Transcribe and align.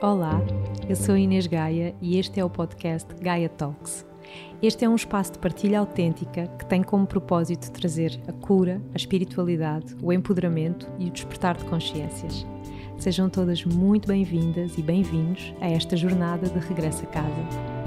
Olá, 0.00 0.40
eu 0.88 0.94
sou 0.94 1.16
Inês 1.16 1.48
Gaia 1.48 1.92
e 2.00 2.20
este 2.20 2.38
é 2.38 2.44
o 2.44 2.48
podcast 2.48 3.12
Gaia 3.16 3.48
Talks. 3.48 4.06
Este 4.62 4.84
é 4.84 4.88
um 4.88 4.94
espaço 4.94 5.32
de 5.32 5.40
partilha 5.40 5.80
autêntica 5.80 6.46
que 6.56 6.64
tem 6.66 6.84
como 6.84 7.04
propósito 7.04 7.72
trazer 7.72 8.12
a 8.28 8.32
cura, 8.32 8.80
a 8.94 8.96
espiritualidade, 8.96 9.96
o 10.00 10.12
empoderamento 10.12 10.88
e 11.00 11.08
o 11.08 11.10
despertar 11.10 11.56
de 11.56 11.64
consciências. 11.64 12.46
Sejam 12.96 13.28
todas 13.28 13.64
muito 13.64 14.06
bem-vindas 14.06 14.78
e 14.78 14.82
bem-vindos 14.82 15.52
a 15.60 15.68
esta 15.68 15.96
jornada 15.96 16.48
de 16.48 16.60
regresso 16.60 17.02
a 17.02 17.06
casa. 17.08 17.78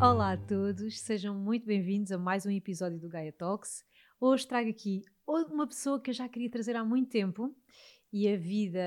Olá 0.00 0.32
a 0.32 0.36
todos, 0.36 1.00
sejam 1.00 1.36
muito 1.36 1.64
bem-vindos 1.64 2.10
a 2.10 2.18
mais 2.18 2.44
um 2.44 2.50
episódio 2.50 2.98
do 2.98 3.08
Gaia 3.08 3.32
Talks. 3.32 3.84
Hoje 4.20 4.48
trago 4.48 4.68
aqui 4.68 5.04
uma 5.24 5.64
pessoa 5.64 6.00
que 6.00 6.10
eu 6.10 6.14
já 6.14 6.28
queria 6.28 6.50
trazer 6.50 6.74
há 6.74 6.84
muito 6.84 7.08
tempo 7.08 7.54
e 8.12 8.28
a 8.28 8.36
vida 8.36 8.80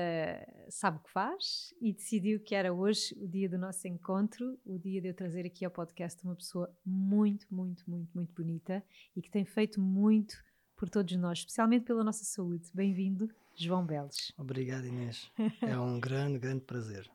sabe 0.68 0.98
o 0.98 1.00
que 1.00 1.10
faz 1.10 1.72
e 1.80 1.90
decidiu 1.90 2.38
que 2.38 2.54
era 2.54 2.70
hoje 2.70 3.16
o 3.18 3.26
dia 3.26 3.48
do 3.48 3.56
nosso 3.56 3.88
encontro, 3.88 4.58
o 4.62 4.78
dia 4.78 5.00
de 5.00 5.08
eu 5.08 5.14
trazer 5.14 5.46
aqui 5.46 5.64
ao 5.64 5.70
podcast 5.70 6.22
uma 6.22 6.36
pessoa 6.36 6.70
muito, 6.84 7.46
muito, 7.50 7.88
muito, 7.88 8.10
muito 8.14 8.30
bonita 8.34 8.84
e 9.16 9.22
que 9.22 9.30
tem 9.30 9.42
feito 9.42 9.80
muito 9.80 10.36
por 10.76 10.90
todos 10.90 11.16
nós, 11.16 11.38
especialmente 11.38 11.86
pela 11.86 12.04
nossa 12.04 12.24
saúde. 12.24 12.68
Bem-vindo, 12.74 13.30
João 13.56 13.86
Beles. 13.86 14.34
Obrigado, 14.36 14.84
Inês. 14.86 15.30
É 15.62 15.78
um 15.78 15.98
grande, 15.98 16.38
grande 16.38 16.60
prazer. 16.64 17.10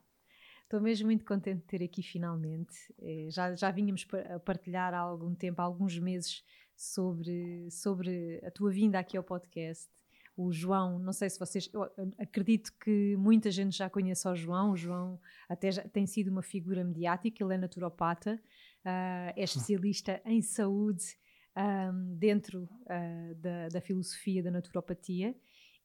Estou 0.63 0.81
mesmo 0.81 1.05
muito 1.05 1.23
contente 1.23 1.61
de 1.61 1.67
ter 1.67 1.83
aqui 1.83 2.01
finalmente. 2.01 2.73
Eh, 2.99 3.27
já, 3.29 3.55
já 3.55 3.69
vínhamos 3.69 4.07
a 4.33 4.39
partilhar 4.39 4.93
há 4.93 4.99
algum 4.99 5.33
tempo, 5.35 5.61
há 5.61 5.65
alguns 5.65 5.97
meses, 5.99 6.43
sobre, 6.77 7.69
sobre 7.71 8.39
a 8.45 8.51
tua 8.51 8.69
vinda 8.69 8.99
aqui 8.99 9.17
ao 9.17 9.23
podcast. 9.23 9.89
O 10.35 10.51
João, 10.51 10.99
não 10.99 11.11
sei 11.11 11.31
se 11.31 11.39
vocês. 11.39 11.67
Eu 11.73 11.89
acredito 12.19 12.71
que 12.79 13.17
muita 13.17 13.49
gente 13.49 13.75
já 13.75 13.89
conhece 13.89 14.27
o 14.27 14.35
João. 14.35 14.71
O 14.71 14.77
João 14.77 15.19
até 15.49 15.71
já 15.71 15.81
tem 15.81 16.05
sido 16.05 16.27
uma 16.27 16.43
figura 16.43 16.83
mediática, 16.83 17.43
ele 17.43 17.55
é 17.55 17.57
naturopata, 17.57 18.39
uh, 18.85 19.33
é 19.35 19.43
especialista 19.43 20.21
em 20.23 20.39
saúde 20.43 21.17
um, 21.57 22.15
dentro 22.15 22.69
uh, 22.83 23.35
da, 23.35 23.69
da 23.69 23.81
filosofia 23.81 24.43
da 24.43 24.51
naturopatia 24.51 25.35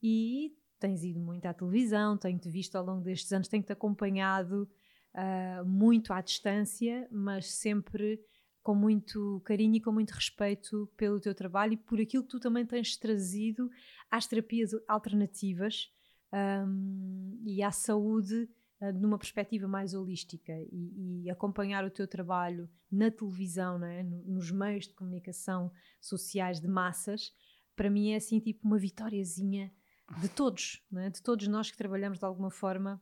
e 0.03 0.55
tens 0.79 1.03
ido 1.03 1.21
muito 1.21 1.47
à 1.47 1.55
televisão, 1.55 2.19
tenho-te 2.19 2.51
visto 2.51 2.77
ao 2.77 2.85
longo 2.85 3.03
destes 3.03 3.33
anos, 3.33 3.49
tenho-te 3.49 3.73
acompanhado 3.73 4.69
uh, 5.15 5.65
muito 5.65 6.13
à 6.13 6.21
distância, 6.21 7.09
mas 7.11 7.55
sempre 7.55 8.21
com 8.63 8.75
muito 8.75 9.43
carinho 9.45 9.77
e 9.77 9.81
com 9.81 9.93
muito 9.93 10.11
respeito 10.13 10.89
pelo 10.97 11.21
teu 11.21 11.35
trabalho 11.35 11.75
e 11.75 11.77
por 11.77 12.01
aquilo 12.01 12.23
que 12.23 12.29
tu 12.29 12.41
também 12.41 12.65
tens 12.65 12.97
trazido 12.97 13.69
às 14.11 14.27
terapias 14.27 14.71
alternativas 14.87 15.91
um, 16.33 17.43
e 17.45 17.63
à 17.63 17.73
saúde 17.73 18.49
numa 18.91 19.19
perspectiva 19.19 19.69
mais 19.69 19.95
holística 19.95 20.53
e, 20.73 21.23
e, 21.25 21.31
acompanhar 21.31 21.85
o 21.85 21.91
teu 21.91 22.09
trabalho 22.09 22.69
na 22.91 23.11
televisão, 23.11 23.79
né, 23.79 24.03
nos 24.03 24.51
meios 24.51 24.89
de 24.89 24.95
comunicação 24.95 25.71
sociais 26.01 26.61
de 26.61 26.67
massas, 26.67 27.33
para 27.77 27.89
mim 27.89 28.11
é 28.11 28.17
assim 28.17 28.41
tipo 28.41 28.67
uma 28.67 28.79
vitóriazinha 28.79 29.73
de 30.21 30.29
todos, 30.29 30.85
né, 30.91 31.11
de 31.11 31.23
todos 31.23 31.47
nós 31.47 31.71
que 31.71 31.77
trabalhamos 31.77 32.19
de 32.19 32.25
alguma 32.25 32.51
forma 32.51 33.01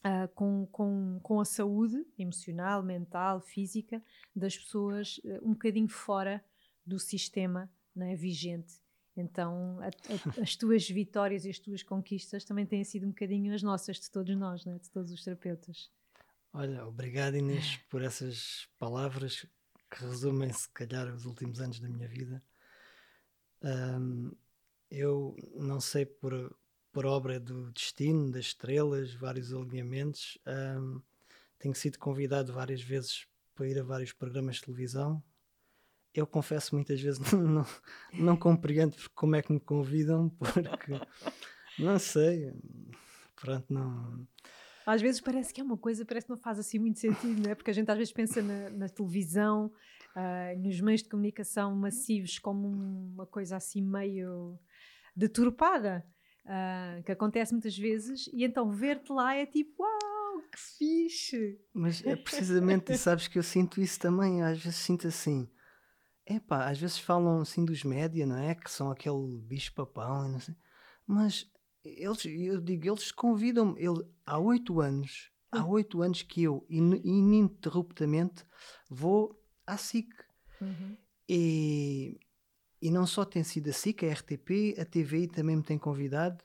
Uh, 0.00 0.26
com, 0.34 0.66
com, 0.72 1.20
com 1.22 1.40
a 1.40 1.44
saúde 1.44 2.06
emocional, 2.18 2.82
mental, 2.82 3.38
física 3.38 4.02
das 4.34 4.56
pessoas 4.56 5.18
uh, 5.18 5.46
um 5.46 5.52
bocadinho 5.52 5.88
fora 5.88 6.42
do 6.86 6.98
sistema 6.98 7.70
né, 7.94 8.16
vigente. 8.16 8.80
Então, 9.16 9.78
a, 9.80 9.88
a, 9.88 10.42
as 10.42 10.56
tuas 10.56 10.88
vitórias 10.88 11.44
e 11.44 11.50
as 11.50 11.58
tuas 11.58 11.82
conquistas 11.82 12.44
também 12.44 12.64
têm 12.64 12.82
sido 12.82 13.06
um 13.06 13.10
bocadinho 13.10 13.54
as 13.54 13.62
nossas, 13.62 14.00
de 14.00 14.10
todos 14.10 14.34
nós, 14.36 14.64
né, 14.64 14.78
de 14.78 14.90
todos 14.90 15.12
os 15.12 15.22
terapeutas. 15.22 15.90
Olha, 16.52 16.86
obrigado 16.86 17.36
Inês 17.36 17.76
por 17.88 18.02
essas 18.02 18.68
palavras 18.78 19.46
que 19.90 20.04
resumem, 20.04 20.52
se 20.52 20.68
calhar, 20.70 21.12
os 21.12 21.26
últimos 21.26 21.60
anos 21.60 21.78
da 21.78 21.88
minha 21.88 22.08
vida. 22.08 22.42
Um, 23.62 24.32
eu 24.90 25.36
não 25.54 25.80
sei 25.80 26.06
por 26.06 26.56
por 26.92 27.06
obra 27.06 27.38
do 27.38 27.70
destino, 27.70 28.30
das 28.30 28.46
estrelas, 28.46 29.14
vários 29.14 29.52
alinhamentos. 29.52 30.38
Um, 30.46 31.00
tenho 31.58 31.74
sido 31.74 31.98
convidado 31.98 32.52
várias 32.52 32.82
vezes 32.82 33.26
para 33.54 33.68
ir 33.68 33.78
a 33.78 33.82
vários 33.82 34.12
programas 34.12 34.56
de 34.56 34.62
televisão. 34.62 35.22
Eu 36.12 36.26
confesso 36.26 36.74
muitas 36.74 37.00
vezes 37.00 37.20
não, 37.32 37.42
não, 37.42 37.66
não 38.14 38.36
compreendo 38.36 38.96
como 39.14 39.36
é 39.36 39.42
que 39.42 39.52
me 39.52 39.60
convidam, 39.60 40.30
porque 40.38 41.00
não 41.78 41.98
sei, 41.98 42.52
pronto, 43.36 43.72
não. 43.72 44.26
Às 44.84 45.00
vezes 45.00 45.20
parece 45.20 45.54
que 45.54 45.60
é 45.60 45.64
uma 45.64 45.76
coisa, 45.76 46.04
parece 46.04 46.26
que 46.26 46.32
não 46.32 46.38
faz 46.38 46.58
assim 46.58 46.78
muito 46.78 46.98
sentido, 46.98 47.42
não 47.42 47.50
é? 47.50 47.54
Porque 47.54 47.70
a 47.70 47.74
gente 47.74 47.90
às 47.90 47.96
vezes 47.96 48.12
pensa 48.12 48.42
na, 48.42 48.70
na 48.70 48.88
televisão, 48.88 49.70
uh, 50.16 50.58
nos 50.58 50.80
meios 50.80 51.02
de 51.02 51.08
comunicação 51.08 51.76
massivos, 51.76 52.38
como 52.38 52.66
uma 52.66 53.26
coisa 53.26 53.56
assim 53.56 53.82
meio 53.82 54.58
deturpada 55.14 56.04
uh, 56.44 57.02
que 57.02 57.12
acontece 57.12 57.52
muitas 57.52 57.76
vezes, 57.76 58.28
e 58.32 58.44
então 58.44 58.70
ver-te 58.70 59.12
lá 59.12 59.34
é 59.34 59.46
tipo, 59.46 59.82
uau, 59.82 60.42
que 60.50 60.58
fixe! 60.78 61.60
Mas 61.72 62.04
é 62.04 62.16
precisamente, 62.16 62.96
sabes 62.96 63.28
que 63.28 63.38
eu 63.38 63.42
sinto 63.42 63.80
isso 63.80 63.98
também, 63.98 64.42
às 64.42 64.58
vezes 64.62 64.78
sinto 64.78 65.06
assim. 65.06 65.48
Epá, 66.26 66.68
às 66.70 66.78
vezes 66.78 66.98
falam 66.98 67.40
assim 67.40 67.64
dos 67.64 67.82
média, 67.82 68.24
não 68.24 68.36
é? 68.36 68.54
Que 68.54 68.70
são 68.70 68.90
aquele 68.90 69.38
bicho-papão, 69.38 70.28
não 70.28 70.38
sei. 70.38 70.54
Mas 71.06 71.50
eles, 71.84 72.24
eu 72.24 72.60
digo, 72.60 72.88
eles 72.88 73.10
convidam-me. 73.10 73.80
Ele, 73.82 74.04
há 74.24 74.38
oito 74.38 74.80
anos, 74.80 75.32
há 75.50 75.64
hum. 75.64 75.70
oito 75.70 76.02
anos 76.02 76.22
que 76.22 76.44
eu, 76.44 76.64
ininterruptamente, 76.68 78.44
vou 78.88 79.42
à 79.66 79.76
SIC. 79.76 80.08
Uhum. 80.60 80.96
E 81.28 82.20
e 82.80 82.90
não 82.90 83.06
só 83.06 83.24
tem 83.24 83.44
sido 83.44 83.70
a 83.70 83.72
SIC, 83.72 84.04
a 84.04 84.12
RTP, 84.12 84.78
a 84.80 84.84
TVI 84.84 85.28
também 85.28 85.56
me 85.56 85.62
tem 85.62 85.78
convidado. 85.78 86.42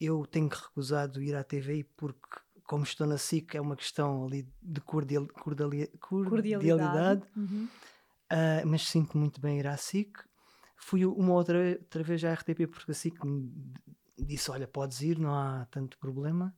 Eu 0.00 0.24
tenho 0.26 0.48
recusado 0.48 1.22
ir 1.22 1.34
à 1.34 1.42
TVI 1.42 1.84
porque, 1.96 2.38
como 2.64 2.84
estou 2.84 3.06
na 3.06 3.18
SIC, 3.18 3.56
é 3.56 3.60
uma 3.60 3.74
questão 3.74 4.26
ali 4.26 4.48
de 4.62 4.80
cordial, 4.80 5.26
cordiali, 5.28 5.88
cordialidade. 5.98 6.68
cordialidade. 6.68 7.22
Uhum. 7.36 7.68
Uh, 8.32 8.66
mas 8.66 8.86
sinto 8.86 9.18
muito 9.18 9.40
bem 9.40 9.58
ir 9.58 9.66
à 9.66 9.76
SIC. 9.76 10.18
Fui 10.76 11.04
uma 11.04 11.32
outra, 11.32 11.58
outra 11.80 12.02
vez 12.02 12.22
à 12.24 12.32
RTP 12.34 12.66
porque 12.70 12.92
a 12.92 12.94
SIC 12.94 13.24
me 13.24 13.50
disse: 14.18 14.50
Olha, 14.50 14.68
podes 14.68 15.00
ir, 15.00 15.18
não 15.18 15.34
há 15.34 15.66
tanto 15.70 15.98
problema. 15.98 16.54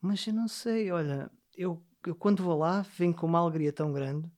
Mas 0.00 0.26
eu 0.26 0.32
não 0.32 0.48
sei, 0.48 0.90
olha, 0.90 1.30
eu, 1.54 1.84
eu 2.06 2.14
quando 2.14 2.42
vou 2.42 2.58
lá 2.58 2.80
venho 2.96 3.14
com 3.14 3.26
uma 3.26 3.38
alegria 3.38 3.72
tão 3.72 3.92
grande 3.92 4.30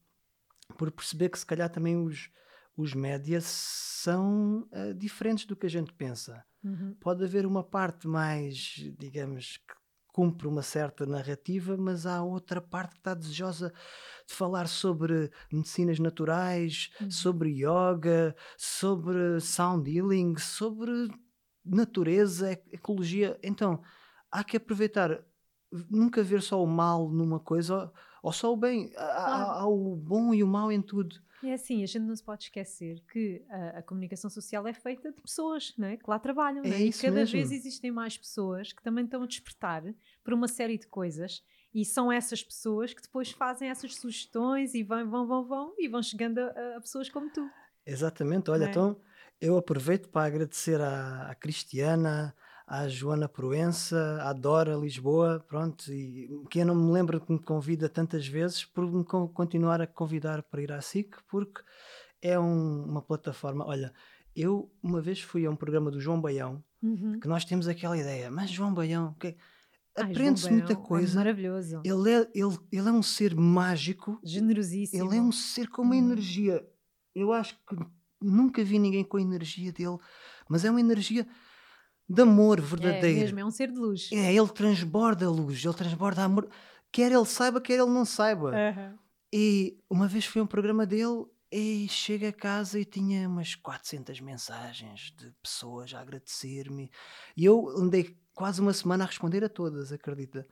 por 0.77 0.91
perceber 0.91 1.29
que 1.29 1.39
se 1.39 1.45
calhar 1.45 1.69
também 1.69 1.95
os 1.95 2.29
os 2.75 2.93
médias 2.93 3.45
são 3.45 4.67
uh, 4.71 4.93
diferentes 4.93 5.45
do 5.45 5.55
que 5.55 5.65
a 5.65 5.69
gente 5.69 5.93
pensa. 5.93 6.43
Uhum. 6.63 6.95
Pode 6.99 7.23
haver 7.23 7.45
uma 7.45 7.63
parte 7.63 8.07
mais, 8.07 8.75
digamos, 8.97 9.57
que 9.57 9.73
cumpre 10.07 10.47
uma 10.47 10.61
certa 10.61 11.05
narrativa, 11.05 11.75
mas 11.75 12.05
há 12.05 12.21
outra 12.23 12.61
parte 12.61 12.93
que 12.93 12.99
está 12.99 13.13
desejosa 13.13 13.73
de 14.27 14.33
falar 14.33 14.67
sobre 14.67 15.31
medicinas 15.51 15.99
naturais, 15.99 16.91
uhum. 17.01 17.11
sobre 17.11 17.49
yoga, 17.49 18.35
sobre 18.55 19.39
sound 19.41 19.89
healing, 19.89 20.37
sobre 20.37 21.09
natureza, 21.65 22.51
ecologia. 22.71 23.39
Então, 23.43 23.81
há 24.31 24.43
que 24.43 24.57
aproveitar, 24.57 25.23
nunca 25.89 26.21
ver 26.21 26.41
só 26.41 26.61
o 26.63 26.67
mal 26.67 27.09
numa 27.09 27.39
coisa 27.39 27.75
ou, 27.75 27.93
ou 28.23 28.31
só 28.31 28.53
o 28.53 28.57
bem. 28.57 28.93
Há, 28.95 29.03
há, 29.03 29.61
há 29.61 29.67
o 29.67 29.95
bom 29.95 30.33
e 30.33 30.43
o 30.43 30.47
mau 30.47 30.71
em 30.71 30.81
tudo. 30.81 31.15
É 31.43 31.53
assim, 31.53 31.83
a 31.83 31.85
gente 31.85 32.03
não 32.03 32.15
se 32.15 32.23
pode 32.23 32.43
esquecer 32.43 33.01
que 33.11 33.43
a, 33.49 33.79
a 33.79 33.83
comunicação 33.83 34.29
social 34.29 34.65
é 34.67 34.73
feita 34.73 35.11
de 35.11 35.21
pessoas 35.21 35.73
não 35.77 35.87
é? 35.87 35.97
que 35.97 36.09
lá 36.09 36.17
trabalham. 36.19 36.63
É 36.63 36.69
é? 36.69 36.81
E 36.81 36.93
cada 36.93 37.11
mesmo. 37.11 37.33
vez 37.33 37.51
existem 37.51 37.91
mais 37.91 38.17
pessoas 38.17 38.71
que 38.71 38.81
também 38.81 39.05
estão 39.05 39.23
a 39.23 39.27
despertar 39.27 39.83
por 40.23 40.33
uma 40.33 40.47
série 40.47 40.77
de 40.77 40.87
coisas 40.87 41.43
e 41.73 41.83
são 41.83 42.11
essas 42.11 42.43
pessoas 42.43 42.93
que 42.93 43.01
depois 43.01 43.31
fazem 43.31 43.69
essas 43.69 43.95
sugestões 43.95 44.73
e 44.73 44.83
vão, 44.83 45.09
vão, 45.09 45.27
vão, 45.27 45.47
vão 45.47 45.75
e 45.77 45.87
vão 45.87 46.01
chegando 46.01 46.39
a, 46.39 46.77
a 46.77 46.81
pessoas 46.81 47.09
como 47.09 47.31
tu. 47.31 47.49
Exatamente, 47.85 48.49
olha, 48.49 48.65
é? 48.65 48.69
então 48.69 48.99
eu 49.41 49.57
aproveito 49.57 50.07
para 50.09 50.27
agradecer 50.27 50.79
à, 50.79 51.29
à 51.29 51.35
Cristiana, 51.35 52.33
à 52.67 52.87
Joana 52.87 53.27
Proença, 53.27 54.19
à 54.21 54.33
Dora 54.33 54.75
Lisboa, 54.75 55.43
pronto, 55.47 55.91
e 55.91 56.29
que 56.49 56.59
eu 56.59 56.65
não 56.65 56.75
me 56.75 56.91
lembro 56.91 57.19
que 57.19 57.31
me 57.31 57.39
convida 57.39 57.89
tantas 57.89 58.27
vezes 58.27 58.65
por 58.65 58.89
me 58.89 59.03
continuar 59.03 59.81
a 59.81 59.87
convidar 59.87 60.43
para 60.43 60.61
ir 60.61 60.71
à 60.71 60.81
SIC, 60.81 61.15
porque 61.27 61.61
é 62.21 62.39
um, 62.39 62.85
uma 62.85 63.01
plataforma. 63.01 63.65
Olha, 63.65 63.93
eu 64.35 64.71
uma 64.81 65.01
vez 65.01 65.21
fui 65.21 65.45
a 65.45 65.51
um 65.51 65.55
programa 65.55 65.91
do 65.91 65.99
João 65.99 66.19
Baião, 66.19 66.63
uhum. 66.81 67.19
que 67.19 67.27
nós 67.27 67.45
temos 67.45 67.67
aquela 67.67 67.97
ideia, 67.97 68.31
mas 68.31 68.49
João 68.49 68.73
Baião, 68.73 69.13
que 69.19 69.35
aprende-se 69.95 70.49
muita 70.49 70.75
coisa. 70.75 71.13
É 71.13 71.15
maravilhoso. 71.15 71.81
Ele 71.83 72.11
é, 72.11 72.29
ele, 72.33 72.57
ele 72.71 72.89
é 72.89 72.91
um 72.91 73.03
ser 73.03 73.35
mágico, 73.35 74.19
generosíssimo. 74.23 75.03
Ele 75.03 75.17
é 75.17 75.21
um 75.21 75.31
ser 75.31 75.69
com 75.69 75.81
uma 75.81 75.95
uhum. 75.95 76.01
energia. 76.01 76.65
Eu 77.13 77.31
acho 77.33 77.55
que 77.67 77.75
nunca 78.21 78.63
vi 78.63 78.79
ninguém 78.79 79.03
com 79.03 79.17
a 79.17 79.21
energia 79.21 79.71
dele, 79.71 79.97
mas 80.49 80.63
é 80.63 80.71
uma 80.71 80.79
energia 80.79 81.27
de 82.07 82.21
amor 82.21 82.59
É 82.59 82.61
verdadeiro. 82.61 83.19
mesmo, 83.19 83.39
é 83.39 83.45
um 83.45 83.51
ser 83.51 83.71
de 83.71 83.77
luz. 83.79 84.09
É, 84.11 84.33
ele 84.33 84.47
transborda 84.49 85.29
luz, 85.29 85.63
ele 85.63 85.73
transborda 85.73 86.23
amor, 86.23 86.49
quer 86.91 87.11
ele 87.11 87.25
saiba, 87.25 87.59
quer 87.61 87.73
ele 87.73 87.85
não 87.85 88.05
saiba. 88.05 88.51
Aham. 88.55 88.99
E 89.33 89.77
uma 89.89 90.07
vez 90.07 90.25
fui 90.25 90.41
a 90.41 90.43
um 90.43 90.47
programa 90.47 90.85
dele 90.85 91.25
e 91.51 91.87
chego 91.89 92.27
a 92.27 92.31
casa 92.33 92.79
e 92.79 92.85
tinha 92.85 93.27
umas 93.27 93.55
400 93.55 94.19
mensagens 94.19 95.11
de 95.17 95.31
pessoas 95.41 95.93
a 95.93 96.01
agradecer-me. 96.01 96.91
E 97.35 97.45
eu 97.45 97.67
andei 97.69 98.15
quase 98.33 98.61
uma 98.61 98.73
semana 98.73 99.03
a 99.03 99.07
responder 99.07 99.43
a 99.43 99.49
todas, 99.49 99.91
acredita? 99.91 100.45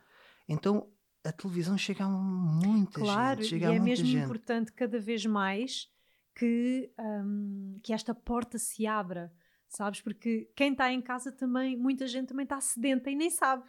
Então 0.47 0.87
a 1.23 1.31
televisão 1.31 1.77
chega 1.77 2.03
a 2.05 2.09
muita 2.09 2.99
Claro, 2.99 3.41
gente. 3.43 3.47
e 3.47 3.49
Chega 3.59 3.69
a 3.69 3.75
é 3.75 3.79
mesmo 3.79 4.05
gente. 4.07 4.23
importante 4.23 4.71
cada 4.73 4.99
vez 4.99 5.25
mais 5.25 5.87
que, 6.35 6.91
hum, 6.99 7.79
que 7.83 7.93
esta 7.93 8.15
porta 8.15 8.57
se 8.57 8.87
abra, 8.87 9.31
sabes? 9.71 10.01
Porque 10.01 10.51
quem 10.55 10.73
está 10.73 10.91
em 10.91 11.01
casa 11.01 11.31
também, 11.31 11.77
muita 11.77 12.05
gente 12.05 12.27
também 12.27 12.43
está 12.43 12.59
sedenta 12.59 13.09
e 13.09 13.15
nem 13.15 13.29
sabe. 13.29 13.63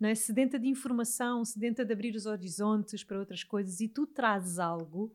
Não 0.00 0.08
é? 0.08 0.14
Sedenta 0.14 0.58
de 0.58 0.66
informação, 0.66 1.44
sedenta 1.44 1.84
de 1.84 1.92
abrir 1.92 2.16
os 2.16 2.26
horizontes 2.26 3.04
para 3.04 3.18
outras 3.18 3.44
coisas 3.44 3.78
e 3.80 3.88
tu 3.88 4.06
trazes 4.06 4.58
algo. 4.58 5.14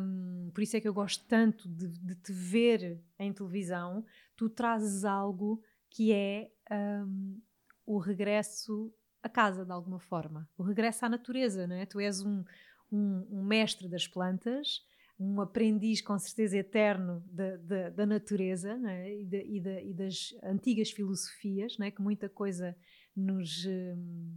hum, 0.00 0.50
por 0.54 0.62
isso 0.62 0.76
é 0.76 0.80
que 0.80 0.88
eu 0.88 0.94
gosto 0.94 1.24
tanto 1.26 1.68
de, 1.68 1.88
de 1.88 2.14
te 2.14 2.32
ver 2.32 3.02
em 3.18 3.32
televisão. 3.32 4.04
Tu 4.36 4.48
trazes 4.48 5.04
algo 5.04 5.62
que 5.90 6.12
é 6.12 6.50
hum, 6.70 7.40
o 7.84 7.98
regresso 7.98 8.94
a 9.22 9.28
casa, 9.28 9.66
de 9.66 9.72
alguma 9.72 9.98
forma. 9.98 10.48
O 10.56 10.62
regresso 10.62 11.04
à 11.04 11.08
natureza, 11.08 11.66
não 11.66 11.76
é? 11.76 11.84
Tu 11.84 12.00
és 12.00 12.22
um, 12.22 12.44
um, 12.90 13.26
um 13.30 13.44
mestre 13.44 13.88
das 13.88 14.06
plantas, 14.06 14.82
um 15.22 15.38
aprendiz 15.40 16.00
com 16.00 16.18
certeza 16.18 16.56
eterno 16.56 17.22
da, 17.30 17.56
da, 17.58 17.90
da 17.90 18.06
natureza 18.06 18.74
não 18.78 18.88
é? 18.88 19.20
e, 19.20 19.26
da- 19.26 19.36
e 19.44 19.60
e 19.90 19.92
das 19.94 20.34
antigas 20.42 20.90
filosofias, 20.90 21.76
não 21.78 21.86
é? 21.86 21.90
que 21.90 22.00
muita 22.00 22.26
coisa 22.28 22.74
nos, 23.14 23.66
hum, 23.66 24.34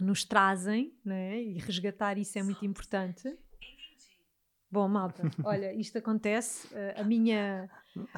nos 0.00 0.24
trazem 0.24 0.94
não 1.04 1.14
é? 1.16 1.42
e 1.42 1.58
resgatar 1.58 2.16
isso 2.16 2.38
é 2.38 2.42
muito 2.44 2.64
importante. 2.64 3.36
Bom, 4.74 4.88
malta, 4.88 5.22
olha, 5.44 5.72
isto 5.72 5.98
acontece. 5.98 6.66
eh, 6.74 6.96
A 6.98 7.04
minha, 7.04 7.70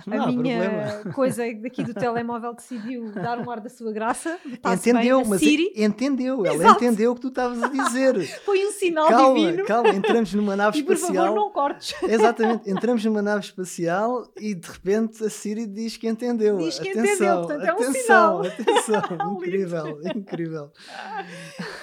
Não 0.07 0.23
a 0.23 0.27
minha 0.33 0.59
problema. 0.59 1.13
coisa 1.15 1.43
daqui 1.61 1.85
do 1.85 1.93
telemóvel 1.93 2.55
decidiu 2.55 3.13
dar 3.13 3.39
um 3.39 3.51
ar 3.51 3.61
da 3.61 3.69
sua 3.69 3.93
graça. 3.93 4.39
Entendeu, 4.65 5.21
bem, 5.21 5.29
mas 5.29 5.41
Siri 5.41 5.71
entendeu, 5.77 6.47
ela 6.47 6.55
Exato. 6.55 6.83
entendeu 6.83 7.13
o 7.13 7.15
que 7.15 7.21
tu 7.21 7.29
estavas 7.29 7.63
a 7.63 7.69
dizer. 7.69 8.27
foi 8.47 8.65
um 8.67 8.73
sinal 8.73 9.07
calma, 9.09 9.39
divino. 9.39 9.65
calma, 9.67 9.91
entramos 9.91 10.33
numa 10.33 10.57
nave 10.63 10.79
E 10.79 10.83
por 10.83 10.95
espacial. 10.95 11.27
favor, 11.27 11.37
não 11.39 11.51
cortes. 11.51 11.95
Exatamente, 12.05 12.71
entramos 12.71 13.05
numa 13.05 13.21
nave 13.21 13.45
espacial 13.45 14.33
e 14.39 14.55
de 14.55 14.67
repente 14.67 15.23
a 15.23 15.29
Siri 15.29 15.67
diz 15.67 15.99
que 15.99 16.09
entendeu. 16.09 16.57
Diz 16.57 16.79
que 16.79 16.89
atenção, 16.89 17.13
entendeu, 17.13 17.37
portanto, 17.43 17.65
é 17.65 17.73
um 17.73 17.77
atenção, 17.77 18.45
sinal. 18.45 18.47
atenção, 18.47 19.35
incrível, 19.35 20.01
incrível. 20.17 20.73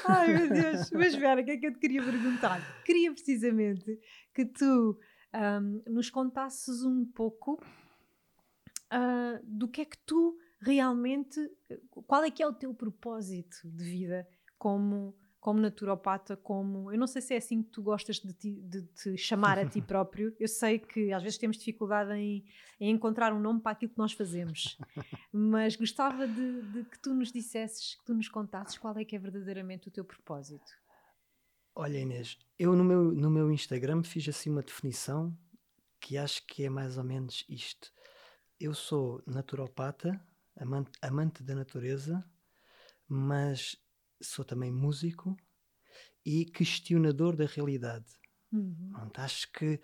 Ai 0.05 0.33
meu 0.33 0.49
Deus, 0.49 0.89
mas 0.91 1.13
Vera, 1.13 1.41
o 1.41 1.45
que 1.45 1.51
é 1.51 1.57
que 1.57 1.67
eu 1.67 1.73
te 1.73 1.77
queria 1.79 2.01
perguntar? 2.01 2.59
Queria 2.83 3.11
precisamente 3.13 3.99
que 4.33 4.45
tu 4.45 4.99
ahm, 5.31 5.81
nos 5.87 6.09
contasses 6.09 6.83
um 6.83 7.05
pouco 7.05 7.61
ah, 8.89 9.39
do 9.43 9.67
que 9.67 9.81
é 9.81 9.85
que 9.85 9.97
tu 9.99 10.37
realmente, 10.59 11.39
qual 12.07 12.23
é 12.23 12.31
que 12.31 12.41
é 12.41 12.47
o 12.47 12.53
teu 12.53 12.73
propósito 12.73 13.57
de 13.65 13.83
vida 13.83 14.27
como, 14.57 15.13
como 15.39 15.59
naturopata, 15.59 16.37
como, 16.37 16.89
eu 16.91 16.97
não 16.97 17.05
sei 17.07 17.21
se 17.21 17.33
é 17.33 17.37
assim 17.37 17.61
que 17.61 17.69
tu 17.69 17.81
gostas 17.83 18.19
de, 18.19 18.31
ti- 18.33 18.61
de 18.61 18.81
te 18.83 19.17
chamar 19.17 19.59
a 19.59 19.65
ti 19.67 19.81
próprio, 19.83 20.33
eu 20.39 20.47
sei 20.47 20.79
que 20.79 21.11
às 21.11 21.21
vezes 21.21 21.37
temos 21.37 21.57
dificuldade 21.57 22.13
em, 22.13 22.45
em 22.79 22.91
encontrar 22.91 23.33
um 23.33 23.39
nome 23.41 23.59
para 23.59 23.73
aquilo 23.73 23.91
que 23.91 23.97
nós 23.97 24.13
fazemos, 24.13 24.77
mas 25.33 25.75
gostava 25.75 26.25
de, 26.27 26.61
de 26.71 26.83
que 26.85 26.97
tu 26.99 27.13
nos 27.13 27.29
dissesses, 27.31 27.95
que 27.95 28.05
tu 28.05 28.13
nos 28.13 28.29
contasses 28.29 28.77
qual 28.77 28.97
é 28.97 29.03
que 29.03 29.15
é 29.15 29.19
verdadeiramente 29.19 29.89
o 29.89 29.91
teu 29.91 30.05
propósito. 30.05 30.71
Olha 31.75 31.97
Inês, 31.97 32.37
eu 32.59 32.75
no 32.75 32.83
meu, 32.83 33.11
no 33.11 33.31
meu 33.31 33.51
Instagram 33.51 34.03
fiz 34.03 34.29
assim 34.29 34.49
uma 34.51 34.61
definição 34.61 35.35
que 35.99 36.17
acho 36.17 36.45
que 36.45 36.65
é 36.65 36.69
mais 36.69 36.99
ou 36.99 37.03
menos 37.03 37.43
isto. 37.49 37.91
Eu 38.59 38.75
sou 38.75 39.23
naturopata, 39.25 40.21
amante, 40.55 40.91
amante 41.01 41.41
da 41.41 41.55
natureza, 41.55 42.23
mas 43.07 43.75
sou 44.21 44.45
também 44.45 44.71
músico 44.71 45.35
e 46.23 46.45
questionador 46.45 47.35
da 47.35 47.45
realidade. 47.45 48.05
Uhum. 48.51 48.91
Pronto, 48.93 49.19
acho 49.19 49.51
que 49.51 49.81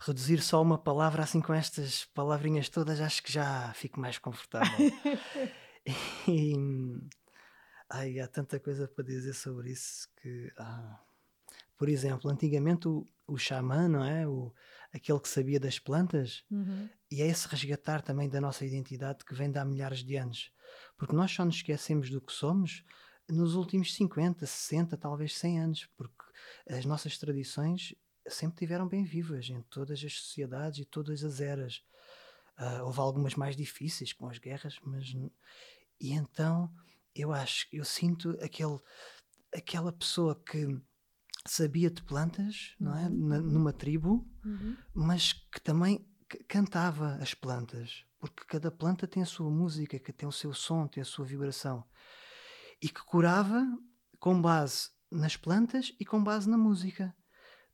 reduzir 0.00 0.40
só 0.40 0.62
uma 0.62 0.78
palavra 0.78 1.22
assim 1.22 1.42
com 1.42 1.52
estas 1.52 2.06
palavrinhas 2.06 2.70
todas, 2.70 2.98
acho 2.98 3.22
que 3.22 3.30
já 3.30 3.74
fico 3.74 4.00
mais 4.00 4.16
confortável. 4.18 4.70
e, 6.26 6.54
ai, 7.90 8.20
há 8.20 8.26
tanta 8.26 8.58
coisa 8.58 8.88
para 8.88 9.04
dizer 9.04 9.34
sobre 9.34 9.72
isso 9.72 10.08
que. 10.16 10.50
ah. 10.56 11.02
Por 11.76 11.88
exemplo, 11.88 12.30
antigamente 12.30 12.88
o, 12.88 13.06
o 13.26 13.36
xamã, 13.36 13.88
não 13.88 14.04
é? 14.04 14.26
O, 14.26 14.52
aquele 14.92 15.20
que 15.20 15.28
sabia 15.28 15.60
das 15.60 15.78
plantas, 15.78 16.44
Uhum. 16.50 16.88
e 17.10 17.22
é 17.22 17.26
esse 17.26 17.46
resgatar 17.48 18.02
também 18.02 18.28
da 18.28 18.40
nossa 18.40 18.64
identidade 18.64 19.24
que 19.24 19.34
vem 19.34 19.50
de 19.50 19.58
há 19.58 19.64
milhares 19.64 20.02
de 20.04 20.16
anos. 20.16 20.50
Porque 20.96 21.14
nós 21.14 21.30
só 21.30 21.44
nos 21.44 21.56
esquecemos 21.56 22.10
do 22.10 22.20
que 22.20 22.32
somos 22.32 22.84
nos 23.28 23.54
últimos 23.54 23.94
50, 23.94 24.46
60, 24.46 24.96
talvez 24.96 25.36
100 25.36 25.60
anos, 25.60 25.86
porque 25.96 26.24
as 26.68 26.84
nossas 26.84 27.18
tradições 27.18 27.94
sempre 28.28 28.58
tiveram 28.58 28.88
bem 28.88 29.04
vivas 29.04 29.48
em 29.50 29.62
todas 29.62 30.02
as 30.04 30.14
sociedades 30.14 30.80
e 30.80 30.84
todas 30.84 31.22
as 31.24 31.40
eras. 31.40 31.82
Ah, 32.56 32.82
houve 32.84 33.00
algumas 33.00 33.34
mais 33.34 33.56
difíceis 33.56 34.12
com 34.12 34.28
as 34.28 34.38
guerras, 34.38 34.78
mas 34.82 35.12
e 36.00 36.12
então 36.12 36.72
eu 37.14 37.32
acho, 37.32 37.66
eu 37.72 37.84
sinto 37.84 38.30
aquele 38.42 38.78
aquela 39.54 39.92
pessoa 39.92 40.40
que 40.44 40.66
sabia 41.50 41.90
de 41.90 42.02
plantas, 42.02 42.74
não 42.80 42.96
é? 42.96 43.06
Uhum, 43.08 43.28
Na- 43.28 43.40
numa 43.40 43.72
tribo, 43.72 44.26
Uhum. 44.44 44.76
mas 44.94 45.32
que 45.32 45.60
também 45.60 46.06
cantava 46.48 47.16
as 47.20 47.34
plantas, 47.34 48.04
porque 48.18 48.44
cada 48.46 48.70
planta 48.70 49.06
tem 49.06 49.22
a 49.22 49.26
sua 49.26 49.50
música, 49.50 49.98
que 49.98 50.12
tem 50.12 50.28
o 50.28 50.32
seu 50.32 50.52
som, 50.52 50.86
tem 50.86 51.00
a 51.00 51.04
sua 51.04 51.24
vibração, 51.24 51.84
e 52.82 52.88
que 52.88 53.04
curava 53.04 53.64
com 54.18 54.40
base 54.40 54.90
nas 55.10 55.36
plantas 55.36 55.94
e 56.00 56.04
com 56.04 56.22
base 56.22 56.48
na 56.48 56.58
música. 56.58 57.14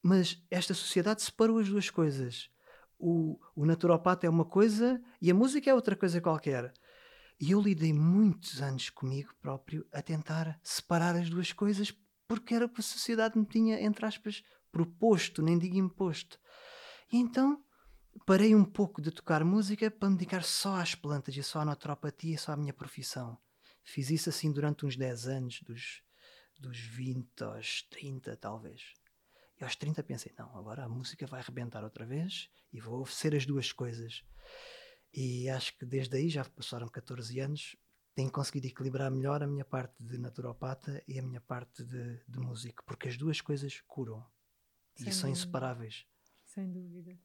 Mas 0.03 0.45
esta 0.51 0.75
sociedade 0.75 1.23
separou 1.23 1.59
as 1.59 1.69
duas 1.69 1.89
coisas. 1.89 2.51
O, 2.99 3.39
o 3.55 3.65
naturopata 3.65 4.27
é 4.27 4.31
uma 4.31 4.45
coisa 4.45 5.01
e 5.21 5.31
a 5.31 5.35
música 5.35 5.71
é 5.71 5.75
outra 5.75 5.97
coisa 5.97 6.21
qualquer. 6.21 6.73
E 7.41 7.51
eu 7.53 7.61
lidei 7.61 7.93
muitos 7.93 8.61
anos 8.61 8.91
comigo 8.91 9.35
próprio 9.41 9.87
a 9.93 10.03
tentar 10.03 10.61
separar 10.63 11.17
as 11.17 11.29
duas 11.31 11.53
coisas 11.53 11.93
porque 12.27 12.55
era 12.55 12.67
o 12.67 12.69
que 12.69 12.81
a 12.81 12.85
sociedade 12.85 13.39
me 13.39 13.47
tinha, 13.47 13.81
entre 13.81 14.07
aspas, 14.07 14.43
proposto, 14.71 15.43
nem 15.43 15.59
digo 15.59 15.77
imposto. 15.77 16.39
E 17.13 17.19
então 17.19 17.63
parei 18.27 18.55
um 18.55 18.65
pouco 18.65 19.01
de 19.01 19.11
tocar 19.11 19.45
música 19.45 19.91
para 19.91 20.11
me 20.11 20.17
dedicar 20.17 20.43
só 20.43 20.77
às 20.77 20.95
plantas 20.95 21.37
e 21.37 21.43
só 21.43 21.61
à 21.61 21.65
naturopatia 21.65 22.35
e 22.35 22.39
só 22.39 22.53
à 22.53 22.57
minha 22.57 22.73
profissão. 22.73 23.39
Fiz 23.85 24.11
isso 24.11 24.29
assim 24.29 24.53
durante 24.53 24.87
uns 24.87 24.97
10 24.97 25.27
anos, 25.27 25.61
dos, 25.63 26.03
dos 26.59 26.79
20 26.79 27.43
aos 27.43 27.83
30 27.91 28.37
talvez. 28.37 28.95
E 29.61 29.65
aos 29.65 29.77
30 29.77 30.03
pensei, 30.03 30.33
não, 30.39 30.57
agora 30.57 30.85
a 30.85 30.89
música 30.89 31.27
vai 31.27 31.41
arrebentar 31.41 31.85
outra 31.85 32.07
vez 32.07 32.49
e 32.73 32.81
vou 32.81 33.01
oferecer 33.01 33.35
as 33.35 33.47
duas 33.47 33.73
coisas. 33.73 34.25
E 35.13 35.49
acho 35.51 35.77
que 35.77 35.85
desde 35.85 36.17
aí, 36.17 36.29
já 36.31 36.45
passaram 36.45 36.89
14 36.89 37.39
anos, 37.41 37.77
tenho 38.15 38.31
conseguido 38.31 38.67
equilibrar 38.67 39.11
melhor 39.11 39.43
a 39.43 39.47
minha 39.47 39.65
parte 39.65 40.03
de 40.03 40.19
naturopata 40.19 41.03
e 41.09 41.19
a 41.19 41.23
minha 41.23 41.41
parte 41.41 41.83
de, 41.85 42.23
de 42.29 42.39
músico, 42.39 42.85
porque 42.85 43.09
as 43.09 43.17
duas 43.17 43.41
coisas 43.41 43.81
curam 43.87 44.25
Sem 44.95 45.09
e 45.09 45.13
são 45.13 45.31
dúvida. 45.31 45.31
inseparáveis. 45.31 46.07
Sem 46.45 46.71
dúvida. 46.71 47.19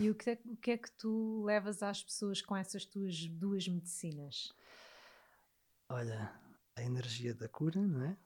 E 0.00 0.10
o 0.10 0.14
que, 0.14 0.30
é, 0.30 0.40
o 0.46 0.56
que 0.56 0.70
é 0.72 0.78
que 0.78 0.90
tu 0.92 1.44
levas 1.44 1.82
às 1.82 2.02
pessoas 2.02 2.42
com 2.42 2.56
essas 2.56 2.84
tuas 2.84 3.26
duas 3.28 3.68
medicinas? 3.68 4.52
Olha, 5.88 6.34
a 6.74 6.82
energia 6.82 7.34
da 7.34 7.48
cura, 7.48 7.80
não 7.80 8.02
é? 8.02 8.16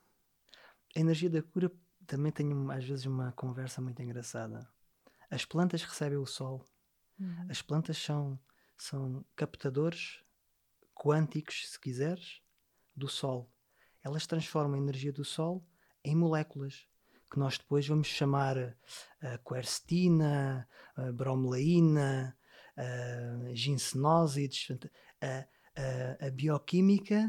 A 0.95 1.01
energia 1.01 1.29
da 1.29 1.43
cura 1.43 1.71
também 2.07 2.33
tenho 2.33 2.71
às 2.71 2.85
vezes 2.85 3.05
uma 3.05 3.33
conversa 3.33 3.81
muito 3.83 4.01
engraçada. 4.01 4.67
As 5.31 5.45
plantas 5.45 5.83
recebem 5.83 6.19
o 6.19 6.27
sol. 6.27 6.65
Uhum. 7.19 7.47
As 7.51 7.61
plantas 7.61 7.99
são, 7.99 8.39
são 8.77 9.25
captadores 9.35 10.23
quânticos, 11.07 11.71
se 11.71 11.79
quiseres, 11.79 12.41
do 12.95 13.09
sol. 13.09 13.49
Elas 14.03 14.27
transformam 14.27 14.75
a 14.75 14.83
energia 14.83 15.13
do 15.13 15.25
sol 15.25 15.65
em 16.05 16.17
moléculas 16.17 16.87
que 17.31 17.39
nós 17.39 17.59
depois 17.59 17.87
vamos 17.87 18.09
chamar 18.09 18.57
quercetina, 19.47 20.69
a 20.97 21.13
bromelaína, 21.13 22.37
a 22.77 23.55
ginsenósides. 23.55 24.67
Portanto, 24.67 24.91
A, 26.19 26.31
bioquímica, 26.31 27.29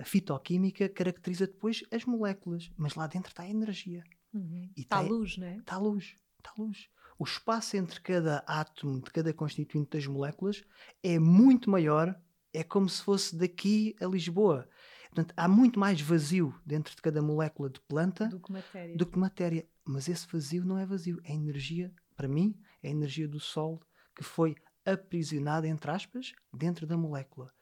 a 0.00 0.04
fitoquímica 0.04 0.88
caracteriza 0.88 1.46
depois 1.46 1.82
as 1.90 2.04
moléculas, 2.04 2.70
mas 2.76 2.94
lá 2.94 3.08
dentro 3.08 3.30
está 3.30 3.42
a 3.42 3.50
energia. 3.50 4.04
Uhum. 4.32 4.70
E 4.76 4.82
Está 4.82 4.98
a 4.98 5.00
luz, 5.00 5.36
não 5.36 5.46
é? 5.48 5.56
Está 5.56 5.74
a 5.74 5.78
luz, 5.78 6.16
está 6.38 6.52
a 6.56 6.62
luz. 6.62 6.88
O 7.18 7.24
espaço 7.24 7.76
entre 7.76 8.00
cada 8.00 8.44
átomo 8.46 9.02
de 9.02 9.10
cada 9.10 9.32
constituinte 9.32 9.90
das 9.90 10.06
moléculas 10.06 10.62
é 11.02 11.18
muito 11.18 11.68
maior 11.68 12.14
é 12.52 12.62
como 12.62 12.88
se 12.88 13.02
fosse 13.02 13.36
daqui 13.36 13.94
a 14.00 14.06
Lisboa. 14.06 14.68
Portanto, 15.06 15.34
há 15.36 15.48
muito 15.48 15.80
mais 15.80 16.00
vazio 16.00 16.54
dentro 16.64 16.94
de 16.94 17.02
cada 17.02 17.22
molécula 17.22 17.70
de 17.70 17.80
planta 17.80 18.28
do 18.28 18.40
que 18.40 18.52
matéria. 18.52 18.96
do 18.96 19.06
que 19.06 19.18
matéria. 19.18 19.68
Mas 19.84 20.08
esse 20.08 20.26
vazio 20.30 20.64
não 20.64 20.78
é 20.78 20.84
vazio, 20.84 21.20
é 21.24 21.32
energia, 21.32 21.92
para 22.16 22.28
mim, 22.28 22.58
é 22.82 22.88
a 22.88 22.90
energia 22.90 23.26
do 23.26 23.40
Sol 23.40 23.80
que 24.14 24.22
foi 24.22 24.54
aprisionada, 24.84 25.66
entre 25.66 25.90
aspas, 25.90 26.32
dentro 26.52 26.86
da 26.86 26.96
molécula. 26.96 27.52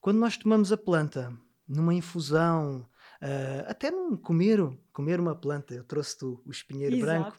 Quando 0.00 0.18
nós 0.18 0.36
tomamos 0.36 0.72
a 0.72 0.76
planta 0.76 1.36
numa 1.66 1.94
infusão, 1.94 2.88
uh, 3.22 3.68
até 3.68 3.90
num 3.90 4.16
comer, 4.16 4.58
comer 4.92 5.20
uma 5.20 5.34
planta, 5.34 5.74
eu 5.74 5.84
trouxe-te 5.84 6.24
o 6.24 6.42
espinheiro 6.50 6.96
Exato. 6.96 7.06
branco. 7.06 7.38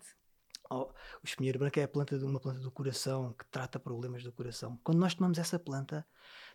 Oh, 0.69 0.83
o 0.83 1.25
espinheiro 1.25 1.59
branco 1.59 1.79
é 1.79 1.83
a 1.83 1.87
planta 1.87 2.17
de 2.17 2.23
uma 2.23 2.39
planta 2.39 2.59
do 2.59 2.71
coração 2.71 3.33
que 3.33 3.45
trata 3.51 3.77
problemas 3.77 4.23
do 4.23 4.31
coração. 4.31 4.79
Quando 4.83 4.99
nós 4.99 5.13
tomamos 5.13 5.37
essa 5.37 5.59
planta, 5.59 6.05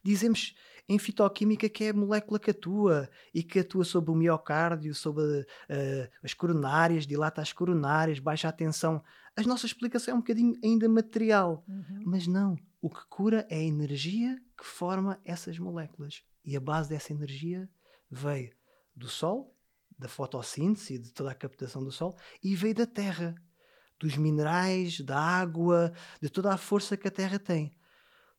dizemos 0.06 0.54
em 0.88 0.98
fitoquímica 0.98 1.68
que 1.68 1.84
é 1.84 1.88
a 1.90 1.94
molécula 1.94 2.38
que 2.38 2.50
atua 2.52 3.10
e 3.34 3.42
que 3.42 3.58
atua 3.58 3.84
sobre 3.84 4.10
o 4.10 4.14
miocárdio, 4.14 4.94
sobre 4.94 5.22
uh, 5.22 5.46
as 6.22 6.32
coronárias, 6.32 7.06
dilata 7.06 7.42
as 7.42 7.52
coronárias, 7.52 8.20
baixa 8.20 8.48
a 8.48 8.52
tensão. 8.52 9.02
A 9.36 9.42
nossa 9.42 9.66
explicação 9.66 10.12
é 10.12 10.14
um 10.14 10.20
bocadinho 10.20 10.54
ainda 10.62 10.88
material, 10.88 11.64
Uhum. 11.68 12.02
mas 12.06 12.26
não. 12.26 12.56
O 12.80 12.88
que 12.88 13.04
cura 13.08 13.44
é 13.50 13.56
a 13.56 13.62
energia 13.62 14.40
que 14.56 14.64
forma 14.64 15.20
essas 15.24 15.58
moléculas. 15.58 16.22
E 16.44 16.56
a 16.56 16.60
base 16.60 16.88
dessa 16.88 17.12
energia 17.12 17.68
veio 18.08 18.52
do 18.94 19.08
Sol, 19.08 19.52
da 19.98 20.08
fotossíntese 20.08 20.94
e 20.94 20.98
de 20.98 21.10
toda 21.12 21.32
a 21.32 21.34
captação 21.34 21.82
do 21.82 21.90
Sol, 21.90 22.16
e 22.42 22.54
veio 22.54 22.74
da 22.76 22.86
Terra, 22.86 23.34
dos 23.98 24.16
minerais, 24.16 25.00
da 25.00 25.18
água, 25.18 25.92
de 26.22 26.28
toda 26.30 26.52
a 26.54 26.56
força 26.56 26.96
que 26.96 27.08
a 27.08 27.10
Terra 27.10 27.38
tem. 27.40 27.74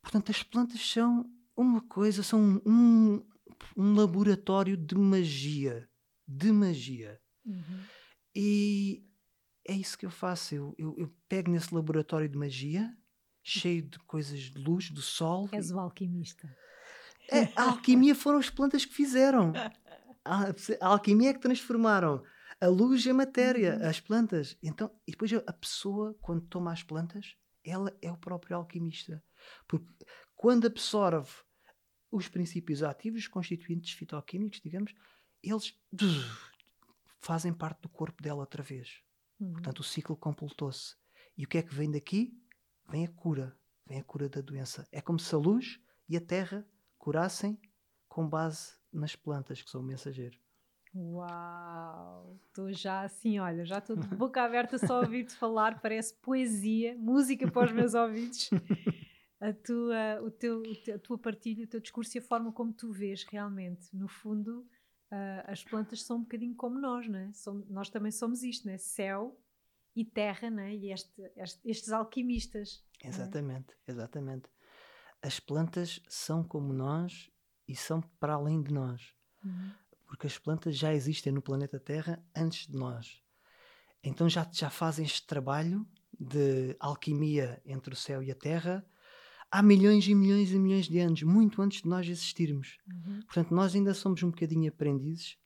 Portanto, 0.01 0.31
as 0.31 0.41
plantas 0.43 0.79
são 0.79 1.29
uma 1.61 1.81
coisa, 1.81 2.21
são 2.21 2.61
um, 2.65 3.25
um 3.75 3.95
laboratório 3.95 4.77
de 4.77 4.95
magia. 4.95 5.89
De 6.27 6.51
magia. 6.51 7.19
Uhum. 7.45 7.83
E 8.35 9.03
é 9.67 9.73
isso 9.73 9.97
que 9.97 10.05
eu 10.05 10.11
faço. 10.11 10.53
Eu, 10.53 10.75
eu, 10.77 10.95
eu, 10.97 11.13
pego 11.27 11.51
nesse 11.51 11.73
laboratório 11.73 12.29
de 12.29 12.37
magia, 12.37 12.95
cheio 13.43 13.81
de 13.81 13.97
coisas 13.99 14.39
de 14.39 14.59
luz, 14.59 14.91
do 14.91 15.01
sol. 15.01 15.49
És 15.51 15.71
o 15.71 15.79
alquimista. 15.79 16.47
É, 17.29 17.51
a 17.55 17.63
alquimia 17.71 18.15
foram 18.15 18.39
as 18.39 18.49
plantas 18.49 18.85
que 18.85 18.93
fizeram. 18.93 19.51
A, 20.23 20.49
a 20.81 20.87
alquimia 20.87 21.31
é 21.31 21.33
que 21.33 21.39
transformaram 21.39 22.23
a 22.59 22.67
luz 22.67 23.05
em 23.05 23.13
matéria, 23.13 23.77
Uhum. 23.77 23.89
as 23.89 23.99
plantas. 23.99 24.57
Então, 24.61 24.91
e 25.07 25.11
depois 25.11 25.31
a 25.33 25.53
pessoa, 25.53 26.15
quando 26.21 26.47
toma 26.47 26.71
as 26.71 26.83
plantas, 26.83 27.35
ela 27.63 27.95
é 28.01 28.11
o 28.11 28.17
próprio 28.17 28.55
alquimista. 28.55 29.23
Porque 29.67 29.87
quando 30.35 30.67
absorve 30.67 31.31
os 32.11 32.27
princípios 32.27 32.83
ativos, 32.83 33.21
os 33.21 33.27
constituintes 33.27 33.93
fitoquímicos, 33.93 34.61
digamos, 34.61 34.93
eles 35.43 35.77
fazem 37.19 37.53
parte 37.53 37.81
do 37.81 37.89
corpo 37.89 38.21
dela 38.21 38.39
outra 38.39 38.63
vez. 38.63 39.01
Uhum. 39.39 39.53
Portanto, 39.53 39.79
o 39.79 39.83
ciclo 39.83 40.15
completou-se. 40.15 40.95
E 41.37 41.45
o 41.45 41.47
que 41.47 41.57
é 41.57 41.61
que 41.61 41.73
vem 41.73 41.91
daqui? 41.91 42.35
Vem 42.89 43.05
a 43.05 43.09
cura. 43.09 43.55
Vem 43.85 43.99
a 43.99 44.03
cura 44.03 44.27
da 44.27 44.41
doença. 44.41 44.87
É 44.91 45.01
como 45.01 45.19
se 45.19 45.33
a 45.33 45.37
luz 45.37 45.79
e 46.09 46.17
a 46.17 46.21
terra 46.21 46.67
curassem 46.97 47.59
com 48.07 48.27
base 48.27 48.75
nas 48.91 49.15
plantas, 49.15 49.61
que 49.61 49.69
são 49.69 49.81
o 49.81 49.83
mensageiro. 49.83 50.37
Uau! 50.95 52.39
Estou 52.47 52.73
já 52.73 53.01
assim, 53.01 53.37
olha, 53.37 53.63
já 53.65 53.77
estou 53.77 53.95
de 53.95 54.07
boca 54.15 54.41
aberta 54.41 54.77
só 54.77 54.95
a 54.95 54.99
ouvir-te 55.01 55.35
falar, 55.35 55.79
parece 55.79 56.15
poesia, 56.15 56.97
música 56.97 57.49
para 57.51 57.67
os 57.67 57.71
meus 57.71 57.93
ouvidos. 57.93 58.49
A 59.39 59.53
tua, 59.53 60.21
o 60.23 60.31
teu, 60.31 60.63
a 60.95 60.99
tua 60.99 61.17
partilha, 61.17 61.63
o 61.63 61.67
teu 61.67 61.79
discurso 61.79 62.17
e 62.17 62.19
a 62.19 62.23
forma 62.23 62.51
como 62.51 62.73
tu 62.73 62.91
vês 62.91 63.23
realmente. 63.23 63.95
No 63.95 64.07
fundo, 64.07 64.67
ah, 65.11 65.43
as 65.47 65.63
plantas 65.63 66.01
são 66.03 66.17
um 66.17 66.21
bocadinho 66.21 66.55
como 66.55 66.79
nós, 66.79 67.07
não 67.07 67.19
é? 67.19 67.31
Somos- 67.33 67.69
nós 67.69 67.89
também 67.89 68.11
somos 68.11 68.41
isto, 68.43 68.65
não 68.65 68.73
é? 68.73 68.77
Céu 68.77 69.39
e 69.95 70.03
terra, 70.03 70.49
não 70.49 70.63
é? 70.63 70.73
E 70.75 70.91
este- 70.91 71.31
este- 71.35 71.69
estes 71.69 71.91
alquimistas. 71.91 72.83
é? 73.03 73.07
Exatamente, 73.09 73.75
exatamente. 73.87 74.49
As 75.21 75.39
plantas 75.39 76.01
são 76.07 76.43
como 76.43 76.73
nós 76.73 77.29
e 77.67 77.75
são 77.75 78.01
para 78.19 78.33
além 78.33 78.61
de 78.63 78.73
nós. 78.73 79.13
Uhum. 79.43 79.71
Porque 80.07 80.25
as 80.25 80.37
plantas 80.39 80.75
já 80.77 80.93
existem 80.93 81.31
no 81.33 81.41
planeta 81.41 81.79
Terra 81.79 82.23
antes 82.35 82.65
de 82.67 82.75
nós. 82.77 83.21
Então 84.03 84.27
já, 84.29 84.49
já 84.51 84.69
fazem 84.69 85.05
este 85.05 85.27
trabalho 85.27 85.85
de 86.19 86.75
alquimia 86.79 87.61
entre 87.65 87.93
o 87.93 87.95
céu 87.95 88.23
e 88.23 88.31
a 88.31 88.35
terra 88.35 88.83
há 89.51 89.61
milhões 89.61 90.07
e 90.07 90.15
milhões 90.15 90.51
e 90.51 90.59
milhões 90.59 90.87
de 90.87 90.99
anos, 90.99 91.23
muito 91.23 91.61
antes 91.61 91.81
de 91.81 91.87
nós 91.87 92.07
existirmos. 92.07 92.77
Uhum. 92.87 93.21
Portanto, 93.21 93.53
nós 93.53 93.75
ainda 93.75 93.93
somos 93.93 94.21
um 94.23 94.29
bocadinho 94.29 94.69
aprendizes 94.69 95.37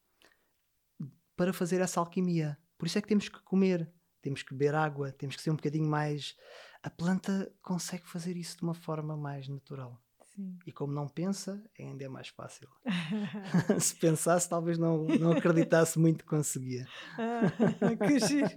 para 1.36 1.53
fazer 1.53 1.81
essa 1.81 2.00
alquimia. 2.00 2.58
Por 2.77 2.88
isso 2.88 2.98
é 2.98 3.01
que 3.01 3.08
temos 3.08 3.29
que 3.29 3.41
comer, 3.43 3.91
temos 4.22 4.43
que 4.43 4.53
beber 4.53 4.75
água, 4.75 5.12
temos 5.12 5.36
que 5.36 5.41
ser 5.41 5.51
um 5.51 5.55
bocadinho 5.55 5.88
mais. 5.88 6.36
A 6.84 6.89
planta 6.89 7.51
consegue 7.62 8.08
fazer 8.08 8.38
isso 8.38 8.58
de 8.58 8.63
uma 8.63 8.74
forma 8.74 9.15
mais 9.15 9.48
natural. 9.48 10.00
Sim. 10.36 10.58
E 10.65 10.72
como 10.72 10.93
não 10.93 11.08
pensa, 11.08 11.62
ainda 11.77 12.05
é 12.05 12.08
mais 12.08 12.29
fácil. 12.29 12.70
Se 13.79 13.96
pensasse, 13.96 14.50
talvez 14.50 14.77
não, 14.77 15.05
não 15.05 15.31
acreditasse 15.31 16.00
muito 16.00 16.24
que 16.24 16.29
conseguia. 16.29 16.88
Ah, 17.17 17.41
que 18.08 18.20
giro. 18.20 18.50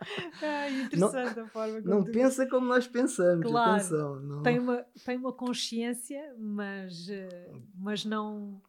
Interessante 0.84 1.40
a 1.40 1.46
forma 1.48 1.80
como 1.82 1.94
Não 1.94 2.04
tu 2.04 2.12
pensa 2.12 2.46
como 2.48 2.66
nós 2.66 2.86
pensamos. 2.86 3.46
Claro. 3.46 3.72
Atenção. 3.72 4.20
Não... 4.20 4.42
tem 4.42 4.58
uma, 4.58 4.84
tem 5.04 5.16
uma 5.16 5.32
consciência, 5.32 6.34
mas, 6.38 7.08
eh, 7.08 7.50
mas 7.74 8.04
não, 8.04 8.60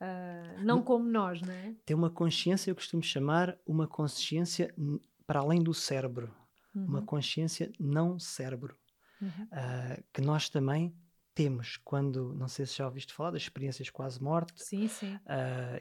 ah, 0.00 0.56
não 0.62 0.82
como 0.82 1.04
nós, 1.08 1.40
não 1.42 1.52
é? 1.52 1.74
Tem 1.84 1.96
uma 1.96 2.10
consciência, 2.10 2.70
eu 2.70 2.74
costumo 2.74 3.02
chamar 3.02 3.56
uma 3.66 3.86
consciência 3.86 4.74
para 5.26 5.40
além 5.40 5.62
do 5.62 5.72
cérebro. 5.74 6.34
Uma 6.74 7.00
Uhum, 7.00 7.06
consciência 7.06 7.72
não 7.80 8.18
cérebro. 8.18 8.76
uhum. 9.20 9.48
ah, 9.52 9.98
que 10.12 10.20
nós 10.20 10.48
também 10.48 10.94
temos 11.34 11.76
quando, 11.84 12.34
não 12.34 12.48
sei 12.48 12.66
se 12.66 12.76
já 12.76 12.86
ouviste 12.86 13.12
falar 13.12 13.30
das 13.30 13.42
experiências 13.42 13.88
quase 13.90 14.22
morte, 14.22 14.54
Sim, 14.56 14.88
sim. 14.88 15.18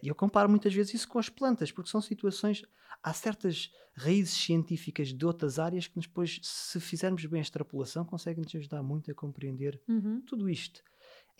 e 0.01 0.08
eu 0.08 0.15
comparo 0.15 0.50
muitas 0.50 0.74
vezes 0.74 0.94
isso 0.94 1.08
com 1.08 1.20
as 1.20 1.29
plantas, 1.29 1.72
porque 1.72 1.89
são 1.89 2.01
situações, 2.01 2.62
há 3.03 3.13
certas 3.13 3.72
raízes 3.96 4.34
científicas 4.34 5.10
de 5.13 5.25
outras 5.25 5.60
áreas 5.60 5.88
que 5.88 6.00
depois, 6.00 6.39
se 6.41 6.79
fizermos 6.79 7.25
bem 7.25 7.39
a 7.39 7.41
extrapolação, 7.41 8.06
conseguem 8.06 8.44
nos 8.44 8.56
ajudar 8.56 8.82
muito 8.84 9.12
a 9.12 9.15
compreender 9.15 9.82
Uhum, 9.88 10.22
tudo 10.25 10.50
isto. 10.50 10.82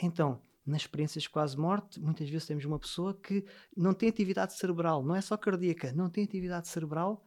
Então, 0.02 0.42
nas 0.66 0.82
experiências 0.82 1.24
de 1.24 1.30
quase 1.30 1.58
morte, 1.58 2.00
muitas 2.00 2.30
vezes 2.30 2.48
temos 2.48 2.66
uma 2.66 2.80
pessoa 2.80 3.14
que 3.20 3.46
não 3.76 3.94
tem 3.94 4.10
atividade 4.10 4.54
cerebral, 4.54 5.04
não 5.04 5.16
é 5.16 5.22
só 5.22 5.38
cardíaca, 5.38 5.92
não 5.94 6.10
tem 6.10 6.24
atividade 6.24 6.68
cerebral, 6.68 7.26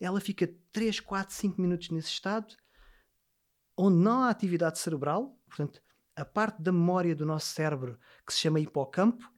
ela 0.00 0.20
fica 0.20 0.48
3, 0.72 1.00
4, 1.00 1.34
5 1.34 1.60
minutos 1.60 1.90
nesse 1.90 2.08
estado, 2.08 2.54
onde 3.76 3.96
não 3.96 4.22
há 4.22 4.30
atividade 4.30 4.78
cerebral, 4.78 5.38
portanto, 5.46 5.80
a 6.16 6.24
parte 6.24 6.60
da 6.62 6.72
memória 6.72 7.14
do 7.16 7.24
nosso 7.26 7.46
cérebro 7.46 7.98
que 8.26 8.32
se 8.32 8.40
chama 8.40 8.60
hipocampo, 8.60 9.30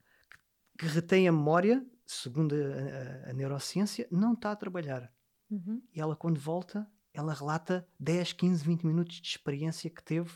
que 0.79 0.87
retém 0.87 1.29
a 1.29 1.33
memória, 1.33 1.87
segundo 2.07 2.55
a, 2.55 3.29
a- 3.29 3.31
a 3.31 3.33
neurociência, 3.33 4.09
não 4.11 4.35
está 4.35 4.53
a 4.53 4.57
trabalhar. 4.57 5.13
uhum. 5.51 5.83
E 5.93 6.01
ela, 6.01 6.17
quando 6.17 6.39
volta, 6.41 6.91
ela 7.13 7.33
relata 7.35 7.89
10, 7.99 8.33
15, 8.33 8.65
20 8.65 8.85
minutos 8.87 9.17
de 9.21 9.29
experiência 9.29 9.89
que 9.91 10.03
teve 10.03 10.31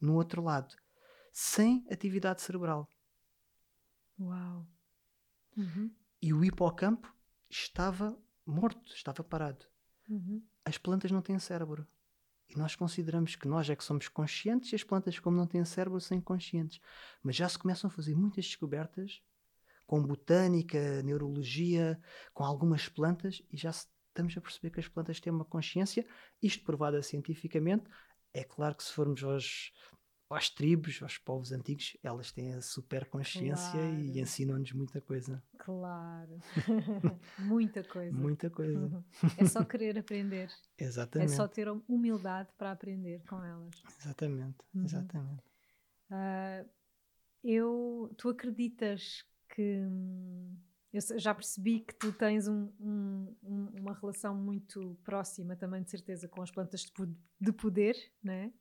no 0.00 0.14
outro 0.14 0.42
lado, 0.42 0.74
sem 1.32 1.86
atividade 1.90 2.42
cerebral. 2.42 2.90
Uau. 4.18 4.66
Uhum, 5.56 5.90
E 6.22 6.32
o 6.32 6.44
hipocampo 6.44 7.12
estava 7.50 8.16
morto, 8.46 8.92
estava 8.94 9.22
parado. 9.24 9.66
uhum. 10.08 10.42
As 10.64 10.78
plantas 10.78 11.10
não 11.10 11.22
têm 11.22 11.38
cérebro. 11.38 11.86
E 12.48 12.56
nós 12.56 12.74
consideramos 12.74 13.36
que 13.36 13.46
nós 13.46 13.68
é 13.68 13.76
que 13.76 13.84
somos 13.84 14.08
conscientes 14.08 14.72
e 14.72 14.74
as 14.74 14.82
plantas, 14.82 15.18
como 15.18 15.36
não 15.36 15.46
têm 15.46 15.64
cérebro, 15.64 16.00
são 16.00 16.16
inconscientes. 16.16 16.80
Mas 17.22 17.36
já 17.36 17.48
se 17.48 17.58
começam 17.58 17.88
a 17.88 17.90
fazer 17.90 18.14
muitas 18.14 18.46
descobertas 18.46 19.20
com 19.86 20.02
botânica, 20.02 21.02
neurologia, 21.02 21.98
com 22.34 22.44
algumas 22.44 22.88
plantas, 22.88 23.42
e 23.50 23.56
já 23.56 23.70
estamos 23.70 24.36
a 24.36 24.40
perceber 24.40 24.70
que 24.70 24.80
as 24.80 24.88
plantas 24.88 25.18
têm 25.18 25.32
uma 25.32 25.44
consciência, 25.44 26.06
isto 26.42 26.62
provada 26.64 27.02
cientificamente. 27.02 27.84
É 28.34 28.44
claro 28.44 28.74
que 28.74 28.84
se 28.84 28.92
formos 28.92 29.24
aos, 29.24 29.72
às 30.30 30.50
tribos, 30.50 31.00
aos 31.02 31.16
povos 31.18 31.52
antigos, 31.52 31.96
elas 32.02 32.30
têm 32.32 32.52
a 32.52 32.60
super 32.60 33.06
consciência 33.06 33.76
e 33.78 34.04
Claro. 34.06 34.18
ensinam-nos 34.20 34.72
muita 34.72 35.00
coisa. 35.00 35.42
Claro. 35.58 36.38
Muita 37.38 37.82
coisa. 37.84 38.16
Muita 38.16 38.50
coisa. 38.50 39.04
É 39.38 39.46
só 39.46 39.64
querer 39.64 39.98
aprender. 39.98 40.50
É 40.78 40.84
Exatamente. 40.84 41.32
só 41.32 41.48
ter 41.48 41.68
humildade 41.88 42.50
para 42.58 42.72
aprender 42.72 43.22
com 43.26 43.42
elas. 43.42 43.74
Exatamente. 44.00 44.58
Uhum. 44.74 44.84
Exatamente. 44.84 45.42
Ah, 46.10 46.64
eu, 47.42 48.12
tu 48.16 48.28
acreditas 48.28 49.24
que 49.54 49.78
hum, 49.86 50.56
eu 50.92 51.00
já 51.18 51.34
percebi 51.34 51.80
que 51.80 51.94
tu 51.94 52.12
tens 52.12 52.46
um- 52.48 52.70
um- 52.80 53.36
um- 53.42 53.68
uma 53.80 53.94
relação 53.94 54.34
muito 54.36 54.96
próxima 55.04 55.56
também 55.56 55.82
de 55.82 55.90
certeza 55.90 56.28
com 56.28 56.42
as 56.42 56.50
plantas 56.50 56.84
de 57.40 57.52
poder, 57.52 57.96
né? 58.22 58.52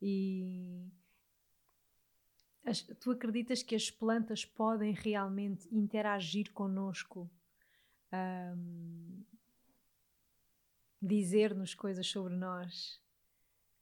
E 0.00 0.86
As, 2.66 2.82
tu 2.82 3.12
acreditas 3.12 3.62
que 3.62 3.76
as 3.76 3.90
plantas 3.92 4.44
podem 4.44 4.92
realmente 4.92 5.68
interagir 5.70 6.52
connosco? 6.52 7.30
Um, 8.12 9.22
dizer-nos 11.00 11.74
coisas 11.74 12.06
sobre 12.08 12.34
nós? 12.34 13.00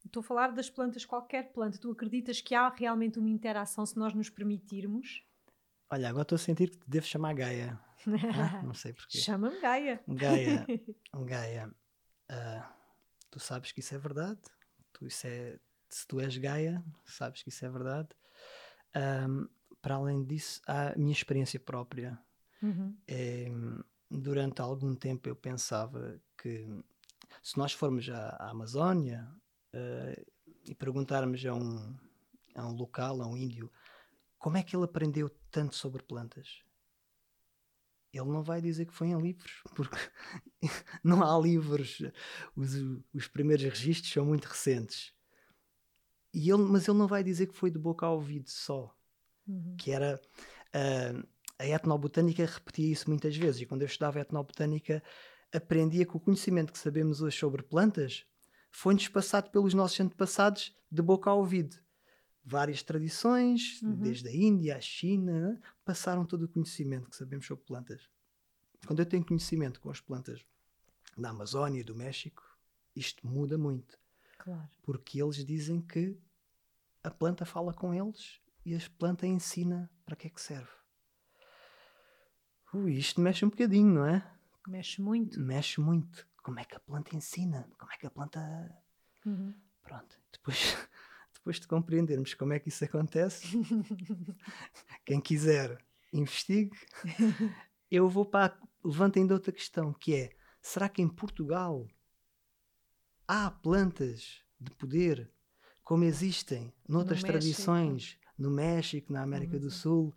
Estou 0.05 0.19
a 0.19 0.23
falar 0.23 0.51
das 0.51 0.69
plantas, 0.69 1.03
qualquer 1.03 1.51
planta. 1.51 1.79
Tu 1.79 1.89
acreditas 1.89 2.39
que 2.39 2.53
há 2.53 2.69
realmente 2.69 3.17
uma 3.17 3.27
interação 3.27 3.83
se 3.87 3.97
nós 3.97 4.13
nos 4.13 4.29
permitirmos? 4.29 5.25
Olha, 5.89 6.07
agora 6.07 6.21
estou 6.21 6.35
a 6.35 6.39
sentir 6.39 6.69
que 6.69 6.77
te 6.77 6.87
devo 6.87 7.07
chamar 7.07 7.33
Gaia. 7.33 7.79
ah, 8.05 8.61
não 8.61 8.75
sei 8.75 8.93
porquê. 8.93 9.17
Chama-me 9.17 9.59
Gaia. 9.59 9.99
Gaia. 10.07 10.65
Gaia. 11.25 11.75
Uh, 12.29 12.63
tu 13.31 13.39
sabes 13.39 13.71
que 13.71 13.79
isso 13.79 13.95
é 13.95 13.97
verdade. 13.97 14.41
Tu, 14.93 15.07
isso 15.07 15.25
é, 15.25 15.59
se 15.89 16.05
tu 16.05 16.19
és 16.19 16.37
Gaia, 16.37 16.83
sabes 17.03 17.41
que 17.41 17.49
isso 17.49 17.65
é 17.65 17.69
verdade. 17.69 18.09
Um, 18.95 19.47
para 19.81 19.95
além 19.95 20.23
disso, 20.23 20.61
há 20.65 20.93
a 20.93 20.95
minha 20.95 21.11
experiência 21.11 21.59
própria. 21.59 22.19
Uhum. 22.61 22.95
É, 23.07 23.51
durante 24.09 24.61
algum 24.61 24.95
tempo 24.95 25.29
eu 25.29 25.35
pensava 25.35 26.19
que 26.37 26.67
se 27.43 27.57
nós 27.57 27.73
formos 27.73 28.09
à, 28.09 28.29
à 28.29 28.49
Amazónia 28.49 29.29
uh, 29.73 30.25
e 30.65 30.73
perguntarmos 30.73 31.45
a 31.45 31.53
um, 31.53 31.95
a 32.55 32.65
um 32.67 32.71
local, 32.71 33.21
a 33.21 33.27
um 33.27 33.37
índio, 33.37 33.71
como 34.39 34.57
é 34.57 34.63
que 34.63 34.75
ele 34.75 34.85
aprendeu 34.85 35.29
tanto 35.51 35.75
sobre 35.75 36.03
plantas? 36.03 36.63
Ele 38.13 38.31
não 38.31 38.41
vai 38.41 38.61
dizer 38.61 38.85
que 38.85 38.93
foi 38.93 39.07
em 39.07 39.19
livros, 39.19 39.61
porque 39.75 39.97
não 41.03 41.23
há 41.23 41.39
livros. 41.39 42.01
Os, 42.55 42.73
os 43.13 43.27
primeiros 43.27 43.65
registros 43.65 44.11
são 44.11 44.25
muito 44.25 44.45
recentes. 44.45 45.13
E 46.35 46.51
ele, 46.51 46.63
mas 46.63 46.85
ele 46.85 46.97
não 46.97 47.07
vai 47.07 47.23
dizer 47.23 47.47
que 47.47 47.55
foi 47.55 47.71
de 47.71 47.79
boca 47.79 48.05
ao 48.05 48.15
ouvido 48.15 48.49
só. 48.49 48.93
Uhum. 49.47 49.77
Que 49.77 49.91
era. 49.91 50.19
Uh, 50.67 51.25
a 51.57 51.65
etnobotânica 51.65 52.45
repetia 52.45 52.91
isso 52.91 53.09
muitas 53.09 53.37
vezes. 53.37 53.61
E 53.61 53.65
quando 53.65 53.83
eu 53.83 53.85
estudava 53.85 54.19
etnobotânica, 54.19 55.01
aprendia 55.53 56.05
que 56.05 56.17
o 56.17 56.19
conhecimento 56.19 56.73
que 56.73 56.77
sabemos 56.77 57.21
hoje 57.21 57.37
sobre 57.37 57.63
plantas 57.63 58.25
foi-nos 58.69 59.07
passado 59.07 59.49
pelos 59.49 59.73
nossos 59.73 59.97
antepassados 60.01 60.75
de 60.91 61.01
boca 61.01 61.29
ao 61.29 61.39
ouvido. 61.39 61.77
Várias 62.43 62.83
tradições, 62.83 63.81
uhum. 63.81 63.95
desde 63.95 64.27
a 64.27 64.35
Índia 64.35 64.75
à 64.75 64.81
China, 64.81 65.57
passaram 65.85 66.25
todo 66.25 66.43
o 66.43 66.49
conhecimento 66.49 67.09
que 67.09 67.15
sabemos 67.15 67.45
sobre 67.45 67.63
plantas. 67.63 68.09
Quando 68.85 68.99
eu 68.99 69.05
tenho 69.05 69.25
conhecimento 69.25 69.79
com 69.79 69.89
as 69.89 70.01
plantas 70.01 70.45
da 71.17 71.29
Amazónia 71.29 71.81
do 71.81 71.95
México, 71.95 72.43
isto 72.93 73.25
muda 73.25 73.57
muito. 73.57 73.97
Claro. 74.37 74.69
Porque 74.83 75.23
eles 75.23 75.43
dizem 75.45 75.79
que 75.81 76.19
a 77.05 77.11
planta 77.11 77.45
fala 77.45 77.71
com 77.71 77.93
eles 77.93 78.41
e 78.65 78.75
a 78.75 78.79
planta 78.97 79.27
ensina 79.27 79.89
para 80.03 80.15
que 80.15 80.25
é 80.25 80.29
que 80.29 80.41
serve. 80.41 80.71
Ui, 82.73 82.93
isto 82.93 83.21
mexe 83.21 83.45
um 83.45 83.49
bocadinho, 83.49 83.93
não 83.93 84.05
é? 84.07 84.27
Mexe 84.67 84.99
muito. 85.01 85.39
Mexe 85.39 85.79
muito. 85.79 86.27
Como 86.37 86.59
é 86.59 86.65
que 86.65 86.75
a 86.75 86.79
planta 86.79 87.15
ensina? 87.15 87.69
Como 87.77 87.91
é 87.91 87.97
que 87.97 88.07
a 88.07 88.09
planta. 88.09 88.41
Uhum. 89.23 89.53
Pronto. 89.83 90.19
Depois, 90.31 90.57
depois 91.35 91.59
de 91.59 91.67
compreendermos 91.67 92.33
como 92.33 92.53
é 92.53 92.59
que 92.59 92.69
isso 92.69 92.83
acontece, 92.83 93.47
quem 95.05 95.21
quiser 95.21 95.77
investigue. 96.11 96.75
Eu 97.89 98.09
vou 98.09 98.25
para. 98.25 98.57
Levanto 98.83 99.19
ainda 99.19 99.35
outra 99.35 99.51
questão, 99.51 99.93
que 99.93 100.15
é: 100.15 100.35
será 100.59 100.89
que 100.89 101.03
em 101.03 101.07
Portugal 101.07 101.87
há 103.27 103.51
plantas 103.51 104.43
de 104.59 104.71
poder 104.71 105.31
como 105.85 106.03
existem 106.03 106.73
noutras 106.89 107.21
no 107.21 107.27
tradições, 107.27 108.17
no 108.37 108.49
México, 108.49 109.13
na 109.13 109.21
América 109.21 109.59
do 109.59 109.69
Sul, 109.69 110.13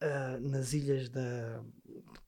uh, 0.00 0.48
nas 0.48 0.72
ilhas 0.72 1.08
da 1.08 1.62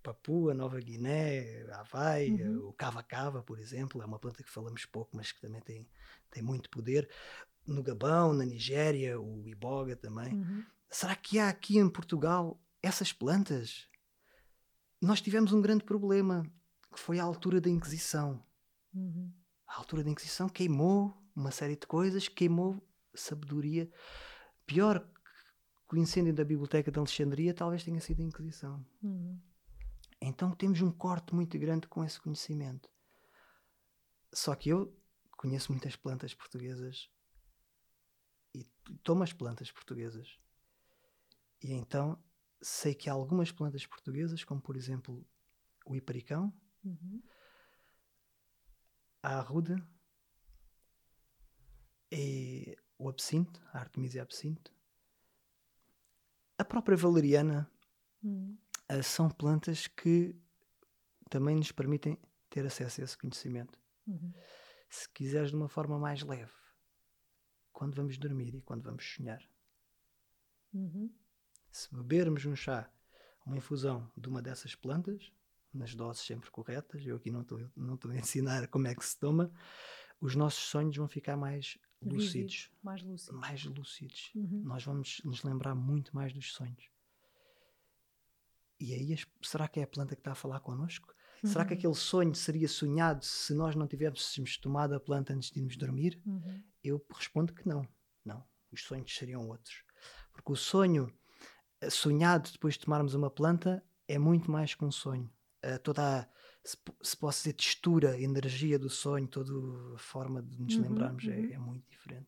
Papua, 0.03 0.53
Nova 0.53 0.79
Guiné, 0.81 1.64
Havaí, 1.73 2.43
uhum. 2.43 2.69
o 2.69 2.73
Cava 2.73 3.05
Cava, 3.05 3.41
por 3.41 3.61
exemplo, 3.61 4.03
é 4.03 4.05
uma 4.05 4.19
planta 4.19 4.43
que 4.43 4.51
falamos 4.51 4.85
pouco, 4.85 5.17
mas 5.17 5.31
que 5.31 5.41
também 5.41 5.61
tem, 5.62 5.88
tem 6.29 6.43
muito 6.43 6.69
poder. 6.69 7.09
No 7.64 7.85
Gabão, 7.85 8.33
na 8.35 8.45
Nigéria, 8.45 9.19
o 9.19 9.49
Iboga 9.49 9.95
também. 9.95 10.35
Uhum. 10.35 10.64
Será 10.91 11.14
que 11.14 11.38
há 11.38 11.49
aqui 11.49 11.79
em 11.79 11.88
Portugal 11.88 12.61
essas 12.83 13.12
plantas? 13.12 13.88
Nós 15.01 15.21
tivemos 15.21 15.53
um 15.53 15.62
grande 15.62 15.85
problema, 15.85 16.45
que 16.93 16.99
foi 16.99 17.21
a 17.21 17.25
altura 17.25 17.61
da 17.61 17.71
Inquisição. 17.71 18.45
Uhum. 18.93 19.33
A 19.69 19.79
altura 19.79 20.03
da 20.03 20.11
Inquisição 20.11 20.49
queimou 20.49 21.26
uma 21.37 21.51
série 21.51 21.77
de 21.77 21.87
coisas, 21.87 22.29
queimou 22.29 22.83
sabedoria. 23.14 23.90
Pior 24.64 25.07
que 25.88 25.94
o 25.94 25.99
incêndio 25.99 26.35
da 26.35 26.44
Biblioteca 26.44 26.90
de 26.90 26.99
Alexandria 26.99 27.55
talvez 27.55 27.85
tenha 27.85 28.01
sido 28.01 28.20
a 28.20 28.25
Inquisição. 28.25 28.85
Uhum. 29.03 29.38
Então 30.20 30.51
temos 30.53 30.81
um 30.81 30.90
corte 30.90 31.35
muito 31.35 31.59
grande 31.59 31.87
com 31.87 32.03
esse 32.03 32.18
conhecimento. 32.20 32.88
Só 34.33 34.55
que 34.55 34.70
eu 34.70 34.99
conheço 35.37 35.70
muitas 35.70 35.94
plantas 35.94 36.35
portuguesas 36.35 37.09
e 38.55 38.64
tomo 39.03 39.22
as 39.22 39.33
plantas 39.33 39.70
portuguesas. 39.70 40.38
E 41.62 41.72
então 41.72 42.18
sei 42.61 42.94
que 42.94 43.09
há 43.09 43.12
algumas 43.12 43.53
plantas 43.53 43.87
portuguesas, 43.87 44.42
como 44.42 44.61
por 44.61 44.77
exemplo 44.77 45.25
o 45.85 45.94
hipericão, 45.94 46.53
uhum. 46.83 47.22
a 49.22 49.38
arruda, 49.38 49.77
e 52.11 52.77
o 52.99 53.09
absinto, 53.09 53.61
a 53.73 53.81
Artemisia 53.81 54.23
absinto, 54.23 54.73
a 56.59 56.64
própria 56.64 56.97
valeriana 56.97 57.71
hum. 58.23 58.57
uh, 58.90 59.03
são 59.03 59.29
plantas 59.29 59.87
que 59.87 60.35
também 61.29 61.57
nos 61.57 61.73
permitem 61.73 62.19
ter 62.49 62.64
acesso 62.64 63.01
a 63.01 63.05
esse 63.05 63.19
conhecimento. 63.19 63.79
Uhum. 64.07 64.33
Se 64.88 65.09
quiseres 65.11 65.51
de 65.51 65.57
uma 65.57 65.69
forma 65.69 65.99
mais 65.99 66.23
leve, 66.23 66.53
quando 67.73 67.95
vamos 67.95 68.16
dormir 68.16 68.55
e 68.55 68.62
quando 68.62 68.83
vamos 68.83 69.05
sonhar. 69.05 69.42
Uhum. 70.73 71.12
Se 71.71 71.95
bebermos 71.95 72.47
um 72.47 72.57
chá, 72.57 72.90
uma 73.45 73.57
infusão 73.57 74.11
de 74.16 74.29
uma 74.29 74.40
dessas 74.40 74.75
plantas, 74.75 75.31
nas 75.75 75.95
doses 75.95 76.25
sempre 76.25 76.51
corretas, 76.51 77.05
eu 77.05 77.16
aqui 77.16 77.31
não 77.31 77.42
estou 77.42 77.61
não 77.77 77.99
a 78.11 78.16
ensinar 78.16 78.66
como 78.69 78.87
é 78.87 78.95
que 78.95 79.05
se 79.05 79.19
toma, 79.19 79.53
os 80.21 80.35
nossos 80.35 80.64
sonhos 80.64 80.97
vão 80.97 81.07
ficar 81.07 81.37
mais 81.37 81.77
lúcidos. 82.03 82.71
mais 82.83 83.03
lúcidos. 83.03 83.41
Mais 83.41 83.65
lúcidos. 83.65 84.31
Uhum. 84.35 84.63
Nós 84.65 84.85
vamos 84.85 85.21
nos 85.25 85.43
lembrar 85.43 85.75
muito 85.75 86.15
mais 86.15 86.33
dos 86.33 86.53
sonhos. 86.53 86.91
E 88.79 88.93
aí, 88.93 89.17
será 89.43 89.67
que 89.69 89.81
é 89.81 89.85
a 89.85 89.87
planta 89.87 90.15
que 90.15 90.21
está 90.21 90.33
a 90.33 90.37
falar 90.37 90.61
connosco? 90.61 91.15
Uhum. 91.43 91.51
Será 91.51 91.65
que 91.65 91.73
uhum. 91.73 91.79
aquele 91.79 91.95
sonho 91.95 92.35
seria 92.35 92.69
sonhado 92.69 93.25
se 93.25 93.55
nós 93.55 93.75
não 93.75 93.87
tivéssemos 93.87 94.59
tomado 94.59 94.95
a 94.95 95.01
planta 95.01 95.33
antes 95.33 95.51
de 95.51 95.59
irmos 95.61 95.77
dormir? 95.77 96.21
Uhum. 96.27 96.63
Eu 96.85 97.05
respondo 97.15 97.55
que 97.55 97.67
não. 97.67 97.87
Não. 98.25 98.45
Os 98.71 98.83
sonhos 98.83 99.15
seriam 99.15 99.49
outros. 99.49 99.83
Porque 100.33 100.53
o 100.53 100.57
sonho 100.57 101.11
eh, 101.81 101.91
sonhado 101.91 102.51
depois 102.53 102.75
de 102.75 102.81
tomarmos 102.81 103.15
uma 103.15 103.31
planta 103.31 103.83
é 104.07 104.19
muito 104.19 104.51
mais 104.51 104.75
que 104.75 104.85
um 104.85 104.91
sonho. 104.91 105.31
Uh, 105.65 105.79
toda 105.81 106.21
a, 106.21 106.29
se, 106.67 106.77
se 107.03 107.17
posso 107.17 107.39
dizer, 107.39 107.53
textura, 107.53 108.21
energia 108.21 108.79
do 108.79 108.91
sonho, 108.91 109.27
toda 109.29 109.53
a 109.95 109.99
forma 109.99 110.43
de 110.43 110.61
nos 110.61 110.77
uhum, 110.77 110.83
lembrarmos 110.83 111.25
é, 111.27 111.31
uhum. 111.31 111.45
é, 111.45 111.53
é, 111.53 111.59
muito 111.59 111.89
diferente. 111.89 112.27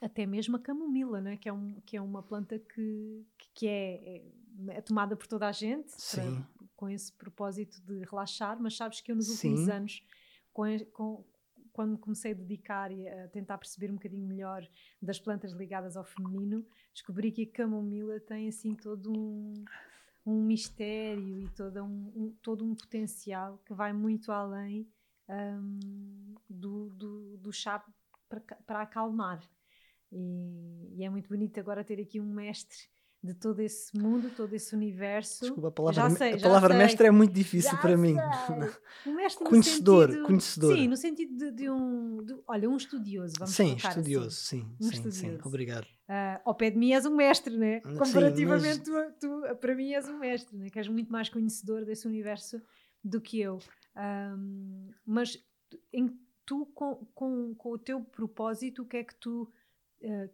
Até 0.00 0.26
mesmo 0.26 0.56
a 0.56 0.60
camomila, 0.60 1.20
né? 1.20 1.36
que, 1.36 1.48
é 1.48 1.52
um, 1.52 1.80
que 1.80 1.96
é 1.96 2.00
uma 2.00 2.22
planta 2.22 2.58
que, 2.58 3.24
que 3.54 3.66
é, 3.66 4.16
é, 4.16 4.22
é 4.68 4.80
tomada 4.80 5.16
por 5.16 5.26
toda 5.26 5.48
a 5.48 5.52
gente 5.52 5.92
para, 6.12 6.48
com 6.76 6.88
esse 6.88 7.12
propósito 7.12 7.80
de 7.82 8.04
relaxar, 8.04 8.60
mas 8.60 8.76
sabes 8.76 9.00
que 9.00 9.10
eu 9.10 9.16
nos 9.16 9.28
últimos 9.28 9.60
Sim. 9.60 9.70
anos, 9.70 10.02
com, 10.52 10.64
com, 10.92 11.24
quando 11.72 11.98
comecei 11.98 12.32
a 12.32 12.34
dedicar 12.34 12.92
e 12.92 13.08
a 13.08 13.28
tentar 13.28 13.58
perceber 13.58 13.90
um 13.90 13.94
bocadinho 13.94 14.26
melhor 14.26 14.68
das 15.00 15.18
plantas 15.18 15.52
ligadas 15.52 15.96
ao 15.96 16.04
feminino, 16.04 16.64
descobri 16.92 17.32
que 17.32 17.42
a 17.42 17.52
camomila 17.52 18.20
tem 18.20 18.48
assim 18.48 18.74
todo 18.74 19.12
um 19.12 19.64
um 20.28 20.42
mistério 20.42 21.40
e 21.40 21.48
todo 21.50 21.82
um, 21.82 22.12
um, 22.14 22.36
todo 22.42 22.64
um 22.64 22.74
potencial 22.74 23.58
que 23.64 23.72
vai 23.72 23.92
muito 23.92 24.30
além 24.30 24.86
um, 25.28 26.34
do, 26.48 26.90
do, 26.90 27.36
do 27.38 27.52
chá 27.52 27.82
para, 28.28 28.40
para 28.40 28.82
acalmar. 28.82 29.42
E, 30.12 30.96
e, 30.96 31.04
é 31.04 31.10
muito 31.10 31.28
bonito 31.28 31.58
agora 31.58 31.84
ter 31.84 32.00
aqui 32.00 32.20
um 32.20 32.32
mestre 32.32 32.78
de 33.22 33.34
todo 33.34 33.60
esse 33.60 33.96
mundo, 33.98 34.30
todo 34.30 34.54
esse 34.54 34.74
universo. 34.74 35.40
Desculpa, 35.40 35.68
a 35.68 35.70
palavra, 35.72 36.10
sei, 36.10 36.34
a 36.34 36.40
palavra 36.40 36.74
mestre 36.74 37.08
é 37.08 37.10
muito 37.10 37.32
difícil 37.32 37.72
já 37.72 37.76
para 37.76 37.96
mim. 37.96 38.16
Um 39.06 39.14
mestre 39.16 39.44
conhecedor, 39.44 40.08
sentido, 40.08 40.26
conhecedor. 40.26 40.76
Sim, 40.76 40.88
no 40.88 40.96
sentido 40.96 41.36
de, 41.36 41.50
de 41.50 41.70
um, 41.70 42.24
de, 42.24 42.36
olha, 42.46 42.70
um 42.70 42.76
estudioso, 42.76 43.34
vamos 43.38 43.54
Sim, 43.54 43.74
estudioso, 43.74 44.28
assim. 44.28 44.60
sim, 44.60 44.76
um 44.80 44.84
sim, 44.84 44.94
estudioso. 44.94 45.18
sim, 45.18 45.38
obrigado. 45.44 45.84
Uh, 45.84 46.40
ao 46.44 46.54
pé 46.54 46.70
de 46.70 46.78
mim 46.78 46.92
és 46.92 47.04
um 47.04 47.14
mestre, 47.14 47.56
né? 47.56 47.80
Comparativamente, 47.80 48.84
sim, 48.84 48.92
mas... 48.92 49.14
tu, 49.18 49.42
tu, 49.42 49.56
para 49.56 49.74
mim 49.74 49.92
és 49.92 50.08
um 50.08 50.18
mestre, 50.18 50.56
né? 50.56 50.70
Que 50.70 50.78
és 50.78 50.88
muito 50.88 51.10
mais 51.10 51.28
conhecedor 51.28 51.84
desse 51.84 52.06
universo 52.06 52.62
do 53.02 53.20
que 53.20 53.40
eu. 53.40 53.58
Um, 53.96 54.90
mas 55.04 55.36
em, 55.92 56.16
tu, 56.46 56.66
com, 56.66 57.04
com, 57.14 57.54
com 57.56 57.70
o 57.70 57.78
teu 57.78 58.00
propósito, 58.00 58.82
o 58.82 58.86
que 58.86 58.98
é 58.98 59.04
que 59.04 59.14
tu 59.16 59.52
uh, 60.02 60.30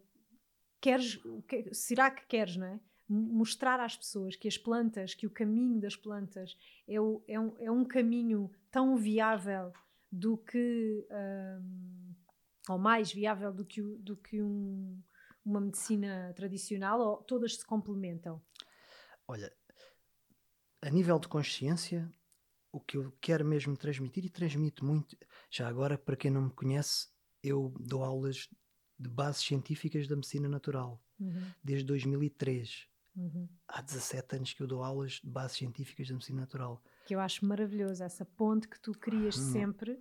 queres, 0.81 1.19
que, 1.47 1.73
será 1.73 2.11
que 2.11 2.25
queres, 2.27 2.55
não 2.57 2.67
é? 2.67 2.79
Mostrar 3.07 3.79
às 3.79 3.95
pessoas 3.95 4.35
que 4.35 4.47
as 4.47 4.57
plantas, 4.57 5.13
que 5.13 5.27
o 5.27 5.31
caminho 5.31 5.79
das 5.79 5.95
plantas 5.95 6.57
é, 6.87 6.99
o, 6.99 7.23
é, 7.27 7.39
um, 7.39 7.55
é 7.59 7.71
um 7.71 7.85
caminho 7.85 8.49
tão 8.71 8.97
viável 8.97 9.71
do 10.11 10.37
que, 10.37 11.05
um, 11.11 12.15
ou 12.69 12.79
mais 12.79 13.11
viável 13.11 13.53
do 13.53 13.63
que, 13.63 13.81
do 13.81 14.17
que 14.17 14.41
um, 14.41 14.99
uma 15.45 15.61
medicina 15.61 16.33
tradicional, 16.35 16.99
ou 16.99 17.17
todas 17.17 17.57
se 17.57 17.65
complementam? 17.65 18.41
Olha, 19.27 19.53
a 20.81 20.89
nível 20.89 21.19
de 21.19 21.27
consciência, 21.27 22.11
o 22.71 22.79
que 22.79 22.97
eu 22.97 23.11
quero 23.21 23.45
mesmo 23.45 23.77
transmitir, 23.77 24.25
e 24.25 24.29
transmito 24.29 24.83
muito, 24.83 25.15
já 25.49 25.67
agora, 25.67 25.97
para 25.97 26.15
quem 26.15 26.31
não 26.31 26.43
me 26.43 26.51
conhece, 26.51 27.09
eu 27.43 27.73
dou 27.79 28.03
aulas 28.03 28.49
de 28.97 29.09
bases 29.09 29.43
científicas 29.43 30.07
da 30.07 30.15
medicina 30.15 30.47
natural, 30.47 31.01
uhum. 31.19 31.51
desde 31.63 31.85
2003. 31.85 32.87
Uhum. 33.15 33.47
Há 33.67 33.81
17 33.81 34.35
anos 34.35 34.53
que 34.53 34.61
eu 34.61 34.67
dou 34.67 34.83
aulas 34.83 35.21
de 35.23 35.29
bases 35.29 35.57
científicas 35.57 36.07
da 36.07 36.13
medicina 36.13 36.41
natural. 36.41 36.81
Que 37.05 37.15
eu 37.15 37.19
acho 37.19 37.45
maravilhoso, 37.45 38.03
essa 38.03 38.25
ponte 38.25 38.67
que 38.67 38.79
tu 38.79 38.91
crias 38.91 39.37
uhum. 39.37 39.51
sempre, 39.51 39.99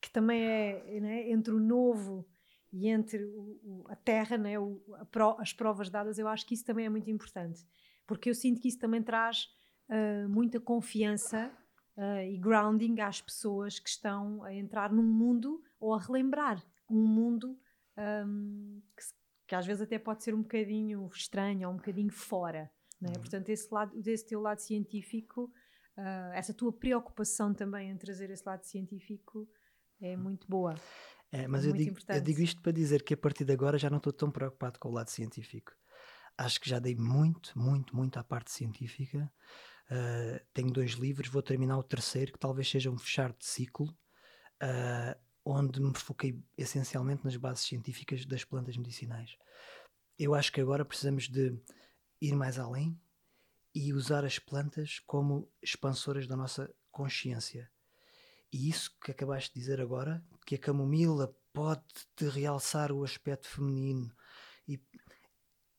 que 0.00 0.10
também 0.10 0.42
é 0.42 1.00
né, 1.00 1.30
entre 1.30 1.54
o 1.54 1.60
novo 1.60 2.26
e 2.72 2.88
entre 2.88 3.24
o, 3.24 3.60
o, 3.62 3.84
a 3.88 3.96
terra, 3.96 4.36
né, 4.36 4.58
o, 4.58 4.82
a, 4.94 5.42
as 5.42 5.52
provas 5.52 5.88
dadas, 5.88 6.18
eu 6.18 6.28
acho 6.28 6.44
que 6.44 6.54
isso 6.54 6.64
também 6.64 6.86
é 6.86 6.90
muito 6.90 7.10
importante. 7.10 7.64
Porque 8.06 8.28
eu 8.28 8.34
sinto 8.34 8.60
que 8.60 8.68
isso 8.68 8.78
também 8.78 9.02
traz 9.02 9.48
uh, 9.88 10.28
muita 10.28 10.60
confiança 10.60 11.50
uh, 11.96 12.20
e 12.20 12.36
grounding 12.36 13.00
às 13.00 13.20
pessoas 13.20 13.78
que 13.78 13.88
estão 13.88 14.42
a 14.42 14.52
entrar 14.52 14.92
num 14.92 15.02
mundo 15.02 15.62
ou 15.80 15.94
a 15.94 16.00
relembrar 16.00 16.62
um 16.90 17.06
mundo 17.06 17.58
um, 17.96 18.82
que, 18.96 19.04
que, 19.48 19.54
às 19.54 19.66
vezes 19.66 19.82
até 19.82 19.98
pode 19.98 20.24
ser 20.24 20.34
um 20.34 20.42
bocadinho 20.42 21.06
estranho 21.12 21.68
ou 21.68 21.74
um 21.74 21.76
bocadinho 21.76 22.12
fora. 22.12 22.70
Né? 23.00 23.08
Uhum. 23.08 23.20
Portanto, 23.20 23.48
esse, 23.48 23.72
lado, 23.72 24.00
desse 24.00 24.26
teu 24.26 24.40
lado 24.40 24.60
científico, 24.60 25.52
uh, 25.98 26.32
essa 26.32 26.54
tua 26.54 26.72
preocupação 26.72 27.52
também 27.52 27.90
em 27.90 27.96
trazer 27.96 28.30
esse 28.30 28.44
lado 28.44 28.64
científico 28.64 29.48
é 30.00 30.16
uhum. 30.16 30.22
muito 30.22 30.48
boa. 30.48 30.74
É, 31.30 31.48
mas 31.48 31.64
é 31.64 31.68
eu, 31.68 31.72
digo, 31.72 31.98
eu, 32.08 32.20
digo, 32.20 32.40
isto 32.40 32.62
para 32.62 32.72
dizer 32.72 33.02
que 33.02 33.14
a 33.14 33.16
partir 33.16 33.44
de 33.44 33.52
agora 33.52 33.78
já 33.78 33.90
não 33.90 33.98
estou 33.98 34.12
tão 34.12 34.30
preocupado 34.30 34.78
com 34.78 34.88
o 34.88 34.92
lado 34.92 35.10
científico. 35.10 35.72
Acho 36.36 36.60
que 36.60 36.68
já 36.68 36.78
dei 36.78 36.94
muito, 36.94 37.56
muito, 37.58 37.94
muito 37.94 38.18
à 38.18 38.24
parte 38.24 38.50
científica. 38.52 39.32
Uh, 39.90 40.40
tenho 40.52 40.70
dois 40.70 40.92
livros, 40.92 41.28
vou 41.28 41.42
terminar 41.42 41.78
o 41.78 41.82
terceiro, 41.82 42.32
que 42.32 42.38
talvez 42.38 42.68
seja 42.68 42.90
um 42.90 42.98
fechar 42.98 43.32
de 43.32 43.44
ciclo, 43.44 43.88
uh, 44.62 45.23
onde 45.44 45.80
me 45.80 45.92
foquei 45.94 46.42
essencialmente 46.56 47.24
nas 47.24 47.36
bases 47.36 47.66
científicas 47.66 48.24
das 48.24 48.44
plantas 48.44 48.76
medicinais. 48.76 49.36
Eu 50.18 50.34
acho 50.34 50.52
que 50.52 50.60
agora 50.60 50.84
precisamos 50.84 51.28
de 51.28 51.60
ir 52.20 52.34
mais 52.34 52.58
além 52.58 52.98
e 53.74 53.92
usar 53.92 54.24
as 54.24 54.38
plantas 54.38 55.00
como 55.00 55.50
expansoras 55.62 56.26
da 56.26 56.36
nossa 56.36 56.72
consciência. 56.90 57.70
E 58.52 58.68
isso 58.68 58.96
que 59.00 59.10
acabaste 59.10 59.52
de 59.52 59.60
dizer 59.60 59.80
agora, 59.80 60.24
que 60.46 60.54
a 60.54 60.58
camomila 60.58 61.36
pode 61.52 61.82
te 62.16 62.28
realçar 62.28 62.92
o 62.92 63.04
aspecto 63.04 63.48
feminino 63.48 64.14
e 64.66 64.80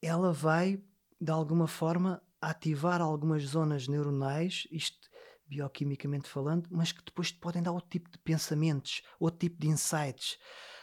ela 0.01 0.31
vai 0.31 0.81
de 1.19 1.31
alguma 1.31 1.67
forma 1.67 2.21
ativar 2.41 3.01
algumas 3.01 3.43
zonas 3.43 3.87
neuronais, 3.87 4.67
isto 4.69 5.09
bioquimicamente 5.55 6.27
falando, 6.27 6.67
mas 6.69 6.91
que 6.91 7.03
depois 7.03 7.31
te 7.31 7.37
podem 7.37 7.63
dar 7.63 7.71
outro 7.71 7.89
tipo 7.89 8.09
de 8.09 8.17
pensamentos, 8.17 9.01
outro 9.19 9.39
tipo 9.39 9.59
de 9.59 9.67
insights. 9.67 10.37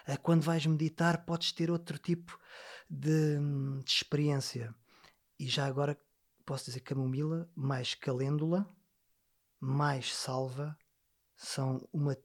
Ah, 0.07 0.17
quando 0.17 0.43
vais 0.43 0.65
meditar, 0.65 1.25
podes 1.27 1.53
ter 1.53 1.71
outro 1.71 1.99
tipo 1.99 2.39
de, 2.89 3.39
de 3.85 3.91
experiência. 3.91 4.75
E 5.39 5.47
já 5.47 5.67
agora 5.67 5.99
posso 6.45 6.67
dizer 6.67 6.81
camomila, 6.81 7.51
mais 7.55 7.95
calêndula, 7.95 8.67
mais 9.61 10.13
salva, 10.15 10.77
são 11.37 11.87
uma 11.93 12.17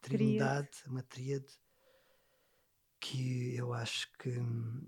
trindade, 0.00 0.68
tríade. 0.68 0.90
uma 0.90 1.02
tríade 1.02 1.58
que 2.98 3.54
eu 3.54 3.72
acho 3.72 4.10
que 4.18 4.30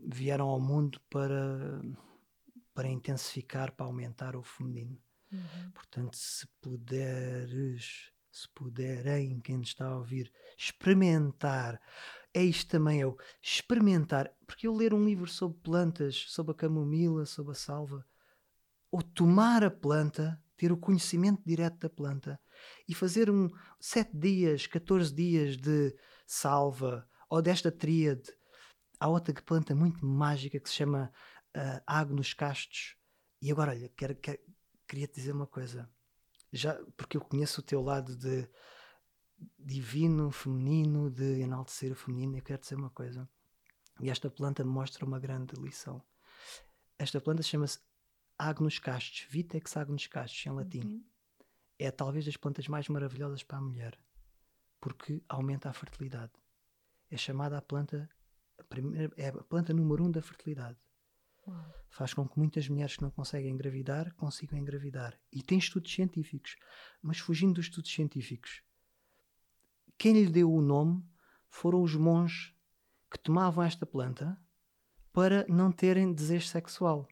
vieram 0.07 0.49
ao 0.49 0.61
mundo 0.61 1.01
para 1.09 1.81
para 2.75 2.89
intensificar, 2.89 3.73
para 3.73 3.87
aumentar 3.87 4.37
o 4.37 4.43
feminino. 4.45 4.97
Uhum. 5.31 5.71
Portanto, 5.73 6.17
se 6.17 6.47
puderes, 6.61 8.11
se 8.31 8.49
puderem, 8.55 9.41
quem 9.41 9.61
está 9.61 9.87
a 9.87 9.97
ouvir, 9.97 10.33
experimentar, 10.57 11.81
é 12.33 12.43
isto 12.43 12.71
também, 12.71 13.01
eu 13.01 13.17
experimentar, 13.43 14.33
porque 14.47 14.67
eu 14.67 14.75
ler 14.75 14.95
um 14.95 15.05
livro 15.05 15.27
sobre 15.27 15.59
plantas, 15.61 16.25
sobre 16.29 16.53
a 16.53 16.55
camomila, 16.55 17.27
sobre 17.27 17.53
a 17.53 17.55
salva, 17.55 18.07
ou 18.91 19.03
tomar 19.03 19.65
a 19.65 19.71
planta, 19.71 20.43
ter 20.57 20.73
o 20.73 20.77
conhecimento 20.77 21.43
direto 21.45 21.79
da 21.79 21.91
planta 21.91 22.41
e 22.87 22.95
fazer 22.95 23.31
um 23.31 23.49
7 23.79 24.17
dias, 24.17 24.67
14 24.67 25.15
dias 25.15 25.57
de 25.57 25.95
salva 26.27 27.09
ou 27.29 27.41
desta 27.41 27.71
tríade. 27.71 28.33
Há 28.99 29.09
outra 29.09 29.35
planta 29.43 29.75
muito 29.75 30.05
mágica 30.05 30.59
que 30.59 30.69
se 30.69 30.75
chama 30.77 31.13
uh, 31.57 31.83
água 31.87 32.17
nos 32.17 32.35
castos. 32.35 32.97
E 33.41 33.53
agora, 33.53 33.71
olha, 33.71 33.89
quero, 33.97 34.17
quero, 34.17 34.41
queria 34.89 35.07
te 35.07 35.15
dizer 35.15 35.33
uma 35.33 35.47
coisa. 35.47 35.89
Já, 36.53 36.75
porque 36.97 37.17
eu 37.17 37.21
conheço 37.21 37.61
o 37.61 37.65
teu 37.65 37.83
lado 37.83 38.17
de 38.17 38.49
divino, 39.59 40.31
feminino, 40.33 41.11
de 41.11 41.41
enaltecer 41.43 41.93
o 41.93 41.95
feminino, 41.95 42.37
eu 42.37 42.43
quero 42.43 42.59
te 42.59 42.63
dizer 42.63 42.75
uma 42.75 42.91
coisa. 42.91 43.29
E 44.01 44.11
esta 44.11 44.31
planta 44.31 44.65
mostra 44.65 45.05
uma 45.05 45.19
grande 45.19 45.55
lição. 45.61 46.03
Esta 46.99 47.21
planta 47.21 47.43
chama-se 47.43 47.79
Agnus 48.37 48.79
castos, 48.79 49.27
Vitex 49.29 49.77
agnus 49.77 50.07
castos, 50.07 50.45
em 50.47 50.51
latim. 50.51 50.81
Uhum. 50.81 51.05
É 51.79 51.91
talvez 51.91 52.25
das 52.25 52.37
plantas 52.37 52.67
mais 52.67 52.89
maravilhosas 52.89 53.43
para 53.43 53.59
a 53.59 53.61
mulher, 53.61 53.99
porque 54.81 55.23
aumenta 55.29 55.69
a 55.69 55.73
fertilidade. 55.73 56.33
É 57.11 57.17
chamada 57.17 57.59
a 57.59 57.63
planta, 57.63 58.09
a 58.59 58.65
primeira, 58.65 59.13
é 59.17 59.29
a 59.29 59.45
planta 59.45 59.73
número 59.73 60.05
um 60.05 60.11
da 60.11 60.23
fertilidade. 60.23 60.79
Faz 61.91 62.15
com 62.15 62.29
que 62.29 62.39
muitas 62.39 62.69
mulheres 62.69 62.97
que 62.97 63.03
não 63.03 63.11
conseguem 63.11 63.51
engravidar 63.51 64.15
consigam 64.15 64.59
engravidar. 64.59 65.19
E 65.33 65.43
tem 65.43 65.59
estudos 65.59 65.93
científicos. 65.93 66.57
Mas 67.03 67.19
fugindo 67.19 67.55
dos 67.55 67.67
estudos 67.67 67.93
científicos, 67.93 68.63
quem 69.97 70.13
lhe 70.13 70.31
deu 70.31 70.53
o 70.53 70.61
nome 70.61 71.05
foram 71.49 71.83
os 71.83 71.95
monges 71.95 72.55
que 73.11 73.19
tomavam 73.19 73.65
esta 73.65 73.85
planta 73.85 74.39
para 75.13 75.45
não 75.49 75.73
terem 75.73 76.13
desejo 76.13 76.47
sexual. 76.47 77.09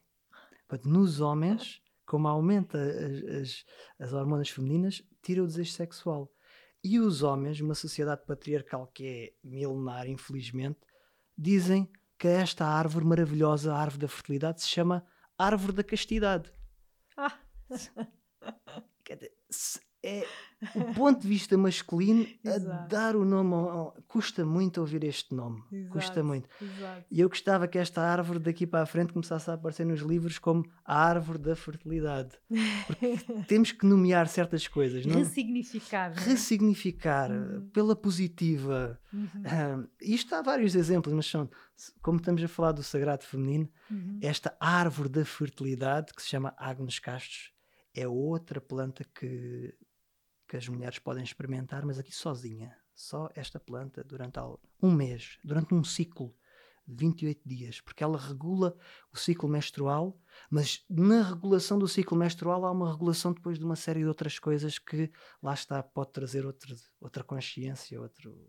Nos 0.85 1.21
homens, 1.21 1.83
como 2.05 2.29
aumenta 2.29 2.79
as, 2.79 3.25
as, 3.25 3.67
as 3.99 4.13
hormonas 4.13 4.51
femininas, 4.51 5.03
tira 5.23 5.43
o 5.43 5.47
desejo 5.47 5.73
sexual. 5.73 6.33
E 6.85 7.01
os 7.01 7.23
homens, 7.23 7.61
uma 7.61 7.75
sociedade 7.75 8.25
patriarcal 8.25 8.87
que 8.89 9.05
é 9.05 9.33
milenar, 9.43 10.09
infelizmente, 10.09 10.79
dizem 11.37 11.91
que 12.19 12.29
esta 12.29 12.67
árvore 12.67 13.05
maravilhosa, 13.05 13.75
a 13.75 13.79
árvore 13.79 14.03
da 14.03 14.09
fertilidade, 14.09 14.63
se 14.63 14.69
chama 14.69 15.05
árvore 15.39 15.73
da 15.73 15.85
castidade. 15.85 16.53
Ah. 17.17 17.33
É 20.07 20.25
o 20.75 20.95
ponto 20.95 21.21
de 21.21 21.29
vista 21.29 21.57
masculino 21.59 22.27
a 22.47 22.59
dar 22.87 23.15
o 23.15 23.25
nome 23.25 23.53
ao, 23.55 23.95
custa 24.09 24.45
muito 24.45 24.81
ouvir 24.81 25.05
este 25.05 25.35
nome 25.35 25.63
exato, 25.71 25.93
custa 25.93 26.23
muito 26.23 26.49
exato. 26.61 27.05
e 27.11 27.21
eu 27.21 27.29
gostava 27.29 27.69
que 27.69 27.77
esta 27.77 28.01
árvore 28.01 28.39
daqui 28.39 28.67
para 28.67 28.83
a 28.83 28.87
frente 28.87 29.13
começasse 29.13 29.51
a 29.51 29.55
aparecer 29.55 29.85
nos 29.85 30.01
livros 30.01 30.39
como 30.39 30.65
a 30.85 30.99
árvore 30.99 31.39
da 31.39 31.55
fertilidade 31.55 32.39
porque 32.87 33.19
temos 33.47 33.71
que 33.73 33.85
nomear 33.85 34.29
certas 34.29 34.67
coisas 34.67 35.05
não? 35.05 35.19
ressignificar 35.19 36.15
não 36.15 36.23
é? 36.23 36.25
ressignificar 36.25 37.31
uhum. 37.31 37.69
pela 37.69 37.95
positiva 37.95 38.99
uhum. 39.13 39.87
isto 40.01 40.35
há 40.35 40.41
vários 40.41 40.75
exemplos 40.75 41.13
mas 41.13 41.27
são 41.27 41.51
como 42.01 42.19
estamos 42.19 42.43
a 42.43 42.49
falar 42.49 42.73
do 42.73 42.83
sagrado 42.83 43.25
feminino 43.25 43.69
uhum. 43.91 44.19
esta 44.23 44.57
árvore 44.59 45.11
da 45.11 45.25
fertilidade 45.25 46.15
que 46.15 46.23
se 46.23 46.29
chama 46.29 46.55
Agnus 46.57 46.99
castos 46.99 47.53
é 47.95 48.07
outra 48.07 48.61
planta 48.61 49.05
que 49.15 49.75
que 50.47 50.57
as 50.57 50.69
mulheres 50.69 50.99
podem 50.99 51.25
experimentar, 51.25 51.85
mas 51.85 51.99
aqui 51.99 52.15
sozinha. 52.15 52.77
Só 52.95 53.29
esta 53.35 53.61
planta 53.61 54.03
durante 54.03 54.39
um 54.83 54.91
mês, 54.91 55.39
durante 55.45 55.75
um 55.75 55.85
ciclo 55.85 56.35
de 56.87 56.95
28 56.95 57.43
dias, 57.45 57.81
porque 57.81 58.05
ela 58.05 58.17
regula 58.17 58.77
o 59.13 59.17
ciclo 59.17 59.49
menstrual, 59.49 60.19
mas 60.49 60.85
na 60.89 61.23
regulação 61.23 61.79
do 61.79 61.89
ciclo 61.89 62.17
menstrual 62.17 62.65
há 62.65 62.71
uma 62.71 62.93
regulação 62.93 63.33
depois 63.33 63.59
de 63.59 63.65
uma 63.65 63.77
série 63.77 64.01
de 64.01 64.07
outras 64.07 64.39
coisas 64.39 64.79
que 64.79 65.11
lá 65.43 65.53
está, 65.53 65.83
pode 65.83 66.13
trazer 66.13 66.47
outro, 66.47 66.75
outra 67.01 67.25
consciência, 67.25 68.01
outro, 68.01 68.49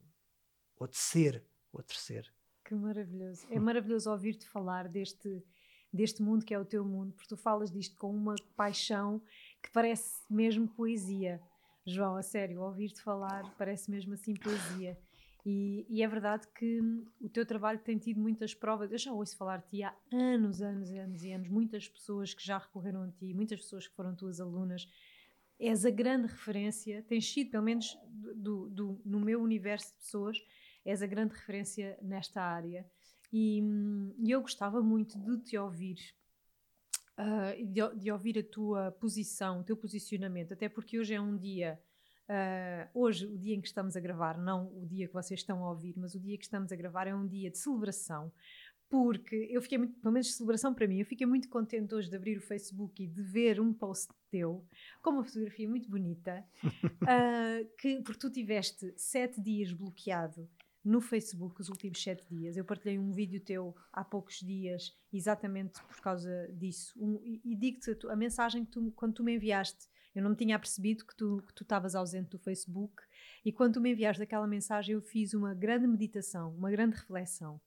outro 0.77 0.97
ser, 0.97 1.43
outro 1.73 1.97
ser. 1.97 2.31
Que 2.63 2.75
maravilhoso. 2.75 3.47
É 3.49 3.59
maravilhoso 3.59 4.11
ouvir-te 4.11 4.47
falar 4.47 4.87
deste, 4.87 5.43
deste 5.91 6.21
mundo 6.21 6.45
que 6.45 6.53
é 6.53 6.59
o 6.59 6.65
teu 6.65 6.85
mundo, 6.85 7.13
porque 7.13 7.29
tu 7.29 7.37
falas 7.37 7.71
disto 7.71 7.97
com 7.97 8.13
uma 8.13 8.35
paixão 8.55 9.21
que 9.63 9.71
parece 9.71 10.21
mesmo 10.29 10.67
poesia. 10.67 11.41
João, 11.89 12.17
a 12.17 12.21
sério, 12.21 12.61
ouvir-te 12.61 13.01
falar 13.01 13.49
parece 13.57 13.89
mesmo 13.89 14.13
assim 14.13 14.33
poesia. 14.33 14.97
E, 15.45 15.85
e, 15.87 16.03
é 16.03 16.07
verdade 16.07 16.45
que 16.53 16.81
o 17.21 17.29
teu 17.29 17.45
trabalho 17.45 17.79
tem 17.79 17.97
tido 17.97 18.19
muitas 18.19 18.53
provas. 18.53 18.91
Eu 18.91 18.97
já 18.97 19.13
ouço 19.13 19.37
falar 19.37 19.59
de 19.59 19.69
ti 19.69 19.83
há 19.83 19.95
anos, 20.11 20.61
anos, 20.61 20.91
anos 20.91 21.23
e 21.23 21.31
anos. 21.31 21.47
Muitas 21.47 21.87
pessoas 21.87 22.33
que 22.33 22.45
já 22.45 22.57
recorreram 22.57 23.03
a 23.03 23.11
ti, 23.11 23.33
muitas 23.33 23.61
pessoas 23.61 23.87
que 23.87 23.95
foram 23.95 24.13
tuas 24.13 24.41
alunas. 24.41 24.85
És 25.57 25.85
a 25.85 25.89
grande 25.89 26.27
referência, 26.27 27.01
tens 27.07 27.31
sido, 27.31 27.51
pelo 27.51 27.63
menos 27.63 27.97
do, 28.35 28.69
do, 28.69 29.01
no 29.05 29.21
meu 29.21 29.41
universo 29.41 29.93
de 29.93 29.99
pessoas, 29.99 30.37
és 30.83 31.01
a 31.01 31.07
grande 31.07 31.33
referência 31.33 31.97
nesta 32.01 32.41
área. 32.41 32.85
E, 33.31 33.63
e 34.19 34.29
eu 34.29 34.41
gostava 34.41 34.81
muito 34.81 35.17
de 35.17 35.37
te 35.37 35.57
ouvir, 35.57 35.97
uh, 37.17 37.65
de, 37.65 37.99
de 37.99 38.11
ouvir 38.11 38.39
a 38.39 38.43
tua 38.43 38.91
posição, 38.91 39.61
o 39.61 39.63
teu 39.63 39.77
posicionamento, 39.77 40.53
até 40.53 40.69
porque 40.69 40.99
hoje 40.99 41.13
é 41.13 41.21
um 41.21 41.37
dia 41.37 41.79
Uh, 42.29 42.89
hoje, 42.93 43.25
o 43.25 43.37
dia 43.37 43.55
em 43.55 43.61
que 43.61 43.69
estamos 43.69 43.95
a 43.95 44.01
gravar, 44.01 44.37
não 44.37 44.67
o 44.75 44.85
dia 44.85 45.07
que 45.07 45.13
vocês 45.13 45.39
estão 45.39 45.63
a 45.63 45.69
ouvir, 45.69 45.93
mas 45.95 46.13
o 46.13 46.19
dia 46.19 46.37
que 46.37 46.43
estamos 46.43 46.73
a 46.73 46.75
gravar 46.75 47.07
é 47.07 47.15
um 47.15 47.25
dia 47.25 47.49
de 47.49 47.57
celebração, 47.57 48.29
porque 48.89 49.47
eu 49.49 49.61
fiquei 49.61 49.77
muito, 49.77 49.97
pelo 50.01 50.13
menos 50.13 50.27
de 50.27 50.33
celebração 50.33 50.73
para 50.73 50.87
mim, 50.87 50.99
eu 50.99 51.05
fiquei 51.05 51.25
muito 51.25 51.47
contente 51.47 51.95
hoje 51.95 52.09
de 52.09 52.15
abrir 52.17 52.37
o 52.37 52.41
Facebook 52.41 53.01
e 53.01 53.07
de 53.07 53.21
ver 53.21 53.61
um 53.61 53.73
post 53.73 54.13
teu 54.29 54.65
com 55.01 55.11
uma 55.11 55.23
fotografia 55.23 55.69
muito 55.69 55.89
bonita, 55.89 56.45
uh, 56.65 57.65
que, 57.79 58.01
porque 58.01 58.19
tu 58.19 58.29
tiveste 58.29 58.93
sete 58.97 59.39
dias 59.41 59.71
bloqueado 59.71 60.49
no 60.87 61.01
Facebook 61.01 61.59
os 61.59 61.69
últimos 61.69 62.01
sete 62.01 62.25
dias. 62.29 62.55
Eu 62.55 62.63
partilhei 62.63 62.97
um 62.97 63.11
vídeo 63.11 63.41
teu 63.41 63.75
há 63.91 64.03
poucos 64.03 64.39
dias, 64.39 64.95
exatamente 65.11 65.81
por 65.83 65.99
causa 65.99 66.47
disso. 66.53 66.93
Um, 66.97 67.19
e, 67.23 67.41
e 67.43 67.55
digo-te 67.55 67.91
a, 68.07 68.13
a, 68.13 68.15
mensagem 68.15 68.63
que 68.63 68.71
tu, 68.71 68.91
quando 68.95 69.15
tu 69.15 69.23
me 69.23 69.35
enviaste 69.35 69.87
eu 70.15 70.23
não 70.23 70.31
me 70.31 70.35
tinha 70.35 70.57
percebido 70.57 71.05
que 71.05 71.15
tu 71.15 71.43
estavas 71.61 71.93
ausente 71.93 72.29
do 72.29 72.39
Facebook 72.39 73.03
e 73.45 73.51
quando 73.51 73.75
tu 73.75 73.81
me 73.81 73.91
enviaste 73.91 74.23
aquela 74.23 74.47
mensagem 74.47 74.95
eu 74.95 75.01
fiz 75.01 75.35
uma 75.35 75.53
grande 75.53 75.85
meditação, 75.85 76.55
uma 76.55 76.71
grande 76.71 76.95
reflexão 76.95 77.61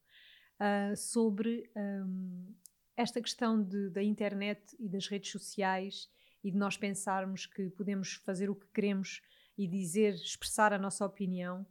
uh, 0.59 0.97
sobre 0.97 1.71
um, 1.77 2.53
esta 2.97 3.21
questão 3.21 3.63
de, 3.63 3.91
da 3.91 4.03
internet 4.03 4.77
e 4.81 4.89
das 4.89 5.07
redes 5.07 5.31
sociais 5.31 6.11
e 6.43 6.51
de 6.51 6.57
nós 6.57 6.77
pensarmos 6.77 7.47
que 7.47 7.71
podemos 7.71 8.15
fazer 8.15 8.51
o 8.51 8.57
que 8.57 8.67
queremos 8.75 9.23
e 9.57 9.69
dizer, 9.69 10.15
expressar 10.15 10.73
a 10.73 10.79
nossa 10.79 11.05
opinião. 11.05 11.65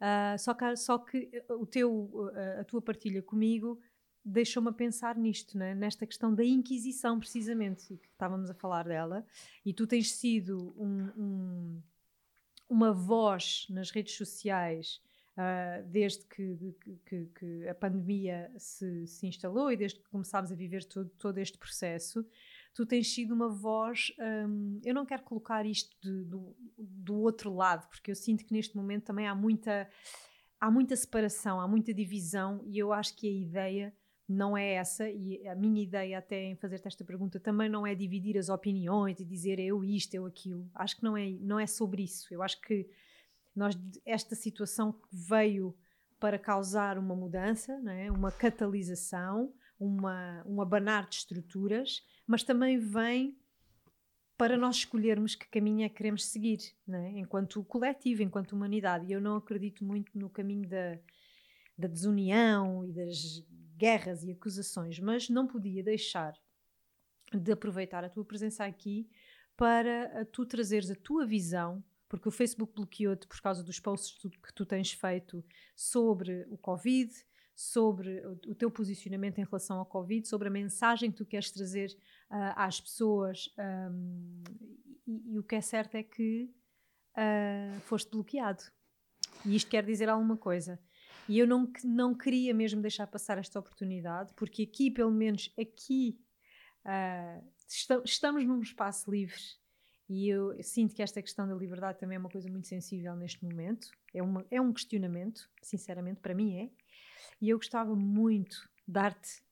Uh, 0.00 0.38
só 0.38 0.54
que, 0.54 0.76
só 0.76 0.98
que 0.98 1.30
o 1.48 1.66
teu, 1.66 2.30
a 2.60 2.64
tua 2.64 2.82
partilha 2.82 3.22
comigo 3.22 3.80
deixou-me 4.26 4.68
a 4.68 4.72
pensar 4.72 5.16
nisto, 5.16 5.56
né? 5.56 5.74
nesta 5.74 6.04
questão 6.04 6.34
da 6.34 6.44
Inquisição, 6.44 7.18
precisamente, 7.18 7.96
que 7.96 8.08
estávamos 8.08 8.50
a 8.50 8.54
falar 8.54 8.84
dela, 8.84 9.24
e 9.64 9.72
tu 9.72 9.86
tens 9.86 10.12
sido 10.12 10.74
um, 10.76 11.12
um, 11.16 11.82
uma 12.68 12.92
voz 12.92 13.66
nas 13.70 13.90
redes 13.90 14.16
sociais 14.16 15.00
uh, 15.36 15.86
desde 15.86 16.24
que, 16.24 16.74
que, 17.06 17.26
que, 17.26 17.68
a 17.68 17.74
pandemia 17.74 18.50
se, 18.58 19.06
se, 19.06 19.28
instalou 19.28 19.70
e 19.70 19.76
desde 19.76 20.00
que 20.00 20.08
começámos 20.08 20.50
a 20.50 20.56
viver 20.56 20.84
todo, 20.84 21.08
todo 21.10 21.38
este 21.38 21.56
processo. 21.56 22.26
Tu 22.76 22.84
tens 22.84 23.12
sido 23.14 23.32
uma 23.34 23.48
voz. 23.48 24.12
Um, 24.18 24.80
eu 24.84 24.94
não 24.94 25.06
quero 25.06 25.22
colocar 25.22 25.64
isto 25.64 25.96
de, 26.02 26.24
do, 26.24 26.54
do 26.76 27.16
outro 27.16 27.54
lado, 27.54 27.88
porque 27.88 28.10
eu 28.10 28.14
sinto 28.14 28.44
que 28.44 28.52
neste 28.52 28.76
momento 28.76 29.04
também 29.04 29.26
há 29.26 29.34
muita, 29.34 29.88
há 30.60 30.70
muita 30.70 30.94
separação, 30.94 31.58
há 31.58 31.66
muita 31.66 31.94
divisão, 31.94 32.62
e 32.66 32.78
eu 32.78 32.92
acho 32.92 33.16
que 33.16 33.26
a 33.26 33.32
ideia 33.32 33.94
não 34.28 34.56
é 34.56 34.74
essa, 34.74 35.08
e 35.08 35.46
a 35.48 35.54
minha 35.54 35.82
ideia 35.82 36.18
até 36.18 36.44
em 36.44 36.56
fazer-te 36.56 36.86
esta 36.86 37.02
pergunta 37.02 37.40
também 37.40 37.68
não 37.68 37.86
é 37.86 37.94
dividir 37.94 38.36
as 38.36 38.50
opiniões 38.50 39.20
e 39.20 39.24
dizer 39.24 39.58
eu 39.58 39.82
isto, 39.82 40.14
eu 40.14 40.26
aquilo. 40.26 40.68
Acho 40.74 40.96
que 40.96 41.02
não 41.02 41.16
é, 41.16 41.30
não 41.40 41.58
é 41.58 41.66
sobre 41.66 42.02
isso. 42.02 42.26
Eu 42.34 42.42
acho 42.42 42.60
que 42.60 42.86
nós, 43.54 43.74
esta 44.04 44.34
situação 44.34 45.00
veio 45.10 45.74
para 46.18 46.38
causar 46.38 46.98
uma 46.98 47.14
mudança, 47.14 47.78
não 47.78 47.92
é? 47.92 48.10
uma 48.10 48.32
catalisação, 48.32 49.52
uma, 49.78 50.42
um 50.46 50.60
abanar 50.60 51.08
de 51.08 51.16
estruturas, 51.16 52.04
mas 52.26 52.42
também 52.42 52.78
vem 52.78 53.36
para 54.36 54.56
nós 54.56 54.76
escolhermos 54.76 55.34
que 55.34 55.48
caminho 55.48 55.84
é 55.84 55.88
que 55.88 55.96
queremos 55.96 56.26
seguir, 56.26 56.58
é? 56.88 57.18
enquanto 57.18 57.64
coletivo, 57.64 58.22
enquanto 58.22 58.52
humanidade. 58.52 59.06
E 59.06 59.12
eu 59.12 59.20
não 59.20 59.36
acredito 59.36 59.84
muito 59.84 60.18
no 60.18 60.28
caminho 60.28 60.68
da, 60.68 60.98
da 61.76 61.88
desunião 61.88 62.84
e 62.84 62.92
das 62.92 63.42
guerras 63.76 64.24
e 64.24 64.30
acusações, 64.30 64.98
mas 64.98 65.28
não 65.28 65.46
podia 65.46 65.82
deixar 65.82 66.34
de 67.32 67.52
aproveitar 67.52 68.04
a 68.04 68.10
tua 68.10 68.24
presença 68.24 68.64
aqui 68.64 69.08
para 69.56 70.24
tu 70.26 70.44
trazeres 70.44 70.90
a 70.90 70.94
tua 70.94 71.26
visão, 71.26 71.82
porque 72.08 72.28
o 72.28 72.32
Facebook 72.32 72.74
bloqueou-te 72.74 73.26
por 73.26 73.40
causa 73.40 73.64
dos 73.64 73.80
posts 73.80 74.18
que 74.20 74.54
tu 74.54 74.66
tens 74.66 74.92
feito 74.92 75.42
sobre 75.74 76.46
o 76.50 76.58
Covid, 76.58 77.12
sobre 77.56 78.20
o, 78.26 78.54
teu 78.54 78.70
posicionamento 78.70 79.38
em 79.38 79.44
relação 79.44 79.78
ao 79.78 79.86
Covid, 79.86 80.28
sobre 80.28 80.48
a 80.48 80.50
mensagem 80.50 81.10
que 81.10 81.16
tu 81.16 81.24
queres 81.24 81.50
trazer 81.50 81.88
uh, 82.30 82.52
às 82.54 82.78
pessoas. 82.78 83.48
Um, 83.58 84.42
e, 85.06 85.32
e, 85.32 85.38
o 85.38 85.42
que 85.42 85.54
é 85.54 85.60
certo 85.62 85.94
é 85.94 86.02
que 86.02 86.50
uh, 87.16 87.80
foste 87.80 88.10
bloqueado. 88.10 88.62
E 89.46 89.56
isto 89.56 89.70
quer 89.70 89.82
dizer 89.86 90.10
alguma 90.10 90.36
coisa. 90.36 90.78
E 91.26 91.38
eu 91.38 91.46
não, 91.46 91.72
não 91.82 92.14
queria 92.14 92.52
mesmo 92.52 92.82
deixar 92.82 93.06
passar 93.06 93.38
esta 93.38 93.58
oportunidade, 93.58 94.34
porque 94.34 94.64
aqui, 94.64 94.90
pelo 94.90 95.10
menos 95.10 95.50
aqui, 95.58 96.20
uh, 96.84 97.42
estamos 98.04 98.44
num 98.44 98.60
espaço 98.60 99.10
livre 99.10 99.40
e 100.08 100.28
eu, 100.28 100.52
eu, 100.52 100.62
sinto 100.62 100.94
que 100.94 101.02
esta 101.02 101.20
questão 101.20 101.48
da 101.48 101.54
liberdade 101.54 101.98
também 101.98 102.16
é 102.16 102.18
uma 102.18 102.28
coisa 102.28 102.48
muito 102.48 102.68
sensível 102.68 103.16
neste 103.16 103.44
momento. 103.44 103.88
É, 104.14 104.22
uma, 104.22 104.46
é 104.50 104.60
um 104.60 104.72
questionamento, 104.72 105.50
sinceramente, 105.62 106.20
para 106.20 106.34
mim 106.34 106.56
é. 106.56 106.70
E 107.40 107.48
eu 107.48 107.58
gostava 107.58 107.94
muito 107.94 108.56
de 108.86 108.92
dar-te 108.92 109.42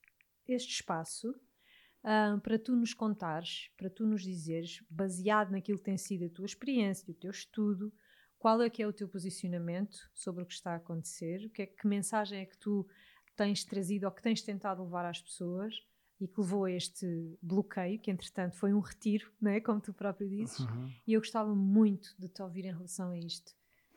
este 0.46 0.74
espaço 0.74 1.30
uh, 1.30 2.40
para 2.40 2.58
tu 2.58 2.76
nos 2.76 2.94
contares, 2.94 3.70
para 3.76 3.90
tu 3.90 4.06
nos 4.06 4.22
dizeres, 4.22 4.82
baseado 4.90 5.50
naquilo 5.50 5.78
que 5.78 5.84
tem 5.84 5.96
sido 5.96 6.26
a 6.26 6.30
tua 6.30 6.46
experiência, 6.46 7.10
o 7.10 7.14
teu 7.14 7.30
estudo, 7.30 7.92
qual 8.38 8.60
é 8.60 8.68
que 8.68 8.82
é 8.82 8.86
o 8.86 8.92
teu 8.92 9.08
posicionamento 9.08 9.96
sobre 10.12 10.42
o 10.42 10.46
que 10.46 10.52
está 10.52 10.72
a 10.72 10.76
acontecer? 10.76 11.46
O 11.46 11.50
que, 11.50 11.62
é, 11.62 11.66
que 11.66 11.86
mensagem 11.86 12.40
é 12.40 12.44
que 12.44 12.58
tu 12.58 12.86
tens 13.34 13.64
trazido 13.64 14.04
ou 14.04 14.12
que 14.12 14.22
tens 14.22 14.42
tentado 14.42 14.82
levar 14.82 15.06
às 15.06 15.20
pessoas 15.20 15.74
e 16.20 16.28
que 16.28 16.40
levou 16.40 16.64
a 16.64 16.70
este 16.70 17.38
bloqueio, 17.42 17.98
que 17.98 18.10
entretanto 18.10 18.56
foi 18.56 18.72
um 18.72 18.80
retiro, 18.80 19.32
não 19.40 19.50
é? 19.50 19.60
como 19.60 19.80
tu 19.80 19.92
próprio 19.92 20.28
dizes, 20.28 20.60
uhum. 20.60 20.92
e 21.06 21.14
eu 21.14 21.20
gostava 21.20 21.54
muito 21.54 22.14
de 22.18 22.28
te 22.28 22.42
ouvir 22.42 22.66
em 22.66 22.72
relação 22.72 23.10
a 23.10 23.18
isto. 23.18 23.52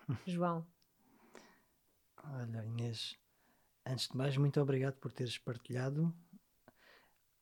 João. 0.26 0.66
Olha, 2.24 2.66
Inês, 2.66 3.18
antes 3.88 4.08
de 4.08 4.17
mais, 4.17 4.38
muito 4.38 4.60
obrigado 4.62 4.95
por 4.95 5.12
teres 5.12 5.38
partilhado. 5.38 6.13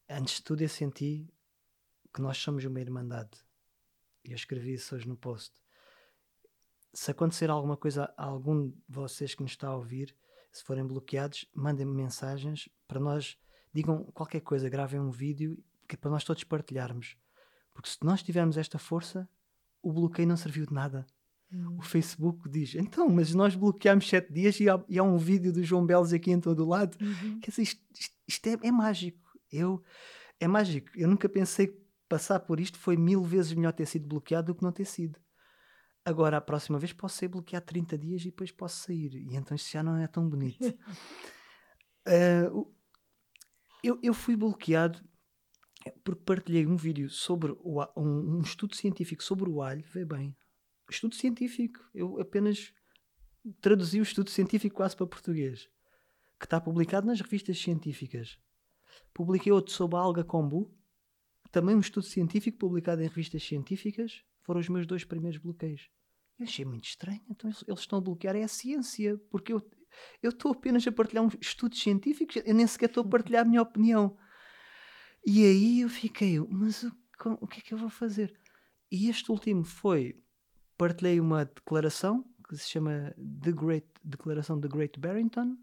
Antes 0.10 0.36
de 0.36 0.44
tudo, 0.44 0.62
eu 0.62 0.70
senti 0.70 1.28
que 2.14 2.22
nós 2.22 2.38
somos 2.38 2.64
uma 2.64 2.80
irmandade. 2.80 3.38
Eu 4.24 4.36
escrevi 4.36 4.74
isso 4.74 4.96
hoje 4.96 5.08
no 5.08 5.18
post 5.18 5.54
se 6.96 7.12
acontecer 7.12 7.50
alguma 7.50 7.76
coisa 7.76 8.12
a 8.16 8.24
algum 8.24 8.70
de 8.70 8.76
vocês 8.88 9.36
que 9.36 9.44
nos 9.44 9.52
está 9.52 9.68
a 9.68 9.76
ouvir, 9.76 10.16
se 10.50 10.64
forem 10.64 10.88
bloqueados, 10.88 11.46
mandem-me 11.54 11.94
mensagens 11.94 12.70
para 12.88 13.02
nós, 13.02 13.38
digam 13.74 14.06
qualquer 14.14 14.40
coisa, 14.40 14.70
gravem 14.70 15.00
um 15.00 15.12
vídeo 15.12 15.62
que 15.88 15.96
é 15.96 15.98
para 15.98 16.10
nós 16.10 16.24
todos 16.24 16.46
partilharmos. 16.46 17.18
Porque 17.74 17.90
se 17.90 17.98
nós 18.02 18.24
tivermos 18.24 18.56
esta 18.56 18.80
força, 18.80 19.28
o 19.82 19.92
bloqueio 19.92 20.28
não 20.28 20.38
serviu 20.38 20.66
de 20.66 20.74
nada. 20.74 21.06
Hum. 21.52 21.78
O 21.78 21.82
Facebook 21.82 22.50
diz, 22.50 22.76
então, 22.76 23.08
mas 23.10 23.34
nós 23.34 23.56
bloqueamos 23.56 24.08
sete 24.08 24.32
dias 24.34 24.60
e 24.60 24.70
há, 24.70 24.84
e 24.90 24.98
há 24.98 25.04
um 25.04 25.18
vídeo 25.18 25.54
do 25.54 25.64
João 25.64 25.86
Belos 25.86 26.12
aqui 26.12 26.32
em 26.32 26.40
todo 26.40 26.64
o 26.64 26.68
lado. 26.68 26.98
Uhum. 27.02 27.40
Quer 27.40 27.52
dizer, 27.52 27.62
isto, 27.62 27.82
isto, 27.94 28.16
isto 28.28 28.48
é, 28.48 28.68
é, 28.68 28.72
mágico. 28.72 29.20
Eu, 29.52 29.84
é 30.40 30.48
mágico. 30.48 30.90
Eu 30.96 31.08
nunca 31.08 31.30
pensei 31.30 31.68
que 31.68 31.86
passar 32.10 32.40
por 32.40 32.60
isto 32.60 32.78
foi 32.78 32.98
mil 32.98 33.24
vezes 33.24 33.54
melhor 33.54 33.74
ter 33.74 33.86
sido 33.86 34.08
bloqueado 34.08 34.48
do 34.48 34.56
que 34.56 34.64
não 34.64 34.72
ter 34.72 34.86
sido. 34.86 35.20
Agora, 36.04 36.38
a 36.38 36.42
próxima 36.42 36.78
vez 36.78 36.94
posso 36.94 37.18
ser 37.18 37.28
bloqueado 37.28 37.66
30 37.66 37.98
dias 37.98 38.22
e 38.22 38.26
depois 38.26 38.52
posso 38.52 38.84
sair. 38.84 39.14
E 39.16 39.36
então 39.36 39.56
isto 39.56 39.72
já 39.72 39.82
não 39.82 39.98
é 39.98 40.08
tão 40.08 40.30
bonito. 40.30 40.62
uh, 42.08 42.76
eu, 43.84 44.00
eu 44.02 44.14
fui 44.14 44.36
bloqueado 44.36 45.04
porque 46.04 46.24
partilhei 46.24 46.66
um 46.66 46.76
vídeo 46.76 47.10
sobre 47.10 47.56
o, 47.60 47.84
um, 47.96 48.38
um, 48.38 48.42
estudo 48.42 48.76
científico 48.76 49.24
sobre 49.24 49.50
o 49.50 49.62
alho. 49.62 49.84
Vê 49.94 50.06
bem, 50.06 50.36
estudo 50.92 51.16
científico. 51.16 51.80
Eu 51.94 52.20
apenas 52.20 52.74
traduzi 53.62 54.00
o 54.00 54.04
estudo 54.04 54.30
científico 54.30 54.76
quase 54.76 54.96
para 54.96 55.08
português, 55.08 55.70
que 56.40 56.46
está 56.46 56.60
publicado 56.60 57.08
nas 57.08 57.22
revistas 57.22 57.58
científicas. 57.60 58.40
Publiquei 59.14 59.52
outro 59.52 59.74
sobre 59.74 59.98
a 59.98 60.00
alga 60.00 60.24
kombu, 60.24 60.74
também 61.52 61.76
um 61.76 61.80
estudo 61.80 62.06
científico 62.06 62.58
publicado 62.58 63.02
em 63.02 63.08
revistas 63.08 63.44
científicas. 63.44 64.24
Foram 64.42 64.60
os 64.60 64.70
meus 64.70 64.86
dois 64.86 65.04
primeiros 65.04 65.40
bloqueios. 65.40 65.90
Eu 66.38 66.44
achei 66.44 66.66
muito 66.66 66.86
estranho. 66.86 67.22
Então 67.30 67.50
eles, 67.50 67.80
estão 67.80 68.00
a 68.00 68.02
bloquear 68.02 68.36
é 68.36 68.44
a 68.44 68.48
ciência, 68.48 69.18
porque 69.30 69.54
eu 69.54 69.62
eu 70.22 70.30
estou 70.30 70.52
apenas 70.52 70.86
a 70.88 70.92
partilhar 70.92 71.24
um 71.24 71.30
estudos 71.40 71.82
científicos, 71.82 72.42
eu 72.46 72.54
nem 72.54 72.68
sequer 72.68 72.90
estou 72.90 73.04
a 73.04 73.08
partilhar 73.08 73.46
a 73.46 73.48
minha 73.48 73.62
opinião. 73.62 74.18
E 75.26 75.44
aí 75.44 75.82
eu 75.82 75.90
fiquei, 75.90 76.40
mas 76.40 76.84
o, 76.84 76.92
o 77.42 77.48
que 77.48 77.60
é 77.60 77.64
que 77.64 77.74
eu 77.74 77.78
vou 77.78 77.90
fazer? 77.90 78.38
E 78.92 79.10
este 79.10 79.32
último 79.32 79.64
foi, 79.64 80.22
partilhei 80.78 81.20
uma 81.20 81.46
declaração 81.46 82.26
que 82.48 82.58
se 82.58 82.70
chama 82.70 83.16
The 83.42 83.52
Great, 83.52 83.88
Declaração 84.04 84.60
de 84.60 84.68
Great 84.68 85.00
Barrington, 85.00 85.58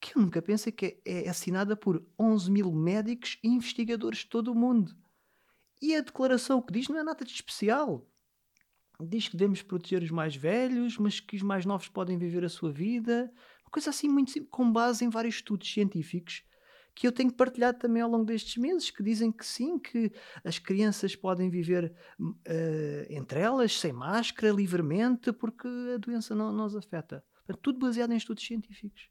que 0.00 0.16
eu 0.16 0.22
nunca 0.22 0.40
pensei 0.40 0.72
que 0.72 1.00
é, 1.04 1.24
é 1.24 1.28
assinada 1.28 1.76
por 1.76 2.04
11 2.18 2.50
mil 2.50 2.72
médicos 2.72 3.38
e 3.42 3.48
investigadores 3.48 4.20
de 4.20 4.26
todo 4.26 4.52
o 4.52 4.54
mundo. 4.54 4.96
E 5.82 5.94
a 5.94 6.00
declaração 6.00 6.62
que 6.62 6.72
diz 6.72 6.88
não 6.88 6.98
é 6.98 7.02
nada 7.02 7.24
de 7.24 7.32
especial. 7.32 8.06
Diz 9.00 9.28
que 9.28 9.36
devemos 9.36 9.62
proteger 9.62 10.02
os 10.02 10.10
mais 10.10 10.34
velhos, 10.34 10.98
mas 10.98 11.20
que 11.20 11.36
os 11.36 11.42
mais 11.42 11.64
novos 11.64 11.88
podem 11.88 12.18
viver 12.18 12.44
a 12.44 12.48
sua 12.48 12.72
vida. 12.72 13.32
Uma 13.64 13.70
coisa 13.70 13.90
assim 13.90 14.08
muito 14.08 14.30
simples, 14.30 14.50
com 14.50 14.72
base 14.72 15.04
em 15.04 15.08
vários 15.08 15.36
estudos 15.36 15.72
científicos 15.72 16.42
que 16.98 17.06
eu 17.06 17.12
tenho 17.12 17.32
partilhado 17.32 17.78
também 17.78 18.02
ao 18.02 18.10
longo 18.10 18.24
destes 18.24 18.56
meses, 18.56 18.90
que 18.90 19.04
dizem 19.04 19.30
que 19.30 19.46
sim, 19.46 19.78
que 19.78 20.10
as 20.42 20.58
crianças 20.58 21.14
podem 21.14 21.48
viver 21.48 21.94
uh, 22.18 22.34
entre 23.08 23.38
elas, 23.38 23.78
sem 23.78 23.92
máscara, 23.92 24.52
livremente, 24.52 25.32
porque 25.32 25.68
a 25.94 25.96
doença 25.96 26.34
não, 26.34 26.52
não 26.52 26.66
os 26.66 26.74
afeta. 26.74 27.24
Tudo 27.62 27.78
baseado 27.78 28.10
em 28.10 28.16
estudos 28.16 28.44
científicos. 28.44 29.08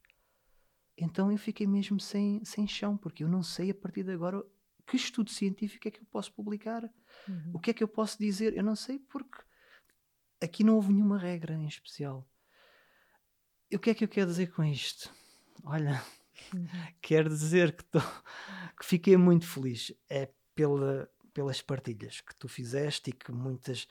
Então 0.97 1.31
eu 1.31 1.37
fiquei 1.37 1.65
mesmo 1.65 1.97
sem, 1.97 2.43
sem 2.43 2.67
chão, 2.67 2.97
porque 2.97 3.23
eu 3.23 3.29
não 3.29 3.41
sei 3.41 3.71
a 3.71 3.75
partir 3.75 4.03
de 4.03 4.11
agora 4.11 4.43
que 4.85 4.97
estudo 4.97 5.29
científico 5.29 5.87
é 5.87 5.91
que 5.91 6.01
eu 6.01 6.07
posso 6.11 6.33
publicar, 6.33 6.83
uhum. 7.25 7.51
o 7.53 7.59
que 7.59 7.71
é 7.71 7.73
que 7.73 7.83
eu 7.85 7.87
posso 7.87 8.19
dizer. 8.19 8.53
Eu 8.53 8.65
não 8.65 8.75
sei 8.75 8.99
porque 8.99 9.41
aqui 10.41 10.61
não 10.61 10.75
houve 10.75 10.91
nenhuma 10.91 11.17
regra 11.17 11.53
em 11.53 11.67
especial. 11.67 12.29
E 13.71 13.77
o 13.77 13.79
que 13.79 13.91
é 13.91 13.93
que 13.93 14.03
eu 14.03 14.09
quero 14.09 14.29
dizer 14.29 14.51
com 14.51 14.61
isto? 14.61 15.09
Olha, 15.63 16.03
Uhum. 16.53 16.67
Quer 17.01 17.27
dizer 17.27 17.75
que, 17.75 17.83
tô, 17.83 17.99
que 17.99 18.85
fiquei 18.85 19.17
muito 19.17 19.45
feliz 19.45 19.93
é 20.09 20.29
pela, 20.55 21.09
pelas 21.33 21.61
partilhas 21.61 22.21
que 22.21 22.35
tu 22.35 22.47
fizeste 22.47 23.09
e 23.09 23.13
que 23.13 23.31
muitas, 23.31 23.87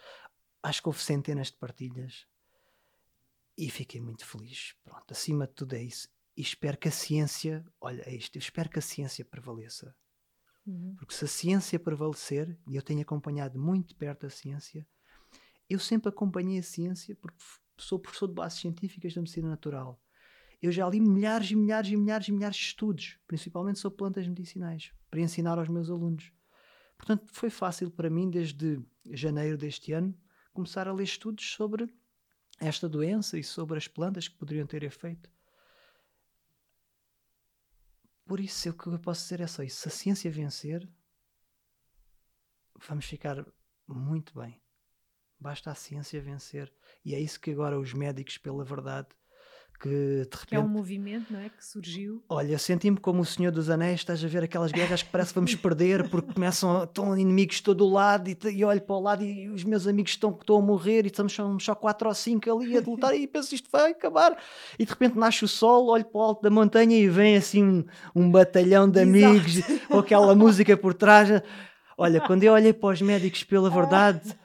acho 0.62 0.82
que 0.82 0.88
houve 0.88 1.00
centenas 1.00 1.48
de 1.48 1.54
partilhas 1.54 2.26
e 3.56 3.70
fiquei 3.70 4.00
muito 4.00 4.26
feliz. 4.26 4.74
Pronto, 4.84 5.12
acima 5.12 5.46
de 5.46 5.54
tudo 5.54 5.74
é 5.74 5.82
isso. 5.82 6.08
E 6.36 6.42
espero 6.42 6.76
que 6.76 6.88
a 6.88 6.92
ciência, 6.92 7.64
olha, 7.80 8.02
é 8.02 8.14
isto, 8.14 8.36
eu 8.36 8.40
espero 8.40 8.68
que 8.68 8.78
a 8.78 8.82
ciência 8.82 9.24
prevaleça. 9.24 9.94
Uhum. 10.66 10.94
Porque 10.96 11.14
se 11.14 11.24
a 11.24 11.28
ciência 11.28 11.78
prevalecer, 11.78 12.58
e 12.68 12.76
eu 12.76 12.82
tenho 12.82 13.00
acompanhado 13.00 13.58
muito 13.58 13.94
perto 13.96 14.26
a 14.26 14.30
ciência, 14.30 14.86
eu 15.68 15.78
sempre 15.78 16.08
acompanhei 16.08 16.58
a 16.58 16.62
ciência 16.62 17.16
porque 17.16 17.38
sou 17.78 17.98
professor 17.98 18.28
de 18.28 18.34
bases 18.34 18.60
científicas 18.60 19.14
da 19.14 19.20
medicina 19.20 19.48
natural 19.48 20.00
eu 20.60 20.72
já 20.72 20.88
li 20.88 21.00
milhares 21.00 21.50
e 21.50 21.56
milhares 21.56 21.90
e 21.90 21.96
milhares 21.96 22.28
e 22.28 22.32
milhares 22.32 22.56
de 22.56 22.62
estudos, 22.62 23.18
principalmente 23.26 23.78
sobre 23.78 23.98
plantas 23.98 24.26
medicinais, 24.26 24.92
para 25.10 25.20
ensinar 25.20 25.58
aos 25.58 25.68
meus 25.68 25.90
alunos. 25.90 26.32
Portanto, 26.96 27.26
foi 27.32 27.50
fácil 27.50 27.90
para 27.90 28.08
mim, 28.08 28.30
desde 28.30 28.80
janeiro 29.10 29.58
deste 29.58 29.92
ano, 29.92 30.16
começar 30.52 30.88
a 30.88 30.92
ler 30.92 31.04
estudos 31.04 31.52
sobre 31.52 31.86
esta 32.58 32.88
doença 32.88 33.38
e 33.38 33.44
sobre 33.44 33.76
as 33.76 33.86
plantas 33.86 34.28
que 34.28 34.36
poderiam 34.36 34.66
ter 34.66 34.82
efeito. 34.82 35.30
Por 38.24 38.40
isso, 38.40 38.70
o 38.70 38.74
que 38.74 38.88
eu 38.88 38.98
posso 38.98 39.22
dizer 39.22 39.40
é 39.40 39.46
só 39.46 39.62
isso. 39.62 39.82
Se 39.82 39.88
a 39.88 39.90
ciência 39.90 40.30
vencer, 40.30 40.88
vamos 42.88 43.04
ficar 43.04 43.46
muito 43.86 44.38
bem. 44.40 44.60
Basta 45.38 45.70
a 45.70 45.74
ciência 45.74 46.20
vencer. 46.20 46.72
E 47.04 47.14
é 47.14 47.20
isso 47.20 47.38
que 47.38 47.50
agora 47.50 47.78
os 47.78 47.92
médicos, 47.92 48.38
pela 48.38 48.64
verdade, 48.64 49.08
que 49.78 49.88
de 49.88 50.22
repente. 50.22 50.46
Que 50.46 50.56
é 50.56 50.60
um 50.60 50.68
movimento, 50.68 51.32
não 51.32 51.40
é? 51.40 51.48
Que 51.48 51.64
surgiu. 51.64 52.22
Olha, 52.28 52.58
senti-me 52.58 52.96
como 52.96 53.20
o 53.20 53.24
Senhor 53.24 53.50
dos 53.50 53.68
Anéis, 53.70 54.00
estás 54.00 54.24
a 54.24 54.28
ver 54.28 54.42
aquelas 54.44 54.72
guerras 54.72 55.02
que 55.02 55.10
parece 55.10 55.30
que 55.30 55.34
vamos 55.34 55.54
perder 55.54 56.08
porque 56.08 56.32
começam, 56.32 56.84
estão 56.84 57.16
inimigos 57.16 57.56
de 57.56 57.62
todo 57.62 57.84
o 57.84 57.90
lado 57.90 58.28
e, 58.28 58.36
e 58.50 58.64
olho 58.64 58.80
para 58.80 58.96
o 58.96 59.00
lado 59.00 59.24
e 59.24 59.48
os 59.48 59.64
meus 59.64 59.86
amigos 59.86 60.12
estão, 60.12 60.30
estão 60.30 60.56
a 60.56 60.62
morrer 60.62 61.04
e 61.04 61.08
estamos 61.08 61.32
só, 61.32 61.58
só 61.58 61.74
quatro 61.74 62.08
ou 62.08 62.14
cinco 62.14 62.50
ali 62.50 62.76
a 62.76 62.80
lutar 62.80 63.14
e 63.14 63.26
penso 63.26 63.54
isto 63.54 63.68
vai 63.70 63.90
acabar. 63.90 64.36
E 64.78 64.84
de 64.84 64.90
repente 64.90 65.18
nasce 65.18 65.44
o 65.44 65.48
sol, 65.48 65.88
olho 65.88 66.04
para 66.04 66.18
o 66.18 66.22
alto 66.22 66.42
da 66.42 66.50
montanha 66.50 66.96
e 66.96 67.08
vem 67.08 67.36
assim 67.36 67.62
um, 67.62 67.84
um 68.14 68.30
batalhão 68.30 68.88
de 68.88 69.00
amigos 69.00 69.60
com 69.88 69.98
aquela 69.98 70.34
música 70.34 70.76
por 70.76 70.94
trás. 70.94 71.28
Olha, 71.98 72.20
quando 72.20 72.44
eu 72.44 72.52
olhei 72.52 72.72
para 72.72 72.92
os 72.92 73.00
médicos 73.00 73.42
pela 73.44 73.70
verdade, 73.70 74.36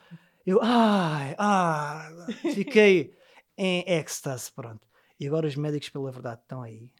eu, 0.46 0.58
ai, 0.62 1.34
ah, 1.38 2.08
fiquei 2.54 3.14
em 3.56 3.84
êxtase, 3.86 4.50
pronto. 4.50 4.91
E 5.22 5.26
agora 5.28 5.46
os 5.46 5.54
médicos, 5.54 5.88
pela 5.88 6.10
verdade, 6.10 6.40
estão 6.42 6.62
aí. 6.62 6.90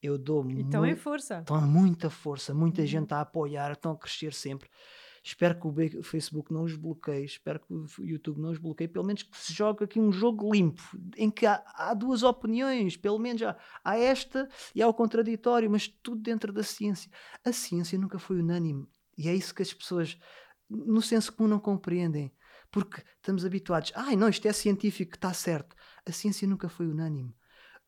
Eu 0.00 0.16
dou 0.16 0.48
Estão 0.48 0.86
em 0.86 0.94
força. 0.94 1.40
Estão 1.40 1.60
muita 1.60 2.08
força, 2.08 2.54
muita 2.54 2.82
uhum. 2.82 2.86
gente 2.86 3.12
a 3.12 3.22
apoiar, 3.22 3.72
estão 3.72 3.90
a 3.90 3.96
crescer 3.96 4.32
sempre. 4.32 4.70
Espero 5.20 5.58
que 5.58 5.66
o 5.98 6.02
Facebook 6.04 6.52
não 6.52 6.62
os 6.62 6.76
bloqueie, 6.76 7.24
espero 7.24 7.58
que 7.58 7.74
o 7.74 7.88
YouTube 8.04 8.40
não 8.40 8.52
os 8.52 8.58
bloqueie, 8.58 8.86
pelo 8.86 9.04
menos 9.04 9.24
que 9.24 9.36
se 9.36 9.52
jogue 9.52 9.82
aqui 9.82 9.98
um 9.98 10.12
jogo 10.12 10.54
limpo, 10.54 10.80
em 11.16 11.28
que 11.28 11.44
há, 11.44 11.60
há 11.74 11.92
duas 11.92 12.22
opiniões, 12.22 12.96
pelo 12.96 13.18
menos 13.18 13.42
há, 13.42 13.56
há 13.82 13.98
esta 13.98 14.48
e 14.72 14.80
há 14.80 14.86
o 14.86 14.94
contraditório, 14.94 15.68
mas 15.68 15.88
tudo 15.88 16.22
dentro 16.22 16.52
da 16.52 16.62
ciência. 16.62 17.10
A 17.44 17.52
ciência 17.52 17.98
nunca 17.98 18.20
foi 18.20 18.38
unânime 18.38 18.86
e 19.18 19.28
é 19.28 19.34
isso 19.34 19.52
que 19.52 19.62
as 19.62 19.74
pessoas, 19.74 20.16
no 20.70 21.02
senso 21.02 21.32
comum, 21.32 21.48
não 21.48 21.58
compreendem. 21.58 22.32
Porque 22.70 23.02
estamos 23.16 23.44
habituados, 23.44 23.90
ai 23.96 24.14
ah, 24.14 24.16
não, 24.16 24.28
isto 24.28 24.46
é 24.46 24.52
científico, 24.52 25.16
está 25.16 25.32
certo. 25.32 25.74
A 26.04 26.12
ciência 26.12 26.46
nunca 26.46 26.68
foi 26.68 26.86
unânime 26.86 27.34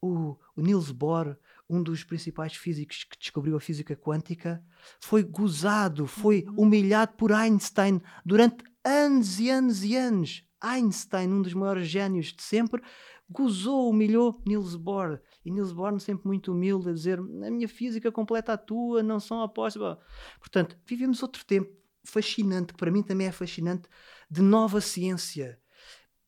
o, 0.01 0.37
o 0.57 0.61
Niels 0.61 0.91
Bohr, 0.91 1.37
um 1.69 1.83
dos 1.83 2.05
principais 2.05 2.55
físicos 2.55 3.05
que 3.05 3.19
descobriu 3.19 3.57
a 3.57 3.61
física 3.61 3.95
quântica, 3.95 4.65
foi 5.01 5.23
gozado, 5.23 6.07
foi 6.07 6.45
uhum. 6.47 6.63
humilhado 6.63 7.13
por 7.15 7.33
Einstein 7.33 8.01
durante 8.25 8.65
anos 8.85 9.39
e 9.39 9.51
anos 9.51 9.85
e 9.85 9.97
anos. 9.97 10.45
Einstein, 10.61 11.29
um 11.29 11.43
dos 11.43 11.55
maiores 11.55 11.87
gênios 11.87 12.33
de 12.33 12.43
sempre, 12.43 12.83
gozou, 13.31 13.91
humilhou 13.91 14.43
Niels 14.47 14.75
Bohr. 14.75 15.21
E 15.45 15.51
Niels 15.51 15.73
Bohr, 15.73 15.99
sempre 16.01 16.27
muito 16.27 16.53
humilde, 16.53 16.89
a 16.89 16.93
dizer: 16.93 17.19
a 17.19 17.51
minha 17.51 17.69
física 17.69 18.11
completa 18.11 18.55
a 18.55 18.59
tua, 18.59 19.03
não 19.03 19.21
são 19.21 19.39
opostos. 19.43 19.99
Portanto, 20.41 20.77
vivemos 20.87 21.23
outro 21.23 21.45
tempo 21.45 21.77
fascinante, 22.03 22.73
que 22.73 22.79
para 22.79 22.91
mim 22.91 23.03
também 23.03 23.27
é 23.27 23.33
fascinante, 23.33 23.89
de 24.31 24.41
nova 24.41 24.81
ciência, 24.81 25.61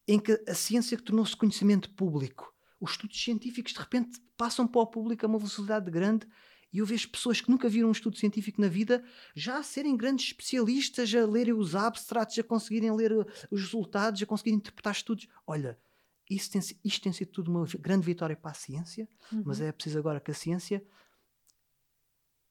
em 0.07 0.19
que 0.19 0.41
a 0.47 0.55
ciência 0.55 0.99
tornou-se 0.99 1.37
conhecimento 1.37 1.91
público 1.95 2.50
os 2.81 2.93
estudos 2.93 3.23
científicos 3.23 3.73
de 3.73 3.79
repente 3.79 4.19
passam 4.37 4.67
para 4.67 4.81
o 4.81 4.87
público 4.87 5.25
a 5.25 5.29
uma 5.29 5.39
velocidade 5.39 5.91
grande 5.91 6.27
e 6.73 6.79
eu 6.79 6.87
vejo 6.87 7.09
pessoas 7.09 7.41
que 7.41 7.51
nunca 7.51 7.69
viram 7.69 7.89
um 7.89 7.93
estudo 7.93 8.17
científico 8.17 8.61
na 8.61 8.69
vida 8.69 9.05
já 9.35 9.59
a 9.59 9.63
serem 9.63 9.97
grandes 9.97 10.27
especialistas, 10.27 11.13
a 11.15 11.27
lerem 11.27 11.53
os 11.53 11.75
abstracts, 11.75 12.39
a 12.39 12.45
conseguirem 12.45 12.95
ler 12.95 13.13
uh, 13.13 13.27
os 13.51 13.61
resultados, 13.61 14.23
a 14.23 14.27
conseguirem 14.27 14.59
interpretar 14.59 14.93
estudos. 14.93 15.27
Olha, 15.47 15.79
isto 16.29 16.53
tem, 16.53 16.61
isto 16.85 17.03
tem 17.03 17.13
sido 17.13 17.33
tudo 17.33 17.51
uma 17.51 17.67
grande 17.81 18.07
vitória 18.07 18.37
para 18.37 18.53
a 18.53 18.55
ciência, 18.55 19.09
uhum. 19.33 19.43
mas 19.45 19.61
é 19.61 19.73
preciso 19.73 19.99
agora 19.99 20.21
que 20.21 20.31
a 20.31 20.35
ciência 20.35 20.85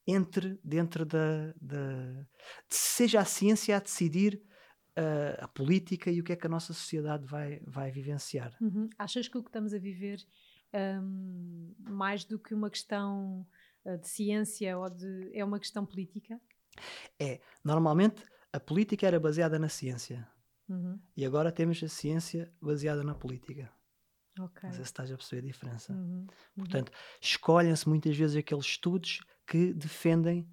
entre 0.05 0.59
dentro 0.63 1.05
da, 1.05 1.53
da. 1.61 2.25
seja 2.67 3.21
a 3.21 3.25
ciência 3.25 3.77
a 3.77 3.79
decidir 3.79 4.41
a, 4.95 5.45
a, 5.45 5.47
política 5.47 6.11
e 6.11 6.19
o 6.19 6.23
que 6.23 6.33
é 6.33 6.35
que 6.35 6.47
a 6.47 6.49
nossa 6.49 6.73
sociedade 6.73 7.25
vai, 7.25 7.61
vai 7.65 7.91
vivenciar. 7.91 8.55
Uhum. 8.61 8.89
Achas 8.97 9.27
que 9.27 9.37
o 9.37 9.43
que 9.43 9.49
estamos 9.49 9.73
a 9.73 9.79
viver, 9.79 10.19
um, 11.01 11.73
mais 11.79 12.25
do 12.25 12.39
que 12.39 12.53
uma 12.53 12.69
questão 12.69 13.45
uh, 13.85 13.97
de 13.97 14.07
ciência 14.07 14.77
ou 14.77 14.89
de. 14.89 15.31
é 15.33 15.43
uma 15.43 15.59
questão 15.59 15.85
política? 15.85 16.39
É. 17.19 17.39
Normalmente 17.63 18.23
a 18.51 18.59
política 18.59 19.07
era 19.07 19.19
baseada 19.19 19.59
na 19.59 19.69
ciência. 19.69 20.27
Uhum. 20.67 20.99
E 21.17 21.25
agora 21.25 21.51
temos 21.51 21.81
a 21.83 21.87
ciência 21.87 22.51
baseada 22.61 23.03
na 23.03 23.15
política. 23.15 23.71
Okay. 24.39 24.69
Não 24.69 24.71
sei 24.71 24.85
se 24.85 24.89
estás 24.89 25.11
a 25.11 25.17
perceber 25.17 25.41
a 25.41 25.45
diferença. 25.45 25.93
Uhum. 25.93 25.99
uhum. 25.99 26.27
Portanto, 26.55 26.91
escolhem-se 27.21 27.87
muitas 27.87 28.15
vezes 28.15 28.35
aqueles 28.37 28.65
estudos 28.65 29.19
que 29.45 29.73
defendem 29.73 30.47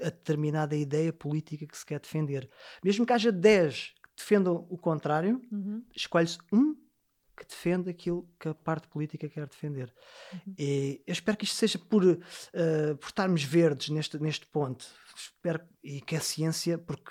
a 0.00 0.10
determinada 0.10 0.76
ideia 0.76 1.12
política 1.12 1.66
que 1.66 1.76
se 1.76 1.86
quer 1.86 2.00
defender. 2.00 2.50
Mesmo 2.84 3.06
que 3.06 3.12
haja 3.12 3.30
10 3.30 3.94
que 4.02 4.08
defendam 4.16 4.66
o 4.68 4.76
contrário, 4.76 5.40
uhum. 5.50 5.84
escolhe-se 5.94 6.38
um 6.52 6.74
que 7.36 7.46
defende 7.46 7.88
aquilo 7.88 8.28
que 8.38 8.48
a 8.48 8.54
parte 8.54 8.86
política 8.88 9.26
quer 9.26 9.46
defender. 9.46 9.94
Uhum. 10.32 10.54
E 10.58 11.02
eu 11.06 11.12
espero 11.12 11.38
que 11.38 11.44
isto 11.44 11.56
seja 11.56 11.78
por, 11.78 12.04
uh, 12.04 12.18
por 12.98 13.06
estarmos 13.06 13.42
verdes 13.42 13.88
neste, 13.88 14.18
neste 14.18 14.44
ponto. 14.46 14.86
Espero, 15.16 15.62
e 15.82 16.02
que 16.02 16.16
a 16.16 16.20
ciência, 16.20 16.76
porque 16.76 17.10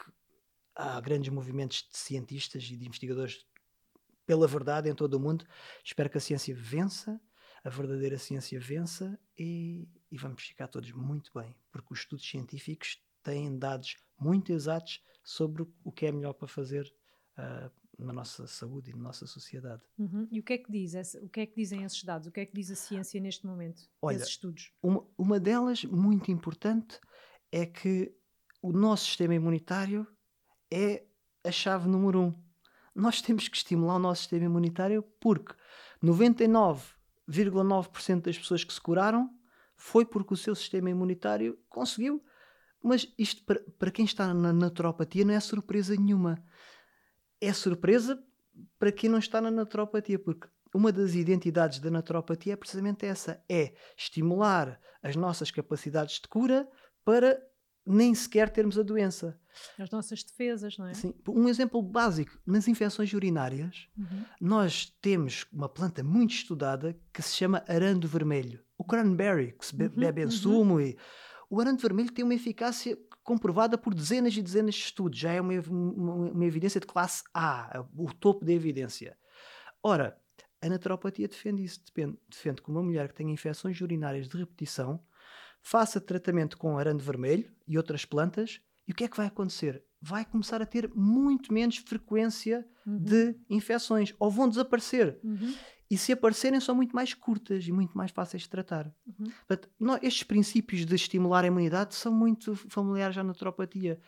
há 0.75 1.01
grandes 1.01 1.33
movimentos 1.33 1.87
de 1.91 1.97
cientistas 1.97 2.63
e 2.65 2.77
de 2.77 2.85
investigadores 2.85 3.43
pela 4.29 4.45
verdade 4.45 4.87
em 4.87 4.93
todo 4.93 5.15
o 5.15 5.19
mundo. 5.19 5.43
Espero 5.83 6.07
que 6.07 6.19
a 6.19 6.21
ciência 6.21 6.53
vença, 6.55 7.19
a 7.63 7.69
verdadeira 7.71 8.15
ciência 8.19 8.59
vença 8.59 9.19
e, 9.35 9.89
e 10.11 10.17
vamos 10.19 10.43
ficar 10.43 10.67
todos 10.67 10.91
muito 10.91 11.31
bem, 11.33 11.55
porque 11.71 11.91
os 11.91 12.01
estudos 12.01 12.29
científicos 12.29 13.03
têm 13.23 13.57
dados 13.57 13.95
muito 14.19 14.53
exatos 14.53 15.03
sobre 15.23 15.65
o 15.83 15.91
que 15.91 16.05
é 16.05 16.11
melhor 16.11 16.33
para 16.33 16.47
fazer 16.47 16.93
uh, 17.39 17.71
na 17.97 18.13
nossa 18.13 18.45
saúde 18.45 18.91
e 18.91 18.93
na 18.93 19.01
nossa 19.01 19.25
sociedade. 19.25 19.81
Uhum. 19.97 20.27
E 20.31 20.39
o 20.39 20.43
que 20.43 20.53
é 20.53 20.57
que 20.59 20.71
diz 20.71 20.93
esse, 20.93 21.17
o 21.17 21.27
que 21.27 21.39
é 21.39 21.47
que 21.47 21.55
dizem 21.55 21.83
esses 21.83 22.03
dados? 22.03 22.27
O 22.27 22.31
que 22.31 22.41
é 22.41 22.45
que 22.45 22.53
diz 22.53 22.69
a 22.69 22.75
ciência 22.75 23.19
neste 23.19 23.47
momento? 23.47 23.89
Olha, 23.99 24.17
esses 24.17 24.29
estudos? 24.29 24.71
Uma, 24.79 25.03
uma 25.17 25.39
delas 25.39 25.83
muito 25.85 26.31
importante 26.31 26.99
é 27.51 27.65
que 27.65 28.15
o 28.61 28.71
nosso 28.71 29.05
sistema 29.05 29.33
imunitário 29.33 30.05
é 30.71 31.03
a 31.43 31.51
chave 31.51 31.89
número 31.89 32.21
um. 32.21 32.48
Nós 32.95 33.21
temos 33.21 33.47
que 33.47 33.57
estimular 33.57 33.95
o 33.95 33.99
nosso 33.99 34.21
sistema 34.21 34.45
imunitário 34.45 35.03
porque 35.19 35.53
99,9% 36.03 38.21
das 38.21 38.37
pessoas 38.37 38.63
que 38.63 38.73
se 38.73 38.81
curaram 38.81 39.29
foi 39.75 40.05
porque 40.05 40.33
o 40.33 40.37
seu 40.37 40.55
sistema 40.55 40.89
imunitário 40.89 41.59
conseguiu. 41.69 42.23
Mas 42.81 43.13
isto, 43.17 43.43
para, 43.43 43.61
para 43.77 43.91
quem 43.91 44.05
está 44.05 44.33
na 44.33 44.53
naturopatia, 44.53 45.25
não 45.25 45.33
é 45.33 45.39
surpresa 45.39 45.95
nenhuma. 45.95 46.41
É 47.41 47.53
surpresa 47.53 48.21
para 48.77 48.91
quem 48.91 49.09
não 49.09 49.19
está 49.19 49.41
na 49.41 49.51
naturopatia, 49.51 50.19
porque 50.19 50.47
uma 50.73 50.91
das 50.91 51.13
identidades 51.13 51.79
da 51.79 51.89
naturopatia 51.89 52.53
é 52.53 52.55
precisamente 52.55 53.05
essa: 53.05 53.43
é 53.49 53.73
estimular 53.97 54.79
as 55.01 55.15
nossas 55.15 55.51
capacidades 55.51 56.19
de 56.19 56.27
cura 56.27 56.69
para 57.03 57.41
nem 57.89 58.13
sequer 58.13 58.49
termos 58.49 58.77
a 58.77 58.83
doença. 58.83 59.39
As 59.77 59.89
nossas 59.89 60.23
defesas, 60.23 60.77
não 60.77 60.85
é? 60.85 60.93
Sim. 60.93 61.13
Um 61.27 61.49
exemplo 61.49 61.81
básico: 61.81 62.39
nas 62.45 62.67
infecções 62.67 63.11
urinárias, 63.11 63.87
uhum. 63.97 64.23
nós 64.39 64.95
temos 65.01 65.45
uma 65.51 65.67
planta 65.67 66.03
muito 66.03 66.31
estudada 66.31 66.97
que 67.11 67.21
se 67.21 67.35
chama 67.35 67.63
arando 67.67 68.07
vermelho. 68.07 68.63
O 68.77 68.83
cranberry, 68.83 69.53
que 69.57 69.65
se 69.65 69.75
bebe, 69.75 69.95
uhum, 69.95 70.01
bebe 70.01 70.21
em 70.21 70.25
uhum. 70.25 70.31
sumo. 70.31 70.79
E... 70.79 70.97
O 71.49 71.59
arando 71.59 71.81
vermelho 71.81 72.11
tem 72.11 72.23
uma 72.23 72.35
eficácia 72.35 72.97
comprovada 73.23 73.77
por 73.77 73.93
dezenas 73.93 74.37
e 74.37 74.41
dezenas 74.41 74.75
de 74.75 74.81
estudos. 74.81 75.19
Já 75.19 75.33
é 75.33 75.41
uma, 75.41 75.53
uma, 75.67 76.13
uma 76.31 76.45
evidência 76.45 76.79
de 76.79 76.85
classe 76.85 77.23
A, 77.33 77.85
o 77.97 78.13
topo 78.13 78.45
da 78.45 78.53
evidência. 78.53 79.17
Ora, 79.81 80.15
a 80.61 80.69
naturopatia 80.69 81.27
defende 81.27 81.63
isso. 81.63 81.81
Defende, 81.83 82.17
defende 82.29 82.61
que 82.61 82.69
uma 82.69 82.83
mulher 82.83 83.07
que 83.07 83.15
tenha 83.15 83.31
infecções 83.31 83.81
urinárias 83.81 84.27
de 84.27 84.37
repetição 84.37 85.03
faça 85.61 85.99
tratamento 85.99 86.57
com 86.57 86.77
arando 86.77 87.03
vermelho 87.03 87.51
e 87.67 87.77
outras 87.77 88.05
plantas, 88.05 88.61
e 88.87 88.91
o 88.91 88.95
que 88.95 89.03
é 89.03 89.07
que 89.07 89.17
vai 89.17 89.27
acontecer? 89.27 89.83
Vai 90.01 90.25
começar 90.25 90.61
a 90.61 90.65
ter 90.65 90.91
muito 90.95 91.53
menos 91.53 91.77
frequência 91.77 92.67
uhum. 92.85 92.97
de 92.97 93.35
infecções, 93.49 94.15
ou 94.17 94.31
vão 94.31 94.49
desaparecer. 94.49 95.19
Uhum. 95.23 95.53
E 95.91 95.97
se 95.97 96.11
aparecerem, 96.11 96.59
são 96.59 96.75
muito 96.75 96.95
mais 96.95 97.13
curtas 97.13 97.67
e 97.67 97.71
muito 97.71 97.97
mais 97.97 98.11
fáceis 98.11 98.43
de 98.43 98.49
tratar. 98.49 98.93
Uhum. 99.05 99.31
Portanto, 99.47 99.69
nós, 99.79 99.99
estes 100.03 100.23
princípios 100.23 100.85
de 100.85 100.95
estimular 100.95 101.43
a 101.43 101.47
imunidade 101.47 101.95
são 101.95 102.11
muito 102.11 102.55
familiares 102.55 103.17
à 103.17 103.23
naturopatia. 103.23 103.99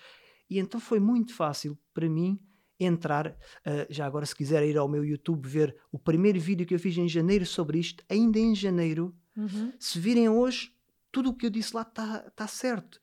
E 0.49 0.59
então 0.59 0.79
foi 0.79 0.99
muito 0.99 1.33
fácil 1.33 1.77
para 1.93 2.07
mim 2.07 2.39
entrar. 2.79 3.27
Uh, 3.29 3.85
já 3.89 4.05
agora, 4.05 4.25
se 4.25 4.35
quiser 4.35 4.63
ir 4.63 4.77
ao 4.77 4.87
meu 4.87 5.03
YouTube 5.03 5.47
ver 5.47 5.75
o 5.91 5.97
primeiro 5.97 6.39
vídeo 6.39 6.65
que 6.65 6.73
eu 6.73 6.79
fiz 6.79 6.97
em 6.97 7.07
janeiro 7.07 7.45
sobre 7.45 7.79
isto, 7.79 8.03
ainda 8.09 8.37
em 8.37 8.55
janeiro, 8.55 9.15
uhum. 9.35 9.73
se 9.79 9.99
virem 9.99 10.29
hoje, 10.29 10.71
tudo 11.11 11.29
o 11.29 11.35
que 11.35 11.45
eu 11.45 11.49
disse 11.49 11.75
lá 11.75 11.81
está 11.81 12.29
tá 12.31 12.47
certo. 12.47 13.01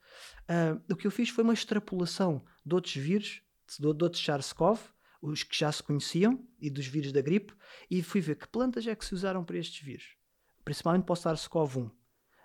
Uh, 0.48 0.92
o 0.92 0.96
que 0.96 1.06
eu 1.06 1.10
fiz 1.10 1.28
foi 1.28 1.44
uma 1.44 1.52
extrapolação 1.52 2.44
de 2.64 2.74
outros 2.74 2.94
vírus, 2.94 3.42
de, 3.68 3.78
de 3.78 4.04
outros 4.04 4.24
SARS-CoV, 4.24 4.80
os 5.20 5.42
que 5.42 5.56
já 5.56 5.70
se 5.70 5.82
conheciam, 5.82 6.46
e 6.60 6.70
dos 6.70 6.86
vírus 6.86 7.12
da 7.12 7.20
gripe, 7.20 7.54
e 7.90 8.02
fui 8.02 8.20
ver 8.20 8.36
que 8.36 8.48
plantas 8.48 8.86
é 8.86 8.94
que 8.94 9.04
se 9.04 9.14
usaram 9.14 9.44
para 9.44 9.58
estes 9.58 9.84
vírus. 9.84 10.16
Principalmente 10.64 11.04
para 11.04 11.12
o 11.12 11.16
SARS-CoV-1. 11.16 11.90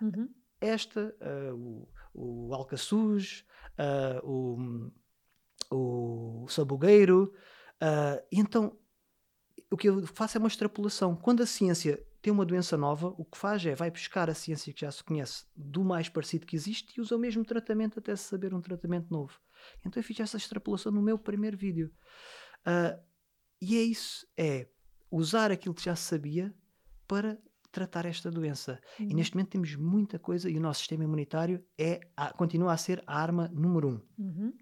Uhum. 0.02 0.34
Esta, 0.60 1.14
uh, 1.20 1.88
o, 2.12 2.48
o 2.48 2.54
alcaçuz, 2.54 3.44
uh, 3.78 4.26
o, 4.28 4.90
o 5.70 6.48
sabugueiro. 6.48 7.32
então, 8.30 8.78
o 9.70 9.76
que 9.76 9.88
eu 9.88 10.06
faço 10.06 10.36
é 10.36 10.40
uma 10.40 10.48
extrapolação. 10.48 11.16
Quando 11.16 11.42
a 11.42 11.46
ciência 11.46 12.04
tem 12.24 12.32
uma 12.32 12.46
doença 12.46 12.74
nova, 12.74 13.08
o 13.18 13.24
que 13.26 13.36
faz 13.36 13.66
é 13.66 13.74
vai 13.74 13.90
buscar 13.90 14.30
a 14.30 14.34
ciência 14.34 14.72
que 14.72 14.80
já 14.80 14.90
se 14.90 15.04
conhece 15.04 15.44
do 15.54 15.84
mais 15.84 16.08
parecido 16.08 16.46
que 16.46 16.56
existe 16.56 16.96
e 16.96 17.00
usa 17.02 17.14
o 17.14 17.18
mesmo 17.18 17.44
tratamento 17.44 17.98
até 17.98 18.16
se 18.16 18.24
saber 18.24 18.54
um 18.54 18.62
tratamento 18.62 19.10
novo. 19.10 19.38
Então 19.84 20.00
eu 20.00 20.04
fiz 20.04 20.18
essa 20.20 20.38
extrapolação 20.38 20.90
no 20.90 21.02
meu 21.02 21.18
primeiro 21.18 21.54
vídeo. 21.54 21.92
Uh, 22.66 22.98
e 23.60 23.76
é 23.76 23.82
isso, 23.82 24.26
é 24.38 24.66
usar 25.10 25.50
aquilo 25.50 25.74
que 25.74 25.84
já 25.84 25.94
se 25.94 26.04
sabia 26.04 26.54
para 27.06 27.38
tratar 27.70 28.06
esta 28.06 28.30
doença. 28.30 28.80
Uhum. 28.98 29.08
E 29.10 29.14
neste 29.14 29.36
momento 29.36 29.50
temos 29.50 29.76
muita 29.76 30.18
coisa 30.18 30.48
e 30.48 30.56
o 30.56 30.62
nosso 30.62 30.78
sistema 30.78 31.04
imunitário 31.04 31.62
é, 31.76 32.00
a, 32.16 32.32
continua 32.32 32.72
a 32.72 32.76
ser 32.78 33.04
a 33.06 33.20
arma 33.20 33.48
número 33.48 33.86
um. 33.86 34.00
Uhum. 34.18 34.54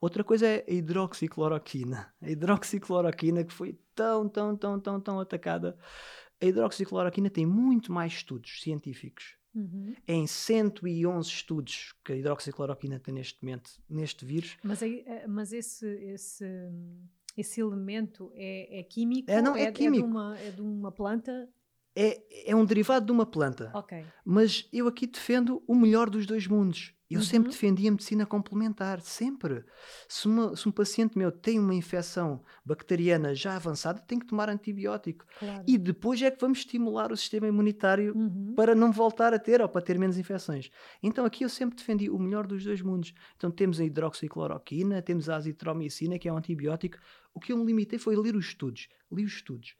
Outra 0.00 0.24
coisa 0.24 0.46
é 0.46 0.64
a 0.66 0.72
hidroxicloroquina. 0.72 2.14
A 2.22 2.30
hidroxicloroquina 2.30 3.44
que 3.44 3.52
foi 3.52 3.78
tão, 3.94 4.26
tão, 4.26 4.56
tão, 4.56 4.80
tão, 4.80 5.00
tão 5.02 5.20
atacada 5.20 5.76
a 6.40 6.46
hidroxicloroquina 6.46 7.30
tem 7.30 7.46
muito 7.46 7.92
mais 7.92 8.12
estudos 8.12 8.60
científicos. 8.62 9.36
Uhum. 9.54 9.94
Em 10.06 10.26
111 10.26 11.28
estudos 11.28 11.94
que 12.04 12.12
a 12.12 12.16
hidroxicloroquina 12.16 12.98
tem 12.98 13.14
neste 13.14 13.42
momento, 13.42 13.70
neste 13.88 14.24
vírus. 14.24 14.56
Mas, 14.64 14.82
eh, 14.82 15.26
mas 15.28 15.52
esse, 15.52 15.86
esse, 15.86 16.44
esse 17.36 17.60
elemento 17.60 18.32
é, 18.34 18.80
é 18.80 18.82
químico? 18.82 19.30
É, 19.30 19.40
não, 19.40 19.54
é, 19.54 19.64
é 19.64 19.72
químico. 19.72 20.04
É 20.04 20.08
de, 20.08 20.12
uma, 20.12 20.38
é 20.38 20.50
de 20.50 20.60
uma 20.60 20.90
planta? 20.90 21.48
É, 21.94 22.50
é 22.50 22.56
um 22.56 22.64
derivado 22.64 23.06
de 23.06 23.12
uma 23.12 23.24
planta. 23.24 23.70
Ok. 23.72 24.04
Mas 24.24 24.68
eu 24.72 24.88
aqui 24.88 25.06
defendo 25.06 25.62
o 25.68 25.74
melhor 25.76 26.10
dos 26.10 26.26
dois 26.26 26.48
mundos. 26.48 26.92
Eu 27.14 27.20
uhum. 27.20 27.24
sempre 27.24 27.50
defendi 27.50 27.86
a 27.86 27.90
medicina 27.92 28.26
complementar, 28.26 29.00
sempre. 29.00 29.64
Se, 30.08 30.26
uma, 30.26 30.56
se, 30.56 30.68
um 30.68 30.72
paciente 30.72 31.16
meu 31.16 31.30
tem 31.30 31.60
uma 31.60 31.74
infecção 31.74 32.42
bacteriana 32.64 33.34
já 33.34 33.54
avançada, 33.54 34.00
tem 34.00 34.18
que 34.18 34.26
tomar 34.26 34.48
antibiótico. 34.48 35.24
Claro. 35.38 35.64
E 35.64 35.78
depois 35.78 36.20
é 36.20 36.30
que 36.30 36.40
vamos 36.40 36.58
estimular 36.58 37.12
o 37.12 37.16
sistema 37.16 37.46
imunitário 37.46 38.16
uhum. 38.16 38.54
para 38.56 38.74
não 38.74 38.90
voltar 38.90 39.32
a 39.32 39.38
ter 39.38 39.62
ou 39.62 39.68
para 39.68 39.80
ter 39.80 39.96
menos 39.96 40.18
infecções. 40.18 40.70
Então 41.00 41.24
aqui 41.24 41.44
eu 41.44 41.48
sempre 41.48 41.76
defendi 41.76 42.10
o 42.10 42.18
melhor 42.18 42.48
dos 42.48 42.64
dois 42.64 42.82
mundos. 42.82 43.14
Então 43.36 43.48
temos 43.48 43.78
a 43.78 43.84
hidroxicloroquina, 43.84 45.00
temos 45.00 45.28
a 45.28 45.36
azitromicina, 45.36 46.18
que 46.18 46.28
é 46.28 46.32
um 46.32 46.36
antibiótico. 46.36 46.98
O 47.32 47.38
que 47.38 47.52
eu 47.52 47.56
me 47.56 47.64
limitei 47.64 47.98
foi 47.98 48.16
ler 48.16 48.34
os 48.34 48.46
estudos. 48.46 48.88
Li 49.12 49.24
os 49.24 49.34
estudos. 49.34 49.76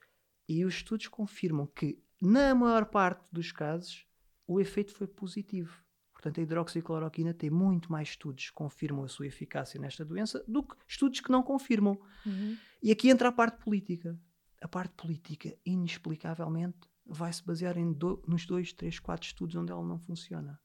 E 0.47 0.63
os 0.63 0.75
estudos 0.75 1.09
confirmam 1.09 1.67
que, 1.67 1.99
na 2.21 2.55
maior 2.55 2.85
parte 2.85 3.25
dos 3.29 3.51
casos, 3.51 4.05
o 4.47 4.61
efeito 4.61 4.93
foi 4.93 5.07
positivo. 5.07 5.84
Portanto, 6.25 6.39
a 6.39 6.41
hidroxicloroquina 6.41 7.35
tem 7.35 7.51
muito 7.51 7.91
mais 7.91 8.09
estudos 8.09 8.49
que 8.49 8.53
confirmam 8.53 9.03
a 9.03 9.07
sua 9.07 9.27
eficácia 9.27 9.79
nesta 9.79 10.03
doença 10.03 10.43
do 10.47 10.63
que 10.63 10.75
estudos 10.87 11.19
que 11.19 11.29
não 11.29 11.43
confirmam. 11.43 11.99
Uhum. 12.25 12.57
E 12.81 12.91
aqui 12.91 13.09
entra 13.09 13.29
a 13.29 13.31
parte 13.31 13.63
política. 13.63 14.19
A 14.59 14.67
parte 14.67 14.95
política, 14.95 15.55
inexplicavelmente, 15.63 16.79
vai 17.05 17.31
se 17.31 17.45
basear 17.45 17.77
em 17.77 17.93
do, 17.93 18.23
nos 18.27 18.43
dois, 18.47 18.73
três, 18.73 18.97
quatro 18.97 19.27
estudos 19.27 19.55
onde 19.55 19.71
ela 19.71 19.85
não 19.85 19.99
funciona. 19.99 20.59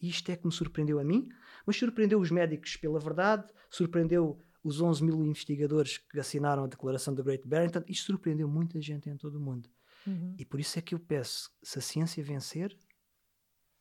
E 0.00 0.08
isto 0.08 0.30
é 0.30 0.36
que 0.36 0.46
me 0.46 0.52
surpreendeu 0.52 1.00
a 1.00 1.04
mim, 1.04 1.28
mas 1.66 1.76
surpreendeu 1.76 2.20
os 2.20 2.30
médicos 2.30 2.76
pela 2.76 3.00
verdade, 3.00 3.52
surpreendeu 3.68 4.38
os 4.62 4.80
11 4.80 5.02
mil 5.02 5.24
investigadores 5.24 5.98
que 5.98 6.20
assinaram 6.20 6.62
a 6.62 6.68
declaração 6.68 7.12
da 7.12 7.24
Great 7.24 7.48
Barrington, 7.48 7.82
isto 7.88 8.06
surpreendeu 8.06 8.46
muita 8.46 8.80
gente 8.80 9.10
em 9.10 9.16
todo 9.16 9.34
o 9.34 9.40
mundo. 9.40 9.68
Uhum. 10.06 10.36
E 10.38 10.44
por 10.44 10.60
isso 10.60 10.78
é 10.78 10.82
que 10.82 10.94
eu 10.94 11.00
peço, 11.00 11.50
se 11.60 11.80
a 11.80 11.82
ciência 11.82 12.22
vencer, 12.22 12.76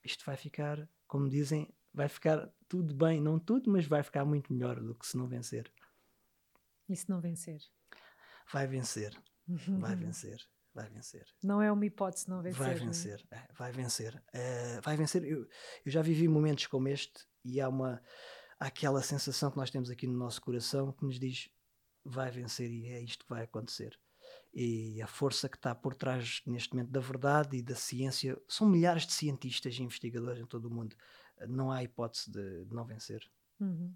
isto 0.04 0.26
vai 0.26 0.36
ficar, 0.36 0.88
como 1.08 1.30
dizem, 1.30 1.74
vai 1.94 2.10
ficar 2.10 2.52
tudo 2.68 2.94
bem, 2.94 3.22
não 3.22 3.40
tudo, 3.40 3.72
mas 3.72 3.86
vai 3.86 4.04
ficar 4.04 4.26
muito 4.26 4.52
melhor 4.52 4.80
do 4.80 4.96
que 4.96 5.08
se 5.08 5.18
não 5.18 5.28
vencer. 5.28 5.72
E 6.90 6.96
se 6.96 7.10
não 7.10 7.22
vencer? 7.22 7.62
Vai 8.52 8.68
vencer, 8.68 9.18
vai 9.80 9.96
vencer, 9.96 10.46
vai 10.74 10.90
vencer. 10.90 11.26
Não 11.44 11.62
é 11.62 11.72
uma 11.72 11.86
hipótese 11.86 12.30
não 12.30 12.42
vencer. 12.42 12.60
Vai 12.60 12.76
vencer, 12.76 13.28
é? 13.32 13.48
vai 13.54 13.72
vencer. 13.72 14.24
É, 14.34 14.82
vai 14.82 14.98
vencer. 14.98 15.24
Eu, 15.24 15.48
eu, 15.86 15.92
já 15.92 16.02
vivi 16.02 16.28
momentos 16.28 16.68
como 16.68 16.88
este 16.88 17.26
e 17.44 17.62
há 17.62 17.70
uma 17.70 18.02
há 18.60 18.68
aquela 18.68 19.02
sensação 19.02 19.52
que 19.52 19.58
nós 19.58 19.70
temos 19.70 19.90
aqui 19.90 20.08
no 20.08 20.18
nosso 20.18 20.42
coração 20.42 20.92
que 20.92 21.06
nos 21.06 21.20
diz 21.20 21.50
vai 22.04 22.32
vencer 22.32 22.70
e 22.70 22.88
é 22.88 23.02
isto 23.02 23.24
que 23.24 23.30
vai 23.30 23.44
acontecer 23.44 23.98
e 24.54 25.02
a 25.02 25.08
força 25.08 25.50
que 25.50 25.58
está 25.58 25.74
por 25.74 25.96
trás 25.96 26.42
neste 26.46 26.74
momento 26.74 26.92
da 26.92 27.00
verdade 27.00 27.58
e 27.58 27.62
da 27.62 27.76
ciência. 27.76 28.40
São 28.48 28.70
milhares 28.70 29.06
de 29.08 29.14
cientistas 29.14 29.76
e 29.76 29.84
investigadores 29.84 30.40
em 30.40 30.46
todo 30.46 30.66
o 30.66 30.72
mundo. 30.72 30.96
Não 31.48 31.72
há 31.72 31.84
hipótese 31.84 32.32
de, 32.32 32.66
de 32.66 32.76
não 32.76 32.86
vencer. 32.86 33.22
Uhum. 33.60 33.94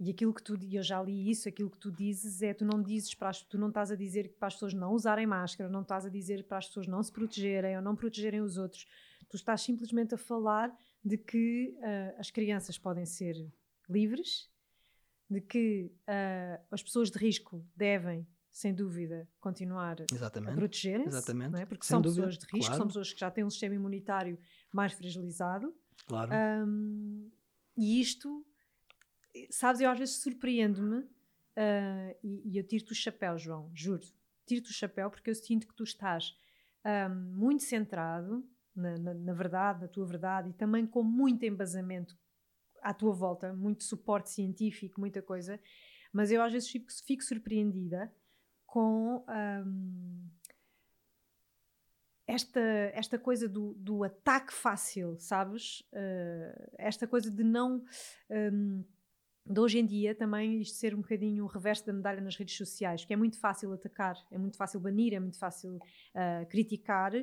E 0.00 0.10
aquilo 0.10 0.32
que 0.32 0.42
tu, 0.42 0.56
eu 0.70 0.82
já 0.82 1.02
li 1.02 1.28
isso, 1.28 1.48
aquilo 1.48 1.68
que 1.68 1.78
tu 1.78 1.90
dizes 1.90 2.40
é, 2.40 2.54
tu 2.54 2.64
não 2.64 2.80
dizes 2.80 3.14
para 3.14 3.30
as, 3.30 3.42
tu 3.42 3.58
não 3.58 3.68
estás 3.68 3.90
a 3.90 3.96
dizer 3.96 4.36
para 4.38 4.48
as 4.48 4.54
pessoas 4.54 4.72
não 4.72 4.92
usarem 4.92 5.26
máscara, 5.26 5.68
não 5.68 5.82
estás 5.82 6.06
a 6.06 6.08
dizer 6.08 6.44
para 6.44 6.58
as 6.58 6.68
pessoas 6.68 6.86
não 6.86 7.02
se 7.02 7.12
protegerem 7.12 7.76
ou 7.76 7.82
não 7.82 7.96
protegerem 7.96 8.40
os 8.40 8.56
outros. 8.56 8.86
Tu 9.28 9.36
estás 9.36 9.60
simplesmente 9.60 10.14
a 10.14 10.18
falar 10.18 10.74
de 11.04 11.18
que 11.18 11.76
uh, 11.78 12.18
as 12.18 12.30
crianças 12.30 12.78
podem 12.78 13.04
ser 13.04 13.34
livres, 13.88 14.48
de 15.28 15.40
que 15.40 15.92
uh, 16.02 16.64
as 16.70 16.82
pessoas 16.82 17.10
de 17.10 17.18
risco 17.18 17.66
devem 17.76 18.26
sem 18.50 18.74
dúvida, 18.74 19.28
continuar 19.40 20.04
Exatamente. 20.12 20.52
a 20.52 20.56
protegerem-se, 20.56 21.32
é? 21.60 21.66
porque 21.66 21.84
sem 21.84 21.94
são 21.94 22.00
dúvida, 22.00 22.26
pessoas 22.26 22.38
de 22.38 22.46
risco, 22.46 22.66
claro. 22.66 22.76
são 22.76 22.86
pessoas 22.86 23.12
que 23.12 23.20
já 23.20 23.30
têm 23.30 23.44
um 23.44 23.50
sistema 23.50 23.74
imunitário 23.74 24.38
mais 24.72 24.92
fragilizado. 24.92 25.74
Claro. 26.06 26.30
Um, 26.66 27.30
e 27.76 28.00
isto, 28.00 28.44
sabes, 29.50 29.80
eu 29.80 29.90
às 29.90 29.98
vezes 29.98 30.16
surpreendo-me 30.16 30.98
uh, 30.98 32.16
e, 32.22 32.52
e, 32.52 32.58
eu 32.58 32.66
tiro-te 32.66 32.92
o 32.92 32.94
chapéu, 32.94 33.38
João, 33.38 33.70
juro. 33.74 34.02
Tiro-te 34.46 34.70
o 34.70 34.74
chapéu 34.74 35.10
porque 35.10 35.30
eu 35.30 35.34
sinto 35.34 35.68
que 35.68 35.74
tu 35.74 35.84
estás 35.84 36.36
um, 36.84 37.14
muito 37.14 37.62
centrado 37.62 38.44
na, 38.74 38.96
na, 38.98 39.14
na 39.14 39.32
verdade, 39.32 39.82
na 39.82 39.88
tua 39.88 40.06
verdade 40.06 40.50
e 40.50 40.52
também 40.52 40.86
com 40.86 41.02
muito 41.02 41.44
embasamento 41.44 42.16
à 42.82 42.94
tua 42.94 43.12
volta, 43.12 43.52
muito 43.52 43.84
suporte 43.84 44.30
científico, 44.30 45.00
muita 45.00 45.20
coisa. 45.20 45.60
Mas 46.12 46.30
eu 46.30 46.42
às 46.42 46.52
vezes 46.52 46.70
fico, 46.70 46.86
fico 47.04 47.22
surpreendida 47.22 48.10
com 48.68 49.24
um, 49.26 50.28
esta, 52.26 52.60
esta 52.92 53.18
coisa 53.18 53.48
do, 53.48 53.72
do 53.78 54.04
ataque 54.04 54.52
fácil, 54.52 55.16
sabes? 55.18 55.80
Uh, 55.90 56.70
esta 56.76 57.06
coisa 57.06 57.30
de 57.30 57.42
não. 57.42 57.82
Um, 58.30 58.84
de 59.50 59.58
hoje 59.58 59.78
em 59.78 59.86
dia 59.86 60.14
também 60.14 60.60
isto 60.60 60.76
ser 60.76 60.94
um 60.94 61.00
bocadinho 61.00 61.44
o 61.44 61.46
reverso 61.46 61.86
da 61.86 61.92
medalha 61.94 62.20
nas 62.20 62.36
redes 62.36 62.54
sociais, 62.54 63.06
que 63.06 63.14
é 63.14 63.16
muito 63.16 63.38
fácil 63.38 63.72
atacar, 63.72 64.14
é 64.30 64.36
muito 64.36 64.58
fácil 64.58 64.78
banir, 64.78 65.14
é 65.14 65.18
muito 65.18 65.38
fácil 65.38 65.76
uh, 65.76 66.46
criticar 66.50 67.14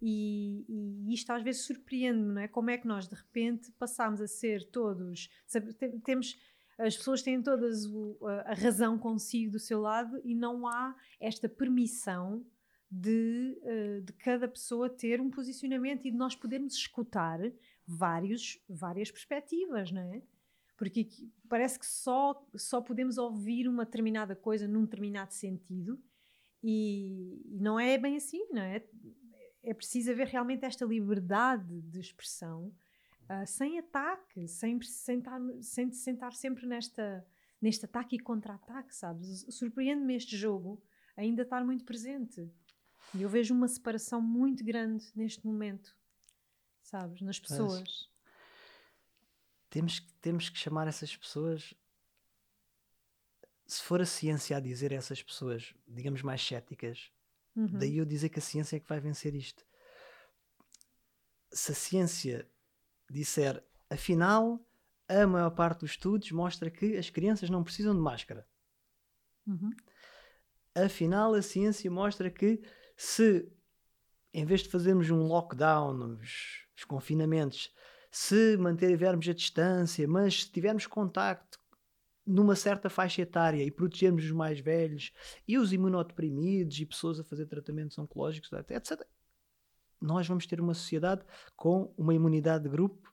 e, 0.00 0.64
e, 0.68 1.12
isto 1.12 1.32
às 1.32 1.42
vezes 1.42 1.62
surpreende-me, 1.62 2.34
não 2.34 2.42
é? 2.42 2.46
Como 2.46 2.70
é 2.70 2.78
que 2.78 2.86
nós 2.86 3.08
de 3.08 3.16
repente 3.16 3.72
passamos 3.72 4.20
a 4.20 4.28
ser 4.28 4.70
todos, 4.70 5.28
sabe, 5.44 5.74
temos 6.04 6.38
as 6.82 6.96
pessoas 6.96 7.22
têm 7.22 7.40
todas 7.40 7.86
o, 7.86 8.18
a, 8.44 8.54
razão 8.54 8.98
consigo 8.98 9.52
do 9.52 9.58
seu 9.58 9.80
lado 9.80 10.20
e 10.24 10.34
não 10.34 10.66
há 10.66 10.94
esta 11.20 11.48
permissão 11.48 12.44
de, 12.90 13.56
uh, 13.62 14.02
de 14.02 14.12
cada 14.14 14.48
pessoa 14.48 14.90
ter 14.90 15.20
um 15.20 15.30
posicionamento 15.30 16.06
e 16.06 16.10
de 16.10 16.16
nós 16.16 16.34
podermos 16.34 16.74
escutar 16.74 17.38
vários, 17.86 18.60
várias 18.68 19.10
perspectivas, 19.10 19.92
não 19.92 20.02
é? 20.02 20.22
Porque 20.76 21.08
parece 21.48 21.78
que 21.78 21.86
só, 21.86 22.44
só 22.56 22.80
podemos 22.80 23.16
ouvir 23.16 23.68
uma 23.68 23.84
determinada 23.84 24.34
coisa 24.34 24.66
num 24.66 24.82
determinado 24.82 25.32
sentido 25.32 26.02
e, 26.62 27.40
e 27.46 27.60
não 27.60 27.78
é 27.78 27.96
bem 27.96 28.16
assim, 28.16 28.44
não 28.50 28.62
é? 28.62 28.84
É 29.62 29.72
preciso 29.72 30.10
haver 30.10 30.26
realmente 30.26 30.64
esta 30.64 30.84
liberdade 30.84 31.80
de 31.82 32.00
expressão 32.00 32.74
uh, 33.32 33.46
sem 33.46 33.78
ataque, 33.78 34.46
sem, 34.46 34.80
sem, 34.82 35.18
estar, 35.18 35.40
sem 35.60 35.90
sentar 35.92 36.32
sempre 36.34 36.66
nesta, 36.66 37.26
neste 37.60 37.84
ataque 37.84 38.16
e 38.16 38.18
contra-ataque, 38.18 38.94
sabes? 38.94 39.46
Surpreende-me 39.48 40.14
este 40.14 40.36
jogo 40.36 40.82
ainda 41.16 41.42
estar 41.42 41.64
muito 41.64 41.84
presente. 41.84 42.50
E 43.14 43.22
eu 43.22 43.28
vejo 43.28 43.54
uma 43.54 43.68
separação 43.68 44.20
muito 44.20 44.64
grande 44.64 45.04
neste 45.14 45.44
momento, 45.46 45.94
sabes, 46.82 47.20
nas 47.20 47.38
pessoas. 47.38 47.80
Mas, 47.80 48.12
temos, 49.68 50.00
temos 50.20 50.48
que 50.48 50.58
chamar 50.58 50.86
essas 50.86 51.16
pessoas. 51.16 51.74
Se 53.66 53.82
for 53.82 54.00
a 54.00 54.06
ciência 54.06 54.56
a 54.56 54.60
dizer 54.60 54.92
a 54.92 54.96
essas 54.96 55.22
pessoas, 55.22 55.74
digamos, 55.86 56.22
mais 56.22 56.42
céticas, 56.42 57.10
uhum. 57.56 57.78
daí 57.78 57.98
eu 57.98 58.04
dizer 58.04 58.28
que 58.28 58.38
a 58.38 58.42
ciência 58.42 58.76
é 58.76 58.80
que 58.80 58.88
vai 58.88 59.00
vencer 59.00 59.34
isto. 59.34 59.66
Se 61.50 61.72
a 61.72 61.74
ciência 61.74 62.50
disser, 63.12 63.62
afinal, 63.88 64.64
a 65.08 65.26
maior 65.26 65.50
parte 65.50 65.80
dos 65.80 65.92
estudos 65.92 66.30
mostra 66.32 66.70
que 66.70 66.96
as 66.96 67.10
crianças 67.10 67.50
não 67.50 67.62
precisam 67.62 67.94
de 67.94 68.00
máscara. 68.00 68.46
Uhum. 69.46 69.70
Afinal, 70.74 71.34
a 71.34 71.42
ciência 71.42 71.90
mostra 71.90 72.30
que 72.30 72.62
se 72.96 73.52
em 74.32 74.44
vez 74.44 74.62
de 74.62 74.68
fazermos 74.68 75.10
um 75.10 75.26
lockdown, 75.26 76.16
os, 76.18 76.66
os 76.76 76.84
confinamentos, 76.84 77.72
se 78.10 78.56
mantivermos 78.56 79.28
a 79.28 79.34
distância, 79.34 80.06
mas 80.08 80.44
se 80.44 80.50
tivermos 80.50 80.86
contacto 80.86 81.58
numa 82.26 82.54
certa 82.54 82.88
faixa 82.88 83.22
etária 83.22 83.62
e 83.62 83.70
protegermos 83.70 84.24
os 84.24 84.30
mais 84.30 84.60
velhos 84.60 85.12
e 85.46 85.58
os 85.58 85.72
imunodeprimidos 85.72 86.78
e 86.78 86.86
pessoas 86.86 87.18
a 87.18 87.24
fazer 87.24 87.46
tratamentos 87.46 87.98
oncológicos, 87.98 88.50
etc., 88.52 89.06
nós 90.02 90.26
vamos 90.26 90.46
ter 90.46 90.60
uma 90.60 90.74
sociedade 90.74 91.24
com 91.56 91.94
uma 91.96 92.14
imunidade 92.14 92.64
de 92.64 92.70
grupo 92.70 93.12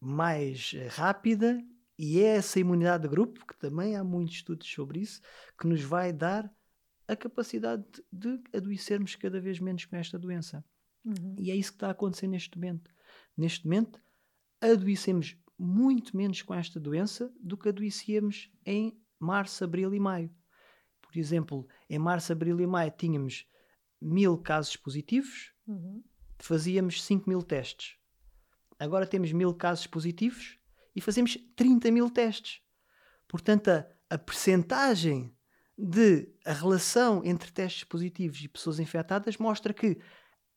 mais 0.00 0.74
rápida 0.90 1.58
e 1.98 2.20
é 2.20 2.36
essa 2.36 2.58
imunidade 2.58 3.04
de 3.04 3.08
grupo, 3.08 3.46
que 3.46 3.56
também 3.56 3.96
há 3.96 4.02
muitos 4.02 4.34
estudos 4.34 4.66
sobre 4.68 5.00
isso, 5.00 5.20
que 5.58 5.66
nos 5.66 5.82
vai 5.82 6.12
dar 6.12 6.52
a 7.06 7.14
capacidade 7.14 7.84
de, 8.12 8.40
adoecermos 8.52 9.14
cada 9.14 9.40
vez 9.40 9.60
menos 9.60 9.84
com 9.84 9.96
esta 9.96 10.18
doença. 10.18 10.64
Uhum. 11.04 11.36
E 11.38 11.50
é 11.50 11.54
isso 11.54 11.70
que 11.70 11.76
está 11.76 11.88
a 11.88 11.92
acontecer 11.92 12.26
neste 12.26 12.56
momento. 12.58 12.90
Neste 13.36 13.64
momento, 13.64 14.00
adoecemos 14.60 15.36
muito 15.58 16.16
menos 16.16 16.42
com 16.42 16.54
esta 16.54 16.80
doença 16.80 17.32
do 17.40 17.56
que 17.56 17.68
adoecíamos 17.68 18.50
em 18.66 18.98
março, 19.18 19.62
abril 19.62 19.94
e 19.94 20.00
maio. 20.00 20.34
Por 21.00 21.16
exemplo, 21.16 21.68
em 21.88 21.98
março, 21.98 22.32
abril 22.32 22.60
e 22.60 22.66
maio 22.66 22.92
tínhamos 22.96 23.46
mil 24.00 24.36
casos 24.38 24.76
positivos, 24.76 25.52
uhum. 25.66 26.02
Fazíamos 26.46 27.02
5 27.02 27.28
mil 27.28 27.42
testes. 27.42 27.96
Agora 28.78 29.06
temos 29.06 29.32
mil 29.32 29.54
casos 29.54 29.86
positivos 29.86 30.58
e 30.94 31.00
fazemos 31.00 31.38
30 31.56 31.90
mil 31.90 32.10
testes. 32.10 32.60
Portanto, 33.26 33.68
a, 33.68 33.86
a 34.10 34.18
percentagem 34.18 35.34
de 35.76 36.28
a 36.44 36.52
relação 36.52 37.24
entre 37.24 37.50
testes 37.50 37.84
positivos 37.84 38.40
e 38.42 38.48
pessoas 38.48 38.78
infectadas 38.78 39.38
mostra 39.38 39.72
que 39.72 39.98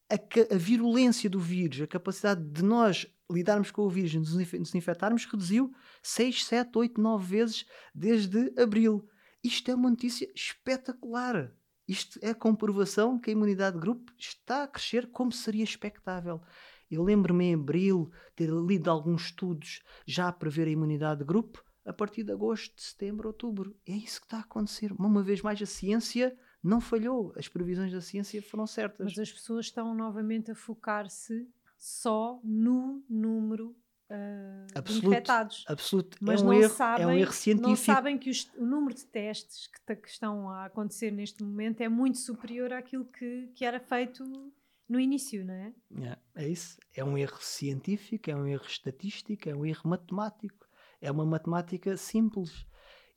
a, 0.09 0.15
a, 0.53 0.57
virulência 0.57 1.29
do 1.29 1.39
vírus, 1.39 1.81
a 1.81 1.87
capacidade 1.87 2.43
de 2.43 2.63
nós 2.63 3.07
lidarmos 3.31 3.71
com 3.71 3.83
o 3.83 3.89
vírus 3.89 4.13
e 4.13 4.57
nos 4.59 4.75
infectarmos 4.75 5.25
reduziu 5.25 5.73
6, 6.03 6.45
7, 6.45 6.77
8, 6.77 7.01
9 7.01 7.25
vezes 7.25 7.65
desde 7.93 8.53
abril. 8.61 9.07
Isto 9.43 9.71
é 9.71 9.75
uma 9.75 9.89
notícia 9.89 10.29
espetacular. 10.35 11.51
Isto 11.87 12.19
é 12.21 12.31
a 12.31 12.35
comprovação 12.35 13.17
que 13.17 13.29
a 13.29 13.33
imunidade 13.33 13.75
de 13.75 13.81
grupo 13.81 14.11
está 14.17 14.63
a 14.63 14.67
crescer 14.67 15.07
como 15.11 15.31
seria 15.31 15.63
expectável. 15.63 16.41
Eu 16.89 17.03
lembro-me 17.03 17.45
em 17.45 17.55
abril 17.55 18.11
ter 18.35 18.49
lido 18.49 18.89
alguns 18.89 19.25
estudos 19.25 19.81
já 20.05 20.27
a 20.27 20.33
prever 20.33 20.67
a 20.67 20.71
imunidade 20.71 21.19
de 21.19 21.25
grupo 21.25 21.63
a 21.85 21.93
partir 21.93 22.23
de 22.23 22.33
agosto, 22.33 22.81
setembro, 22.81 23.29
outubro. 23.29 23.75
É 23.87 23.93
isso 23.93 24.19
que 24.19 24.25
está 24.25 24.37
a 24.37 24.41
acontecer. 24.41 24.91
Uma 24.91 25.23
vez 25.23 25.41
mais, 25.41 25.61
a 25.61 25.65
ciência 25.65 26.37
não 26.61 26.81
falhou. 26.81 27.33
As 27.37 27.47
previsões 27.47 27.93
da 27.93 28.01
ciência 28.01 28.41
foram 28.41 28.67
certas. 28.67 29.05
Mas 29.05 29.19
as 29.19 29.31
pessoas 29.31 29.67
estão 29.67 29.95
novamente 29.95 30.51
a 30.51 30.55
focar-se 30.55 31.47
só 31.77 32.41
no 32.43 33.03
número 33.09 33.73
uh, 34.09 34.67
absoluto, 34.75 35.01
de 35.01 35.07
infectados. 35.07 35.65
Absoluto. 35.67 36.17
Mas 36.21 36.41
é 36.41 36.45
um, 36.45 36.53
erro, 36.53 36.73
sabem, 36.73 37.03
é 37.03 37.07
um 37.07 37.11
erro 37.11 37.31
científico. 37.31 37.69
Não 37.69 37.75
sabem 37.75 38.17
que 38.17 38.29
os, 38.29 38.49
o 38.57 38.65
número 38.65 38.95
de 38.95 39.05
testes 39.05 39.67
que, 39.67 39.95
que, 39.95 40.07
estão 40.07 40.49
a 40.49 40.65
acontecer 40.65 41.11
neste 41.11 41.43
momento 41.43 41.81
é 41.81 41.89
muito 41.89 42.17
superior 42.17 42.73
àquilo 42.73 43.05
que, 43.05 43.47
que 43.55 43.65
era 43.65 43.79
feito 43.79 44.23
no 44.87 44.99
início, 44.99 45.45
não 45.45 45.53
é? 45.53 45.73
É, 46.01 46.43
é 46.43 46.47
isso. 46.47 46.77
É 46.95 47.03
um 47.03 47.17
erro 47.17 47.39
científico, 47.41 48.29
é 48.29 48.35
um 48.35 48.47
erro 48.47 48.65
estatístico, 48.65 49.49
é 49.49 49.55
um 49.55 49.65
erro 49.65 49.89
matemático. 49.89 50.65
É 51.01 51.11
uma 51.11 51.25
matemática 51.25 51.95
simples. 51.95 52.65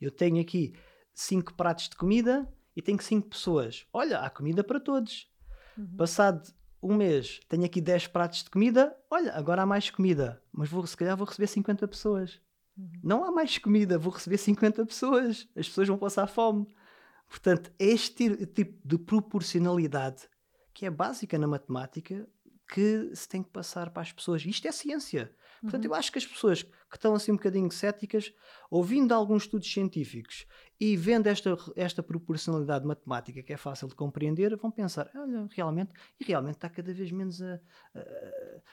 Eu 0.01 0.11
tenho 0.11 0.41
aqui 0.41 0.74
cinco 1.14 1.55
pratos 1.55 1.88
de 1.88 1.97
comida 1.97 2.47
e 2.76 2.82
tenho 2.82 3.01
cinco 3.01 3.28
pessoas. 3.28 3.86
Olha, 3.93 4.18
há 4.20 4.28
comida 4.28 4.62
para 4.62 4.80
todos. 4.80 5.30
Uhum. 5.78 5.97
Passado 5.97 6.53
um 6.83 6.97
mês, 6.97 7.41
tenho 7.49 7.64
aqui 7.64 7.81
10 7.81 8.07
pratos 8.09 8.43
de 8.43 8.51
comida. 8.51 8.97
Olha, 9.11 9.33
agora 9.35 9.62
há 9.62 9.66
mais 9.66 9.91
comida, 9.91 10.43
mas 10.53 10.68
vou, 10.68 10.87
se 10.87 10.97
calhar 10.97 11.16
vou 11.16 11.26
receber 11.26 11.47
50 11.47 11.87
pessoas. 11.87 12.41
Uhum. 12.76 12.91
Não 13.03 13.24
há 13.24 13.31
mais 13.31 13.59
comida, 13.59 13.99
vou 13.99 14.12
receber 14.12 14.39
50 14.39 14.87
pessoas. 14.87 15.49
As 15.57 15.68
pessoas 15.68 15.89
vão 15.89 15.99
passar 15.99 16.26
fome. 16.26 16.66
Portanto, 17.28 17.70
é 17.78 17.85
este 17.85 18.47
tipo 18.47 18.78
de 18.85 18.99
proporcionalidade 18.99 20.28
que 20.72 20.87
é 20.87 20.91
básica 20.91 21.39
na 21.39 21.47
matemática 21.47 22.26
que 22.72 23.11
se 23.14 23.28
tem 23.28 23.43
que 23.43 23.51
passar 23.51 23.91
para 23.91 24.03
as 24.03 24.12
pessoas. 24.12 24.45
Isto 24.47 24.66
é 24.66 24.72
ciência. 24.72 25.31
Portanto, 25.61 25.85
uhum. 25.85 25.91
eu 25.91 25.95
acho 25.95 26.11
que 26.11 26.18
as 26.18 26.26
pessoas 26.26 26.62
que 26.62 26.97
estão 26.97 27.14
assim 27.14 27.33
um 27.33 27.37
bocadinho 27.37 27.70
céticas, 27.70 28.33
ouvindo 28.70 29.12
alguns 29.12 29.43
estudos 29.43 29.70
científicos 29.70 30.47
e 30.81 30.97
vendo 30.97 31.26
esta, 31.26 31.55
esta 31.76 32.03
proporcionalidade 32.03 32.87
matemática 32.87 33.43
que 33.43 33.53
é 33.53 33.57
fácil 33.59 33.87
de 33.87 33.95
compreender, 33.95 34.57
vão 34.57 34.70
pensar, 34.70 35.11
realmente, 35.51 35.93
e 36.18 36.24
realmente 36.24 36.55
está 36.55 36.70
cada 36.70 36.95
vez 36.95 37.12
menos, 37.12 37.43
a, 37.43 37.61
a, 37.95 38.01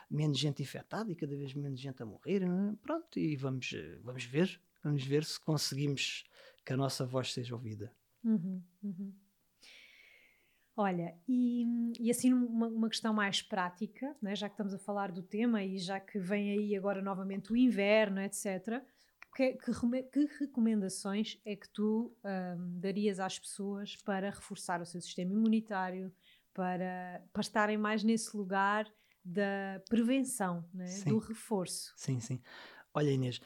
menos 0.09 0.39
gente 0.39 0.63
infectada 0.63 1.11
e 1.11 1.15
cada 1.15 1.35
vez 1.35 1.53
menos 1.53 1.77
gente 1.77 2.01
a 2.01 2.05
morrer. 2.05 2.43
É? 2.43 2.47
Pronto, 2.81 3.19
e 3.19 3.35
vamos, 3.35 3.75
vamos 4.01 4.23
ver, 4.23 4.61
vamos 4.81 5.03
ver 5.05 5.25
se 5.25 5.37
conseguimos 5.37 6.23
que 6.65 6.71
a 6.71 6.77
nossa 6.77 7.05
voz 7.05 7.33
seja 7.33 7.53
ouvida. 7.53 7.93
Uhum, 8.23 8.63
uhum. 8.81 9.13
Olha, 10.79 11.13
e, 11.27 11.65
e 11.99 12.09
assim 12.11 12.31
uma, 12.31 12.67
uma, 12.67 12.87
questão 12.87 13.11
mais 13.11 13.41
prática, 13.41 14.15
né, 14.21 14.35
já 14.35 14.47
que 14.47 14.53
estamos 14.53 14.73
a 14.73 14.77
falar 14.77 15.11
do 15.11 15.23
tema 15.23 15.63
e 15.63 15.79
já 15.79 15.99
que 15.99 16.19
vem 16.19 16.51
aí 16.51 16.75
agora 16.75 17.01
novamente 17.01 17.51
o 17.51 17.57
inverno, 17.57 18.21
etc., 18.21 18.81
que, 19.35 19.53
que, 19.53 20.25
recomendações 20.39 21.39
é 21.45 21.55
que 21.55 21.69
tu 21.69 22.11
um, 22.23 22.79
darias 22.79 23.19
às 23.19 23.37
pessoas 23.37 23.95
para 23.97 24.29
reforçar 24.29 24.81
o 24.81 24.85
seu 24.85 24.99
sistema 24.99 25.31
imunitário, 25.31 26.11
para, 26.53 27.21
para 27.31 27.41
estarem 27.41 27.77
mais 27.77 28.03
nesse 28.03 28.35
lugar 28.35 28.91
da 29.23 29.81
prevenção, 29.89 30.65
né, 30.73 30.85
do 31.05 31.19
reforço? 31.19 31.93
Sim, 31.95 32.19
sim. 32.19 32.41
Olha, 32.93 33.11
Inês, 33.11 33.39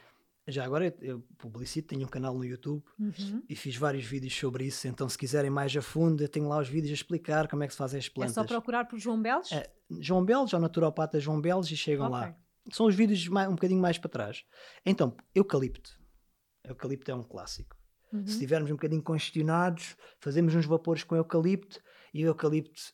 já 0.47 0.63
agora 0.63 0.95
eu 1.01 1.21
publicito, 1.37 1.89
tenho 1.89 2.05
um 2.05 2.09
canal 2.09 2.33
no 2.35 2.43
YouTube 2.45 2.83
uhum. 2.99 3.43
e 3.47 3.55
fiz 3.55 3.75
vários 3.75 4.05
vídeos 4.05 4.35
sobre 4.35 4.65
isso. 4.65 4.87
Então, 4.87 5.07
se 5.07 5.17
quiserem 5.17 5.49
mais 5.49 5.75
a 5.75 5.81
fundo, 5.81 6.23
eu 6.23 6.29
tenho 6.29 6.47
lá 6.47 6.59
os 6.59 6.67
vídeos 6.67 6.91
a 6.91 6.93
explicar 6.93 7.47
como 7.47 7.63
é 7.63 7.67
que 7.67 7.73
se 7.73 7.77
fazem 7.77 7.99
as 7.99 8.09
plantas. 8.09 8.37
É 8.37 8.41
só 8.41 8.43
procurar 8.43 8.85
por 8.85 8.97
João 8.97 9.21
Beles? 9.21 9.51
É, 9.51 9.69
João 9.99 10.23
Beles, 10.23 10.53
ou 10.53 10.59
naturopata 10.59 11.19
João 11.19 11.39
Beles, 11.39 11.69
e 11.69 11.77
chegam 11.77 12.07
okay. 12.07 12.19
lá. 12.19 12.35
São 12.71 12.85
os 12.85 12.95
vídeos 12.95 13.27
mais, 13.27 13.47
um 13.49 13.55
bocadinho 13.55 13.81
mais 13.81 13.97
para 13.97 14.09
trás. 14.09 14.43
Então, 14.85 15.15
eucalipto. 15.33 15.99
Eucalipto 16.63 17.09
é 17.11 17.15
um 17.15 17.23
clássico. 17.23 17.75
Uhum. 18.13 18.25
Se 18.25 18.33
estivermos 18.33 18.69
um 18.69 18.75
bocadinho 18.75 19.01
congestionados, 19.01 19.95
fazemos 20.19 20.53
uns 20.53 20.65
vapores 20.65 21.03
com 21.03 21.15
eucalipto 21.15 21.81
e 22.13 22.23
o 22.25 22.27
eucalipto 22.27 22.93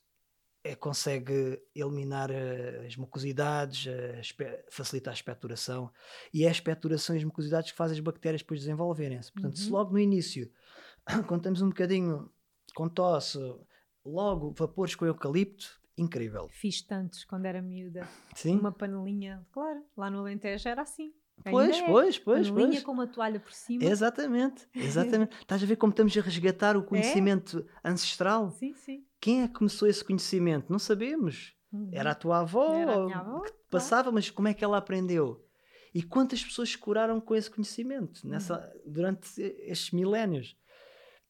é, 0.64 0.76
consegue 0.76 1.62
eliminar 1.74 2.30
uh, 2.30 2.86
as 2.86 2.96
mucosidades, 2.96 3.86
uh, 3.86 4.66
facilitar 4.70 5.12
a 5.12 5.16
expectoração. 5.16 5.92
E 6.34 6.44
é 6.44 6.48
a 6.48 6.52
expectoração 6.52 7.16
e 7.16 7.20
as 7.20 7.24
mucosidades 7.24 7.72
que 7.72 7.78
fazem 7.78 7.98
as 7.98 8.04
bactérias 8.04 8.42
depois 8.42 8.60
desenvolverem-se. 8.60 9.32
Portanto, 9.32 9.58
uhum. 9.58 9.64
se 9.64 9.70
logo 9.70 9.92
no 9.92 10.00
início, 10.00 10.52
quando 11.28 11.42
estamos 11.42 11.62
um 11.62 11.70
bocadinho 11.70 12.30
com 12.76 12.88
tosse, 12.88 13.40
logo 14.06 14.54
vapores 14.58 14.94
com 14.94 15.06
eucalipto, 15.06 15.80
incrível. 15.98 16.48
Fiz 16.50 16.82
tantos 16.82 17.24
quando 17.24 17.46
era 17.46 17.62
miúda. 17.62 18.08
Sim. 18.36 18.60
Uma 18.60 18.72
panelinha, 18.72 19.46
claro, 19.52 19.84
lá 19.96 20.10
no 20.10 20.20
Alentejo 20.20 20.68
era 20.68 20.82
assim. 20.82 21.14
Pois, 21.44 21.78
é. 21.78 21.86
pois, 21.86 22.18
pois, 22.18 22.50
panelinha 22.50 22.72
pois. 22.72 22.84
com 22.84 22.92
uma 22.92 23.08
toalha 23.08 23.40
por 23.40 23.52
cima. 23.52 23.84
Exatamente, 23.84 24.68
exatamente. 24.74 25.36
Estás 25.38 25.62
a 25.62 25.66
ver 25.66 25.76
como 25.76 25.92
estamos 25.92 26.18
a 26.18 26.22
resgatar 26.22 26.76
o 26.76 26.82
é? 26.82 26.84
conhecimento 26.84 27.66
é? 27.84 27.90
ancestral? 27.90 28.52
Sim, 28.52 28.74
sim. 28.74 29.06
Quem 29.20 29.44
é 29.44 29.48
que 29.48 29.54
começou 29.54 29.88
esse 29.88 30.04
conhecimento? 30.04 30.72
Não 30.72 30.80
sabemos. 30.80 31.56
Uhum. 31.72 31.90
Era 31.92 32.12
a 32.12 32.16
tua 32.16 32.40
avó, 32.40 32.74
Era 32.76 32.96
a 32.96 33.06
minha 33.06 33.18
avó 33.18 33.42
que 33.42 33.52
passava, 33.70 34.04
claro. 34.04 34.16
mas 34.16 34.30
como 34.30 34.48
é 34.48 34.54
que 34.54 34.64
ela 34.64 34.78
aprendeu? 34.78 35.44
E 35.94 36.02
quantas 36.04 36.44
pessoas 36.44 36.76
curaram 36.76 37.20
com 37.20 37.36
esse 37.36 37.50
conhecimento 37.50 38.28
nessa, 38.28 38.60
uhum. 38.60 38.92
durante 38.92 39.42
estes 39.42 39.92
milénios? 39.92 40.58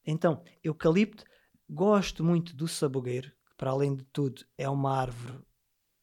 Então, 0.06 0.42
eucalipto, 0.64 1.24
gosto 1.68 2.24
muito 2.24 2.56
do 2.56 2.66
sabugueiro, 2.66 3.30
que 3.30 3.37
para 3.58 3.72
além 3.72 3.94
de 3.94 4.04
tudo 4.04 4.42
é 4.56 4.68
uma 4.70 4.96
árvore 4.96 5.42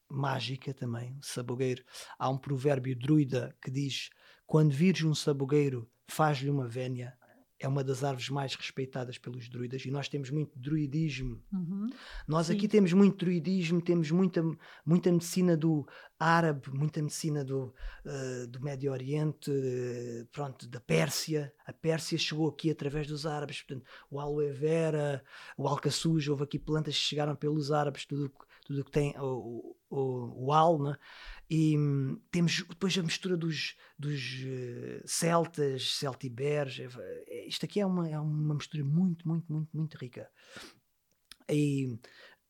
mágica 0.08 0.74
também, 0.74 1.18
o 1.18 1.26
sabugueiro. 1.26 1.84
Há 2.20 2.30
um 2.30 2.38
provérbio 2.38 2.96
druida 2.96 3.56
que 3.62 3.72
diz: 3.72 4.10
quando 4.46 4.72
vires 4.72 5.04
um 5.04 5.16
sabugueiro, 5.16 5.90
faz-lhe 6.08 6.50
uma 6.50 6.68
vénia 6.68 7.18
é 7.60 7.68
uma 7.68 7.84
das 7.84 8.04
árvores 8.04 8.30
mais 8.30 8.54
respeitadas 8.56 9.18
pelos 9.18 9.48
druidas 9.48 9.86
e 9.86 9.92
nós 9.92 10.10
temos 10.10 10.30
muito 10.30 10.58
druidismo. 10.60 11.42
Uhum. 11.54 11.88
Nós 12.28 12.48
Sim. 12.48 12.54
aqui 12.54 12.68
temos 12.68 12.92
muito 12.92 13.26
druidismo, 13.26 13.82
temos 13.82 14.12
muita, 14.12 14.44
muita 14.86 15.12
medicina 15.12 15.56
do 15.56 15.88
árabe, 16.20 16.70
muita 16.74 17.02
medicina 17.02 17.44
do, 17.44 17.74
uh, 18.06 18.48
do 18.48 18.62
Médio 18.62 18.92
Oriente, 18.92 19.50
uh, 19.50 20.26
pronto, 20.32 20.68
da 20.68 20.80
Pérsia. 20.80 21.54
A 21.66 21.72
Pérsia 21.72 22.18
chegou 22.18 22.50
aqui 22.50 22.70
através 22.70 23.08
dos 23.08 23.26
árabes, 23.26 23.62
portanto, 23.62 23.86
o 24.10 24.20
aloe 24.20 24.52
vera, 24.52 25.24
o 25.58 25.68
alcaçuz, 25.68 26.28
houve 26.28 26.44
aqui 26.44 26.60
plantas 26.60 26.96
que 26.96 27.02
chegaram 27.02 27.36
pelos 27.36 27.72
árabes, 27.72 28.06
tudo 28.06 28.32
tudo 28.66 28.84
que 28.84 28.92
tem 28.92 29.14
o, 29.20 29.75
o, 29.90 30.48
o 30.48 30.54
al, 30.54 30.82
né? 30.82 30.98
e 31.50 31.78
hum, 31.78 32.20
temos 32.32 32.64
depois 32.68 32.98
a 32.98 33.04
mistura 33.04 33.38
dos, 33.38 33.76
dos 33.98 34.20
uh, 34.44 35.04
celtas, 35.06 35.96
celtiberes, 35.96 36.80
é, 36.80 37.48
isto 37.48 37.66
aqui 37.66 37.80
é 37.80 37.86
uma, 37.86 38.10
é 38.10 38.20
uma 38.20 38.56
mistura 38.56 38.84
muito, 38.84 39.28
muito, 39.28 39.52
muito, 39.52 39.70
muito 39.76 39.98
rica. 39.98 40.30
E 41.50 42.00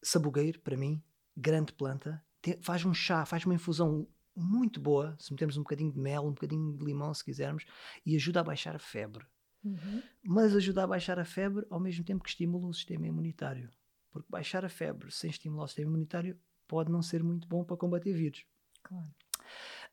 sabugueiro, 0.02 0.60
para 0.62 0.78
mim, 0.78 1.04
grande 1.36 1.74
planta, 1.74 2.24
tem, 2.42 2.62
faz 2.62 2.86
um 2.86 2.94
chá, 2.94 3.26
faz 3.26 3.46
uma 3.46 3.56
infusão 3.56 4.08
muito 4.36 4.80
boa, 4.80 5.16
se 5.20 5.32
metermos 5.32 5.58
um 5.58 5.64
bocadinho 5.64 5.92
de 5.92 6.00
mel, 6.00 6.26
um 6.26 6.34
bocadinho 6.34 6.78
de 6.78 6.84
limão, 6.84 7.14
se 7.14 7.24
quisermos, 7.24 7.66
e 8.06 8.16
ajuda 8.16 8.42
a 8.42 8.44
baixar 8.44 8.76
a 8.76 8.80
febre. 8.80 9.26
Uhum. 9.64 10.04
Mas 10.24 10.56
ajuda 10.56 10.84
a 10.84 10.88
baixar 10.88 11.18
a 11.18 11.26
febre 11.26 11.66
ao 11.70 11.80
mesmo 11.80 12.04
tempo 12.04 12.24
que 12.24 12.30
estimula 12.30 12.68
o 12.68 12.74
sistema 12.74 13.08
imunitário. 13.08 13.70
Porque 14.12 14.28
baixar 14.30 14.64
a 14.64 14.70
febre 14.70 15.12
sem 15.12 15.30
estimular 15.30 15.66
o 15.66 15.68
sistema 15.68 15.90
imunitário 15.90 16.40
pode 16.68 16.92
não 16.92 17.02
ser 17.02 17.24
muito 17.24 17.48
bom 17.48 17.64
para 17.64 17.78
combater 17.78 18.14
vírus. 18.14 18.46
Claro. 18.84 19.08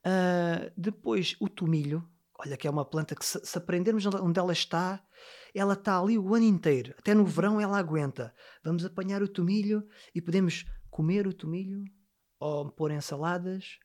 Uh, 0.04 0.72
depois, 0.76 1.36
o 1.40 1.48
tomilho. 1.48 2.06
Olha, 2.38 2.56
que 2.56 2.66
é 2.66 2.70
uma 2.70 2.84
planta 2.84 3.14
que, 3.14 3.24
se, 3.24 3.38
se, 3.44 3.56
aprendermos 3.56 4.04
onde 4.06 4.38
ela 4.38 4.52
está, 4.52 5.00
ela 5.54 5.74
está 5.74 5.98
ali 5.98 6.18
o 6.18 6.34
ano 6.34 6.44
inteiro. 6.44 6.94
Até 6.98 7.14
no 7.14 7.24
verão 7.24 7.60
ela 7.60 7.78
aguenta. 7.78 8.34
Vamos 8.64 8.84
apanhar 8.84 9.22
o 9.22 9.28
tomilho 9.28 9.86
e 10.12 10.20
podemos 10.20 10.64
comer 10.90 11.26
o 11.26 11.32
tomilho, 11.32 11.84
ou 12.40 12.68
pôr 12.70 12.90
em 12.90 13.00
saladas, 13.00 13.78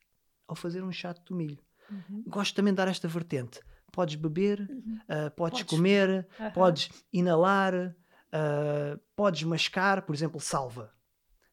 ou 0.48 0.56
fazer 0.56 0.84
um 0.84 0.92
chá 0.92 1.14
de 1.14 1.22
tomilho. 1.22 1.60
Uhum. 1.92 2.24
Gosto 2.28 2.56
também 2.56 2.74
de 2.74 2.78
dar 2.78 2.88
esta 2.88 3.08
vertente. 3.08 3.62
Podes 3.92 4.16
beber, 4.16 4.60
uhum. 4.62 5.00
uh, 5.04 5.32
podes, 5.32 5.60
podes, 5.60 5.64
comer, 5.64 6.28
uhum. 6.40 6.52
podes 6.52 6.90
inalar, 7.14 7.96
Uh, 8.28 9.00
podes 9.16 9.44
mascar, 9.44 10.02
por 10.02 10.14
exemplo, 10.14 10.40
salva. 10.40 10.92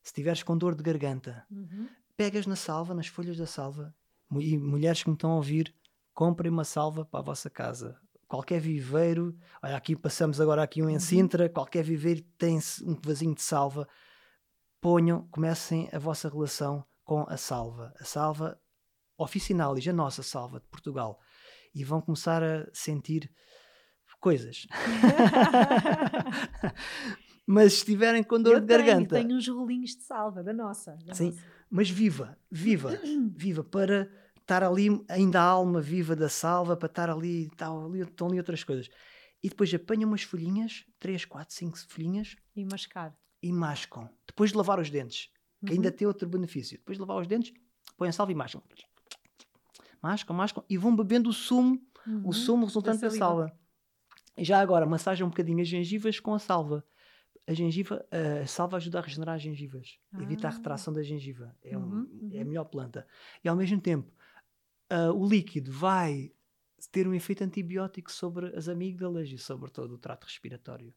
Se 0.05 0.13
tiveres 0.13 0.43
com 0.43 0.57
dor 0.57 0.75
de 0.75 0.83
garganta, 0.83 1.47
uhum. 1.51 1.89
pegas 2.15 2.47
na 2.47 2.55
salva, 2.55 2.93
nas 2.93 3.07
folhas 3.07 3.39
da 3.39 3.47
salva, 3.47 3.95
e 4.39 4.59
mulheres 4.59 5.03
que 5.03 5.09
me 5.09 5.15
estão 5.15 5.31
a 5.31 5.37
ouvir, 5.37 5.75
comprem 6.13 6.53
uma 6.53 6.63
salva 6.63 7.07
para 7.07 7.21
a 7.21 7.23
vossa 7.23 7.49
casa. 7.49 7.99
Qualquer 8.29 8.61
viveiro, 8.61 9.35
olha, 9.63 9.75
aqui 9.75 9.97
passamos 9.97 10.43
agora 10.43 10.63
aqui 10.63 10.83
um 10.83 10.91
em 10.91 10.95
uhum. 10.95 11.01
Sintra, 11.01 11.49
qualquer 11.49 11.83
viveiro 11.83 12.21
tem 12.37 12.59
um 12.83 13.01
vasinho 13.03 13.35
de 13.35 13.41
salva, 13.41 13.89
ponham, 14.79 15.27
comecem 15.31 15.89
a 15.91 15.99
vossa 15.99 16.29
relação 16.29 16.85
com 17.03 17.25
a 17.27 17.39
salva. 17.39 17.95
A 17.99 18.05
salva 18.05 18.61
oficinalis, 19.17 19.89
a 19.89 19.93
nossa 19.93 20.23
salva 20.23 20.61
de 20.61 20.67
Portugal. 20.67 21.19
E 21.75 21.83
vão 21.83 22.03
começar 22.03 22.43
a 22.43 22.67
sentir 22.75 23.31
coisas. 24.21 24.67
mas 27.47 27.73
se 27.73 27.79
estiverem 27.81 28.23
com 28.23 28.41
dor 28.41 28.55
eu 28.55 28.61
de 28.61 28.67
tenho, 28.67 28.85
garganta. 28.85 29.17
Tenho 29.17 29.37
uns 29.37 29.47
rolinhos 29.49 29.97
de 29.97 30.03
salva 30.03 30.43
da 30.43 30.53
nossa. 30.53 30.97
Da 31.05 31.15
Sim, 31.15 31.31
nossa. 31.31 31.45
mas 31.71 31.91
viva, 31.91 32.39
viva, 32.51 32.99
viva 33.37 33.63
para 33.63 34.11
estar 34.41 34.63
ali 34.63 35.03
ainda 35.09 35.41
a 35.41 35.45
alma 35.45 35.81
viva 35.81 36.15
da 36.15 36.29
salva, 36.29 36.77
para 36.77 36.87
estar 36.87 37.11
ali, 37.11 37.51
tá 37.57 37.71
ali, 37.71 38.01
estão 38.01 38.29
ali 38.29 38.39
outras 38.39 38.63
coisas. 38.63 38.89
E 39.43 39.49
depois 39.49 39.73
apanham 39.75 40.09
umas 40.09 40.23
folhinhas, 40.23 40.87
3, 40.99 41.25
4, 41.27 41.55
5 41.55 41.79
folhinhas. 41.89 42.35
E 42.57 42.65
mascar. 42.65 43.15
E 43.43 43.53
mascam. 43.53 44.09
Depois 44.27 44.51
de 44.51 44.57
lavar 44.57 44.81
os 44.81 44.89
dentes, 44.89 45.29
que 45.61 45.73
uhum. 45.73 45.77
ainda 45.77 45.93
tem 45.93 46.07
outro 46.07 46.27
benefício. 46.27 46.79
Depois 46.79 46.97
de 46.97 47.01
lavar 47.03 47.21
os 47.21 47.27
dentes, 47.27 47.53
põem 47.97 48.09
a 48.09 48.13
salva 48.13 48.33
e 48.33 48.35
mascam. 48.35 48.63
Mascam, 50.01 50.35
mascam 50.35 50.65
e 50.69 50.79
vão 50.79 50.97
bebendo 50.97 51.29
o 51.29 51.33
sumo, 51.33 51.79
uhum. 52.07 52.29
o 52.29 52.33
sumo 52.33 52.65
resultante 52.65 53.03
da, 53.03 53.09
da 53.09 53.15
salva. 53.15 53.53
Já 54.39 54.61
agora, 54.61 54.87
massagem 54.87 55.25
um 55.25 55.29
bocadinho 55.29 55.61
as 55.61 55.69
gengivas 55.69 56.19
com 56.19 56.33
a 56.33 56.39
salva. 56.39 56.85
A 57.47 57.53
gengiva, 57.53 58.07
a 58.11 58.47
salva 58.47 58.79
ajuda 58.79 58.99
a 58.99 59.03
regenerar 59.03 59.35
as 59.35 59.43
gengivas, 59.43 59.99
ah. 60.13 60.23
evita 60.23 60.49
a 60.49 60.51
retração 60.51 60.93
da 60.95 61.03
gengiva. 61.03 61.55
É, 61.63 61.77
um, 61.77 61.83
uhum, 61.83 62.31
é 62.33 62.39
a 62.39 62.41
uhum. 62.41 62.49
melhor 62.49 62.65
planta. 62.65 63.07
E 63.43 63.49
ao 63.49 63.57
mesmo 63.57 63.81
tempo, 63.81 64.11
uh, 64.91 65.13
o 65.13 65.29
líquido 65.29 65.71
vai 65.71 66.33
ter 66.91 67.07
um 67.07 67.15
efeito 67.15 67.45
antibiótico 67.45 68.11
sobre 68.11 68.55
as 68.57 68.69
amígdalas 68.69 69.29
e 69.29 69.39
sobre 69.39 69.71
todo 69.71 69.95
o 69.95 69.99
trato 69.99 70.25
respiratório. 70.25 70.95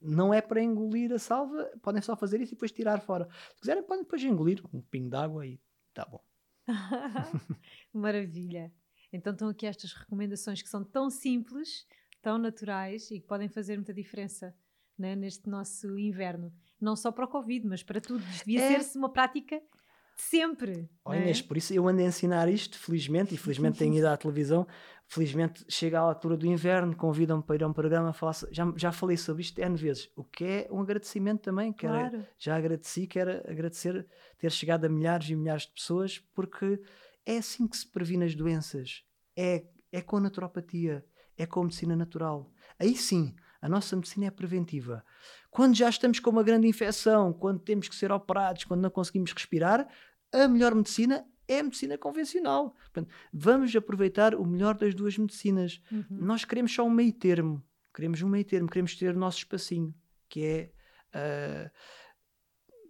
Não 0.00 0.34
é 0.34 0.40
para 0.40 0.62
engolir 0.62 1.12
a 1.12 1.18
salva, 1.18 1.70
podem 1.82 2.02
só 2.02 2.16
fazer 2.16 2.40
isso 2.40 2.52
e 2.52 2.56
depois 2.56 2.72
tirar 2.72 3.00
fora. 3.00 3.28
Se 3.54 3.60
quiserem, 3.60 3.82
podem 3.82 4.04
depois 4.04 4.22
engolir 4.22 4.62
um 4.72 4.80
pingo 4.80 5.08
d'água 5.08 5.46
e 5.46 5.60
tá 5.94 6.04
bom. 6.04 6.22
Maravilha. 7.92 8.72
Então 9.12 9.32
estão 9.32 9.48
aqui 9.48 9.66
estas 9.66 9.92
recomendações 9.94 10.60
que 10.60 10.68
são 10.68 10.84
tão 10.84 11.08
simples, 11.08 11.86
tão 12.20 12.36
naturais 12.36 13.10
e 13.10 13.20
que 13.20 13.26
podem 13.26 13.48
fazer 13.48 13.76
muita 13.76 13.94
diferença 13.94 14.54
né, 14.98 15.14
neste 15.14 15.48
nosso 15.48 15.98
inverno. 15.98 16.52
Não 16.80 16.94
só 16.96 17.10
para 17.10 17.24
o 17.24 17.28
Covid, 17.28 17.66
mas 17.66 17.82
para 17.82 18.00
tudo. 18.00 18.24
Devia 18.38 18.62
é. 18.62 18.68
ser-se 18.68 18.98
uma 18.98 19.08
prática 19.08 19.56
de 19.56 20.22
sempre. 20.22 20.88
Olha, 21.04 21.20
Inês, 21.20 21.42
por 21.42 21.56
isso 21.56 21.72
eu 21.72 21.86
ando 21.88 22.00
a 22.00 22.04
ensinar 22.04 22.48
isto, 22.48 22.78
felizmente, 22.78 23.34
e 23.34 23.38
felizmente 23.38 23.78
tenho 23.78 23.94
ido 23.94 24.06
à 24.06 24.16
televisão. 24.16 24.66
Felizmente 25.06 25.64
chega 25.68 25.98
à 25.98 26.02
altura 26.02 26.36
do 26.36 26.46
inverno, 26.46 26.94
convidam-me 26.94 27.42
para 27.42 27.56
ir 27.56 27.64
a 27.64 27.68
um 27.68 27.72
programa. 27.72 28.12
Faço, 28.12 28.46
já, 28.50 28.70
já 28.76 28.92
falei 28.92 29.16
sobre 29.16 29.42
isto 29.42 29.58
N 29.58 29.76
vezes, 29.76 30.10
o 30.14 30.22
que 30.22 30.44
é 30.44 30.68
um 30.70 30.80
agradecimento 30.80 31.40
também. 31.40 31.72
Quero, 31.72 31.94
claro. 31.94 32.26
Já 32.38 32.56
agradeci, 32.56 33.06
quero 33.06 33.30
agradecer 33.50 34.06
ter 34.38 34.52
chegado 34.52 34.84
a 34.84 34.88
milhares 34.88 35.28
e 35.30 35.34
milhares 35.34 35.62
de 35.62 35.72
pessoas, 35.72 36.18
porque 36.34 36.80
é 37.24 37.38
assim 37.38 37.66
que 37.66 37.76
se 37.76 37.86
previne 37.86 38.24
as 38.24 38.34
doenças. 38.34 39.02
É, 39.34 39.64
é 39.90 40.02
com 40.02 40.18
a 40.18 40.20
naturopatia 40.20 41.04
é 41.38 41.46
com 41.46 41.60
a 41.60 41.64
medicina 41.64 41.94
natural. 41.94 42.50
Aí 42.78 42.96
sim, 42.96 43.34
a 43.60 43.68
nossa 43.68 43.96
medicina 43.96 44.26
é 44.26 44.30
preventiva. 44.30 45.04
Quando 45.50 45.74
já 45.74 45.88
estamos 45.88 46.20
com 46.20 46.30
uma 46.30 46.42
grande 46.42 46.68
infecção, 46.68 47.32
quando 47.32 47.60
temos 47.60 47.88
que 47.88 47.96
ser 47.96 48.12
operados, 48.12 48.64
quando 48.64 48.82
não 48.82 48.90
conseguimos 48.90 49.32
respirar, 49.32 49.88
a 50.32 50.46
melhor 50.46 50.74
medicina 50.74 51.26
é 51.48 51.60
a 51.60 51.62
medicina 51.62 51.96
convencional. 51.96 52.70
Portanto, 52.70 53.12
vamos 53.32 53.74
aproveitar 53.74 54.34
o 54.34 54.44
melhor 54.44 54.76
das 54.76 54.94
duas 54.94 55.16
medicinas. 55.16 55.80
Uhum. 55.90 56.04
Nós 56.10 56.44
queremos 56.44 56.72
só 56.72 56.84
um 56.84 56.90
meio 56.90 57.12
termo. 57.12 57.64
Queremos 57.94 58.22
um 58.22 58.28
meio 58.28 58.44
termo, 58.44 58.68
queremos 58.68 58.94
ter 58.94 59.14
o 59.14 59.18
nosso 59.18 59.38
espacinho, 59.38 59.94
que 60.28 60.44
é. 60.44 60.72
Uh, 61.08 61.70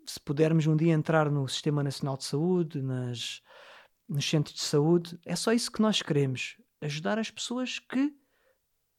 se 0.04 0.18
pudermos 0.20 0.66
um 0.66 0.74
dia 0.74 0.92
entrar 0.92 1.30
no 1.30 1.46
Sistema 1.46 1.82
Nacional 1.82 2.16
de 2.16 2.24
Saúde, 2.24 2.80
nas, 2.80 3.42
nos 4.08 4.28
centros 4.28 4.56
de 4.56 4.62
saúde, 4.62 5.18
é 5.24 5.36
só 5.36 5.52
isso 5.52 5.70
que 5.70 5.82
nós 5.82 6.00
queremos. 6.00 6.56
Ajudar 6.80 7.18
as 7.18 7.30
pessoas 7.30 7.78
que 7.78 8.14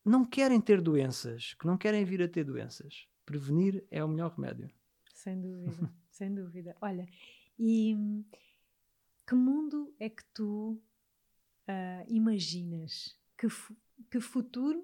não 0.10 0.26
querem 0.26 0.60
ter 0.60 0.82
doenças, 0.82 1.54
que 1.54 1.68
não 1.68 1.78
querem 1.78 2.04
vir 2.04 2.22
a 2.24 2.28
ter 2.28 2.44
doenças. 2.44 3.08
Prevenir 3.26 3.86
é 3.92 4.04
o 4.04 4.08
melhor 4.08 4.32
remédio. 4.32 4.68
Sem 5.14 5.40
dúvida, 5.40 5.94
sem 6.10 6.34
dúvida. 6.34 6.76
Olha, 6.82 7.08
e 7.60 7.96
que 9.28 9.36
mundo 9.36 9.94
é 10.00 10.10
que 10.10 10.24
tu 10.34 10.82
uh, 11.68 12.06
imaginas? 12.08 13.16
Que, 13.38 13.48
que 14.10 14.20
futuro 14.20 14.84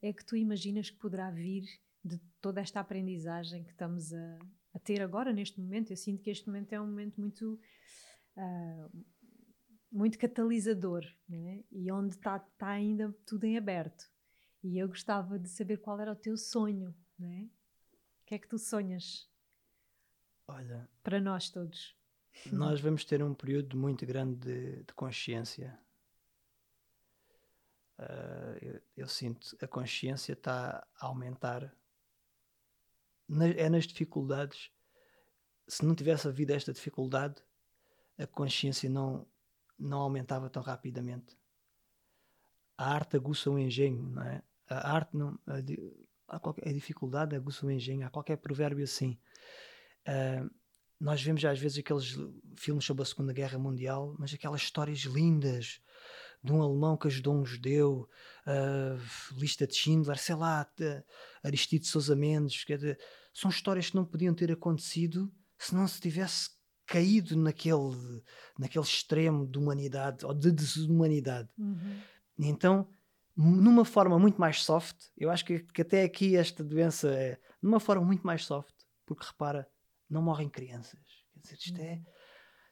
é 0.00 0.12
que 0.12 0.24
tu 0.24 0.36
imaginas 0.36 0.88
que 0.88 0.98
poderá 0.98 1.32
vir 1.32 1.64
de 2.04 2.18
toda 2.40 2.60
esta 2.60 2.78
aprendizagem 2.78 3.64
que 3.64 3.72
estamos 3.72 4.12
a, 4.12 4.38
a 4.72 4.78
ter 4.78 5.02
agora, 5.02 5.32
neste 5.32 5.60
momento. 5.60 5.90
Eu 5.90 5.96
sinto 5.96 6.22
que 6.22 6.30
este 6.30 6.46
momento 6.46 6.72
é 6.72 6.80
um 6.80 6.86
momento 6.86 7.20
muito. 7.20 7.60
Uh, 8.36 9.04
muito 9.92 10.16
catalisador, 10.16 11.04
né? 11.28 11.64
e 11.72 11.90
onde 11.90 12.14
está 12.14 12.38
tá 12.38 12.68
ainda 12.68 13.12
tudo 13.26 13.44
em 13.44 13.58
aberto. 13.58 14.08
E 14.62 14.78
eu 14.78 14.88
gostava 14.88 15.38
de 15.38 15.48
saber 15.48 15.78
qual 15.78 15.98
era 16.00 16.12
o 16.12 16.16
teu 16.16 16.36
sonho, 16.36 16.94
né? 17.18 17.48
O 18.22 18.26
que 18.26 18.34
é 18.34 18.38
que 18.38 18.48
tu 18.48 18.58
sonhas? 18.58 19.28
Olha, 20.46 20.88
para 21.02 21.20
nós 21.20 21.48
todos. 21.48 21.96
Nós 22.52 22.80
vamos 22.80 23.04
ter 23.04 23.22
um 23.22 23.34
período 23.34 23.76
muito 23.76 24.06
grande 24.06 24.36
de, 24.36 24.82
de 24.84 24.94
consciência. 24.94 25.78
Uh, 27.98 28.56
eu, 28.62 28.80
eu, 28.96 29.08
sinto 29.08 29.56
a 29.60 29.66
consciência 29.66 30.32
está 30.32 30.86
a 30.96 31.06
aumentar. 31.06 31.74
Na, 33.28 33.46
é 33.48 33.68
nas 33.68 33.86
dificuldades. 33.86 34.70
Se 35.66 35.84
não 35.84 35.94
tivesse 35.94 36.26
havido 36.26 36.52
esta 36.52 36.72
dificuldade, 36.72 37.42
a 38.18 38.26
consciência 38.26 38.88
não, 38.88 39.26
não 39.78 40.00
aumentava 40.00 40.50
tão 40.50 40.62
rapidamente. 40.62 41.38
A 42.76 42.92
arte 42.94 43.16
aguça 43.16 43.50
o 43.50 43.58
engenho, 43.58 44.02
não 44.02 44.22
é? 44.22 44.42
A 44.70 44.92
arte 44.94 45.16
não. 45.16 45.38
A, 46.28 46.38
qualquer, 46.38 46.68
a 46.68 46.72
dificuldade 46.72 47.34
aguça 47.34 47.66
o 47.66 47.70
engenho. 47.70 48.06
Há 48.06 48.10
qualquer 48.10 48.36
provérbio 48.36 48.84
assim. 48.84 49.18
Uh, 50.06 50.48
nós 50.98 51.20
vemos 51.22 51.44
às 51.44 51.58
vezes 51.58 51.78
aqueles 51.78 52.16
filmes 52.56 52.84
sobre 52.84 53.02
a 53.02 53.06
Segunda 53.06 53.32
Guerra 53.32 53.58
Mundial, 53.58 54.14
mas 54.18 54.32
aquelas 54.32 54.60
histórias 54.60 55.00
lindas 55.00 55.80
de 56.42 56.52
um 56.52 56.62
alemão 56.62 56.96
que 56.96 57.08
ajudou 57.08 57.34
um 57.34 57.44
judeu, 57.44 58.08
uh, 58.46 59.34
lista 59.38 59.66
de 59.66 59.74
Schindler, 59.74 60.18
sei 60.18 60.34
lá, 60.34 60.66
Aristide 61.42 61.86
Sousa 61.86 62.14
Mendes, 62.14 62.64
dizer, 62.64 62.98
são 63.34 63.50
histórias 63.50 63.90
que 63.90 63.96
não 63.96 64.04
podiam 64.04 64.34
ter 64.34 64.50
acontecido 64.52 65.32
se 65.58 65.74
não 65.74 65.86
se 65.86 66.00
tivesse 66.00 66.50
caído 66.86 67.36
naquele, 67.36 68.22
naquele 68.58 68.84
extremo 68.84 69.46
de 69.46 69.58
humanidade 69.58 70.24
ou 70.24 70.34
de 70.34 70.50
desumanidade. 70.50 71.48
Uhum. 71.58 72.00
Então, 72.38 72.88
numa 73.40 73.84
forma 73.84 74.18
muito 74.18 74.38
mais 74.38 74.62
soft, 74.62 74.96
eu 75.16 75.30
acho 75.30 75.44
que, 75.44 75.60
que 75.60 75.80
até 75.82 76.02
aqui 76.02 76.36
esta 76.36 76.62
doença 76.62 77.08
é 77.14 77.40
numa 77.62 77.80
forma 77.80 78.04
muito 78.04 78.26
mais 78.26 78.44
soft, 78.44 78.74
porque 79.06 79.24
repara, 79.26 79.66
não 80.08 80.22
morrem 80.22 80.48
crianças. 80.48 81.00
Quer 81.32 81.40
dizer, 81.40 81.54
isto 81.54 81.80
é, 81.80 81.92
uhum. 81.92 82.04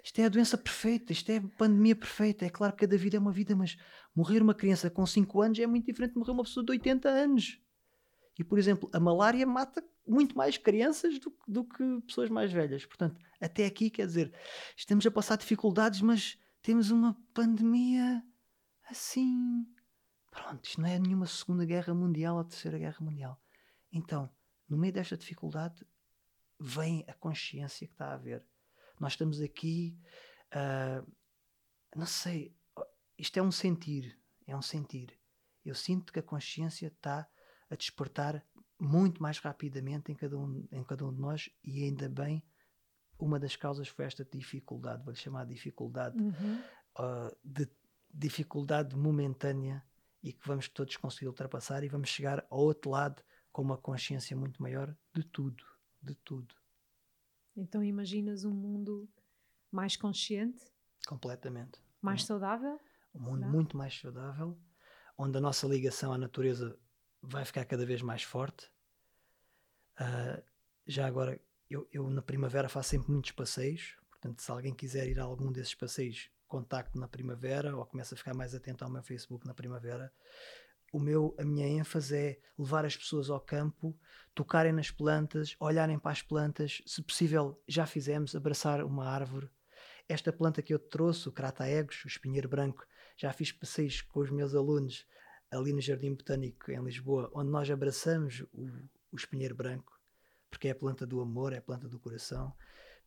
isto 0.04 0.18
é 0.20 0.24
a 0.24 0.28
doença 0.28 0.58
perfeita, 0.58 1.12
isto 1.12 1.30
é 1.30 1.38
a 1.38 1.48
pandemia 1.56 1.96
perfeita. 1.96 2.44
É 2.44 2.50
claro 2.50 2.74
que 2.74 2.80
cada 2.80 2.98
vida 2.98 3.16
é 3.16 3.20
uma 3.20 3.32
vida, 3.32 3.56
mas 3.56 3.76
morrer 4.14 4.42
uma 4.42 4.54
criança 4.54 4.90
com 4.90 5.06
5 5.06 5.40
anos 5.40 5.58
é 5.58 5.66
muito 5.66 5.86
diferente 5.86 6.12
de 6.12 6.18
morrer 6.18 6.32
uma 6.32 6.44
pessoa 6.44 6.64
de 6.64 6.72
80 6.72 7.08
anos. 7.08 7.58
E, 8.38 8.44
por 8.44 8.58
exemplo, 8.58 8.90
a 8.92 9.00
malária 9.00 9.46
mata 9.46 9.82
muito 10.06 10.36
mais 10.36 10.58
crianças 10.58 11.18
do, 11.18 11.34
do 11.46 11.64
que 11.64 12.00
pessoas 12.06 12.28
mais 12.28 12.52
velhas. 12.52 12.84
Portanto, 12.84 13.18
até 13.40 13.64
aqui, 13.64 13.90
quer 13.90 14.06
dizer, 14.06 14.32
estamos 14.76 15.06
a 15.06 15.10
passar 15.10 15.36
dificuldades, 15.36 16.02
mas 16.02 16.38
temos 16.62 16.90
uma 16.90 17.16
pandemia 17.32 18.22
assim. 18.90 19.66
Pronto, 20.42 20.64
isto 20.64 20.80
não 20.80 20.88
é 20.88 20.98
nenhuma 20.98 21.26
Segunda 21.26 21.64
Guerra 21.64 21.92
Mundial 21.92 22.36
ou 22.36 22.44
Terceira 22.44 22.78
Guerra 22.78 22.98
Mundial. 23.00 23.40
Então, 23.92 24.30
no 24.68 24.78
meio 24.78 24.92
desta 24.92 25.16
dificuldade, 25.16 25.84
vem 26.60 27.04
a 27.08 27.14
consciência 27.14 27.86
que 27.86 27.92
está 27.92 28.06
a 28.06 28.14
haver. 28.14 28.46
Nós 29.00 29.12
estamos 29.12 29.40
aqui, 29.40 29.98
uh, 30.54 31.12
não 31.94 32.06
sei, 32.06 32.54
isto 33.18 33.36
é 33.36 33.42
um 33.42 33.50
sentir, 33.50 34.16
é 34.46 34.56
um 34.56 34.62
sentir. 34.62 35.18
Eu 35.64 35.74
sinto 35.74 36.12
que 36.12 36.20
a 36.20 36.22
consciência 36.22 36.86
está 36.86 37.28
a 37.68 37.74
despertar 37.74 38.44
muito 38.78 39.20
mais 39.20 39.38
rapidamente 39.38 40.12
em 40.12 40.14
cada 40.14 40.38
um, 40.38 40.66
em 40.70 40.84
cada 40.84 41.04
um 41.04 41.12
de 41.12 41.20
nós 41.20 41.50
e 41.64 41.82
ainda 41.82 42.08
bem 42.08 42.44
uma 43.18 43.40
das 43.40 43.56
causas 43.56 43.88
foi 43.88 44.04
esta 44.04 44.24
dificuldade, 44.24 45.02
vou-lhe 45.02 45.18
chamar 45.18 45.44
de 45.44 45.54
dificuldade, 45.54 46.16
uhum. 46.16 46.62
uh, 47.00 47.36
de 47.42 47.68
dificuldade 48.14 48.96
momentânea 48.96 49.84
e 50.22 50.32
que 50.32 50.46
vamos 50.46 50.68
todos 50.68 50.96
conseguir 50.96 51.28
ultrapassar 51.28 51.84
e 51.84 51.88
vamos 51.88 52.08
chegar 52.08 52.44
ao 52.50 52.60
outro 52.60 52.90
lado 52.90 53.22
com 53.52 53.62
uma 53.62 53.78
consciência 53.78 54.36
muito 54.36 54.60
maior 54.62 54.94
de 55.14 55.22
tudo 55.24 55.64
de 56.02 56.14
tudo. 56.16 56.54
Então 57.56 57.82
imaginas 57.82 58.44
um 58.44 58.52
mundo 58.52 59.08
mais 59.70 59.96
consciente? 59.96 60.64
Completamente. 61.06 61.82
Mais 62.00 62.22
um, 62.22 62.26
saudável? 62.26 62.80
Um 63.14 63.20
mundo 63.20 63.40
Será? 63.40 63.50
muito 63.50 63.76
mais 63.76 63.98
saudável, 63.98 64.58
onde 65.16 65.36
a 65.36 65.40
nossa 65.40 65.66
ligação 65.66 66.12
à 66.12 66.18
natureza 66.18 66.78
vai 67.20 67.44
ficar 67.44 67.64
cada 67.64 67.84
vez 67.84 68.00
mais 68.00 68.22
forte. 68.22 68.70
Uh, 70.00 70.42
já 70.86 71.06
agora, 71.06 71.40
eu, 71.68 71.88
eu, 71.92 72.08
na 72.08 72.22
primavera 72.22 72.68
faço 72.68 72.90
sempre 72.90 73.10
muitos 73.10 73.32
passeios, 73.32 73.96
portanto, 74.08 74.40
se 74.40 74.50
alguém 74.50 74.74
quiser 74.74 75.08
ir 75.08 75.18
a 75.18 75.24
algum 75.24 75.50
desses 75.50 75.74
passeios, 75.74 76.30
contacte 76.48 76.98
na 76.98 77.06
primavera 77.06 77.76
ou 77.76 77.86
comece 77.86 78.14
a 78.14 78.16
ficar 78.16 78.34
mais 78.34 78.54
atento 78.54 78.84
ao 78.84 78.90
meu 78.90 79.02
Facebook 79.02 79.46
na 79.46 79.54
primavera 79.54 80.12
o 80.92 80.98
meu, 80.98 81.34
a 81.38 81.44
minha 81.44 81.66
ênfase 81.66 82.16
é 82.16 82.38
levar 82.58 82.84
as 82.84 82.96
pessoas 82.96 83.28
ao 83.30 83.40
campo, 83.40 83.96
tocarem 84.34 84.72
nas 84.72 84.90
plantas, 84.90 85.54
olharem 85.60 85.98
para 85.98 86.12
as 86.12 86.22
plantas, 86.22 86.82
se 86.86 87.02
possível, 87.02 87.60
já 87.66 87.86
fizemos, 87.86 88.34
abraçar 88.34 88.82
uma 88.82 89.06
árvore. 89.06 89.50
Esta 90.08 90.32
planta 90.32 90.62
que 90.62 90.72
eu 90.72 90.78
te 90.78 90.88
trouxe, 90.88 91.28
o 91.28 91.32
Crataegos, 91.32 92.04
o 92.04 92.08
espinheiro 92.08 92.48
branco, 92.48 92.86
já 93.16 93.32
fiz 93.32 93.52
passeios 93.52 94.00
com 94.00 94.20
os 94.20 94.30
meus 94.30 94.54
alunos 94.54 95.06
ali 95.50 95.72
no 95.72 95.80
Jardim 95.80 96.14
Botânico 96.14 96.70
em 96.70 96.82
Lisboa, 96.82 97.30
onde 97.34 97.50
nós 97.50 97.70
abraçamos 97.70 98.40
o, 98.52 98.68
o 99.12 99.16
espinheiro 99.16 99.54
branco, 99.54 99.98
porque 100.50 100.68
é 100.68 100.70
a 100.70 100.74
planta 100.74 101.06
do 101.06 101.20
amor, 101.20 101.52
é 101.52 101.58
a 101.58 101.62
planta 101.62 101.88
do 101.88 101.98
coração. 101.98 102.54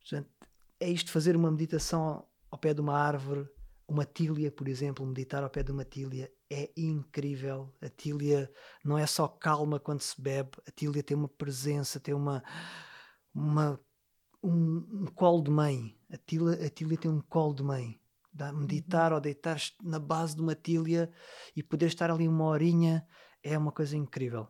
Portanto, 0.00 0.30
é 0.78 0.88
isto 0.88 1.10
fazer 1.10 1.34
uma 1.34 1.50
meditação 1.50 2.26
ao, 2.52 2.58
pé 2.58 2.74
de 2.74 2.80
uma 2.80 2.96
árvore, 2.96 3.48
uma 3.88 4.04
tília, 4.04 4.52
por 4.52 4.68
exemplo, 4.68 5.06
meditar 5.06 5.42
ao 5.42 5.50
pé 5.50 5.62
de 5.62 5.72
uma 5.72 5.84
tília 5.84 6.30
é 6.50 6.70
incrível. 6.76 7.74
A 7.80 7.88
Tília 7.88 8.52
não 8.84 8.98
é 8.98 9.06
só 9.06 9.26
calma 9.26 9.80
quando 9.80 10.02
se 10.02 10.20
bebe, 10.20 10.50
a 10.68 10.70
Tília 10.70 11.02
tem 11.02 11.16
uma 11.16 11.28
presença, 11.28 11.98
tem 11.98 12.14
uma, 12.14 12.42
uma 13.34 13.80
um, 14.42 15.02
um 15.02 15.06
colo 15.06 15.42
de 15.42 15.50
mãe. 15.50 15.96
A 16.10 16.16
Tília, 16.18 16.66
a 16.66 16.68
tília 16.68 16.98
tem 16.98 17.10
um 17.10 17.22
colo 17.22 17.54
de 17.54 17.62
mãe. 17.62 17.98
Dá, 18.34 18.52
meditar 18.52 19.12
uhum. 19.12 19.16
ou 19.16 19.20
deitar 19.20 19.58
na 19.82 19.98
base 19.98 20.34
de 20.34 20.42
uma 20.42 20.54
Tília 20.54 21.10
e 21.54 21.62
poder 21.62 21.86
estar 21.86 22.10
ali 22.10 22.26
uma 22.28 22.44
horinha 22.44 23.06
é 23.42 23.56
uma 23.58 23.72
coisa 23.72 23.96
incrível. 23.96 24.48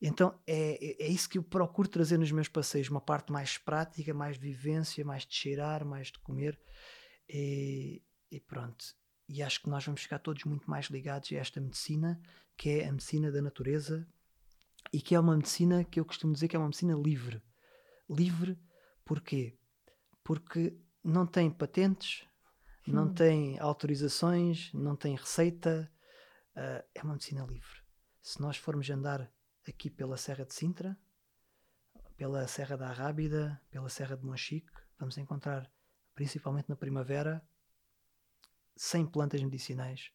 Então 0.00 0.38
é, 0.46 0.78
é, 0.84 1.06
é 1.06 1.08
isso 1.08 1.28
que 1.28 1.38
eu 1.38 1.42
procuro 1.42 1.88
trazer 1.88 2.18
nos 2.18 2.30
meus 2.30 2.48
passeios, 2.48 2.90
uma 2.90 3.00
parte 3.00 3.32
mais 3.32 3.56
prática, 3.56 4.12
mais 4.12 4.38
de 4.38 4.46
vivência, 4.46 5.04
mais 5.04 5.24
de 5.24 5.34
cheirar, 5.34 5.84
mais 5.86 6.08
de 6.08 6.18
comer. 6.18 6.58
E, 7.28 8.02
e 8.30 8.40
pronto 8.40 8.84
e 9.28 9.42
acho 9.42 9.60
que 9.60 9.68
nós 9.68 9.84
vamos 9.84 10.02
ficar 10.02 10.18
todos 10.18 10.44
muito 10.44 10.68
mais 10.68 10.86
ligados 10.86 11.32
a 11.32 11.36
esta 11.36 11.60
medicina, 11.60 12.20
que 12.56 12.68
é 12.68 12.88
a 12.88 12.92
medicina 12.92 13.32
da 13.32 13.40
natureza 13.40 14.06
e 14.92 15.00
que 15.00 15.14
é 15.14 15.20
uma 15.20 15.36
medicina 15.36 15.82
que 15.84 15.98
eu 15.98 16.04
costumo 16.04 16.34
dizer 16.34 16.48
que 16.48 16.56
é 16.56 16.58
uma 16.58 16.68
medicina 16.68 16.94
livre. 16.94 17.42
Livre 18.08 18.58
porquê? 19.04 19.58
Porque 20.22 20.78
não 21.02 21.26
tem 21.26 21.50
patentes, 21.50 22.26
não 22.86 23.06
hum. 23.06 23.14
tem 23.14 23.58
autorizações, 23.58 24.70
não 24.74 24.94
tem 24.94 25.16
receita, 25.16 25.90
uh, 26.54 26.84
é 26.94 27.02
uma 27.02 27.14
medicina 27.14 27.44
livre. 27.46 27.82
Se 28.22 28.40
nós 28.40 28.56
formos 28.56 28.88
andar 28.90 29.30
aqui 29.66 29.88
pela 29.88 30.16
Serra 30.16 30.44
de 30.44 30.54
Sintra, 30.54 30.98
pela 32.16 32.46
Serra 32.46 32.76
da 32.76 32.88
Arrábida, 32.88 33.60
pela 33.70 33.88
Serra 33.88 34.16
de 34.16 34.24
Monchique, 34.24 34.70
vamos 34.98 35.16
encontrar, 35.18 35.70
principalmente 36.14 36.68
na 36.68 36.76
primavera, 36.76 37.42
sem 38.76 39.06
plantas 39.06 39.42
medicinais 39.42 40.10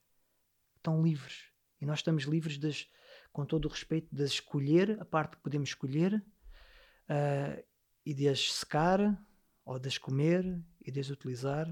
estão 0.75 1.01
livres. 1.01 1.49
E 1.81 1.85
nós 1.85 1.99
estamos 1.99 2.23
livres, 2.23 2.57
das, 2.57 2.89
com 3.31 3.45
todo 3.45 3.65
o 3.65 3.69
respeito, 3.69 4.13
de 4.13 4.23
escolher 4.23 4.99
a 4.99 5.05
parte 5.05 5.37
que 5.37 5.43
podemos 5.43 5.69
escolher 5.69 6.15
uh, 6.15 7.63
e 8.05 8.13
de 8.13 8.27
as 8.27 8.53
secar 8.53 9.17
ou 9.63 9.79
de 9.79 9.87
as 9.87 9.97
comer 9.97 10.61
e 10.81 10.91
de 10.91 10.99
as 10.99 11.09
utilizar. 11.09 11.67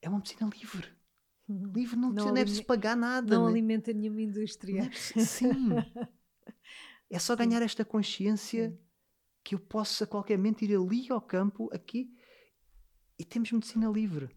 É 0.00 0.08
uma 0.08 0.18
medicina 0.18 0.48
livre. 0.48 0.88
Uhum. 1.48 1.72
Livre 1.72 1.96
não, 1.96 2.10
não, 2.10 2.34
preciso 2.34 2.64
pagar 2.64 2.96
nada. 2.96 3.34
Não 3.34 3.46
né? 3.46 3.50
alimenta 3.50 3.92
nenhuma 3.92 4.22
indústria. 4.22 4.82
É 4.82 4.90
sim. 4.92 5.48
é 7.10 7.18
só 7.18 7.34
ganhar 7.34 7.62
esta 7.62 7.84
consciência 7.84 8.70
Sim. 8.70 8.78
que 9.42 9.54
eu 9.54 9.58
posso 9.58 10.04
a 10.04 10.06
qualquer 10.06 10.36
momento 10.36 10.62
ir 10.62 10.76
ali 10.76 11.10
ao 11.10 11.20
campo, 11.20 11.70
aqui, 11.72 12.14
e 13.18 13.24
temos 13.24 13.50
medicina 13.52 13.88
livre 13.88 14.30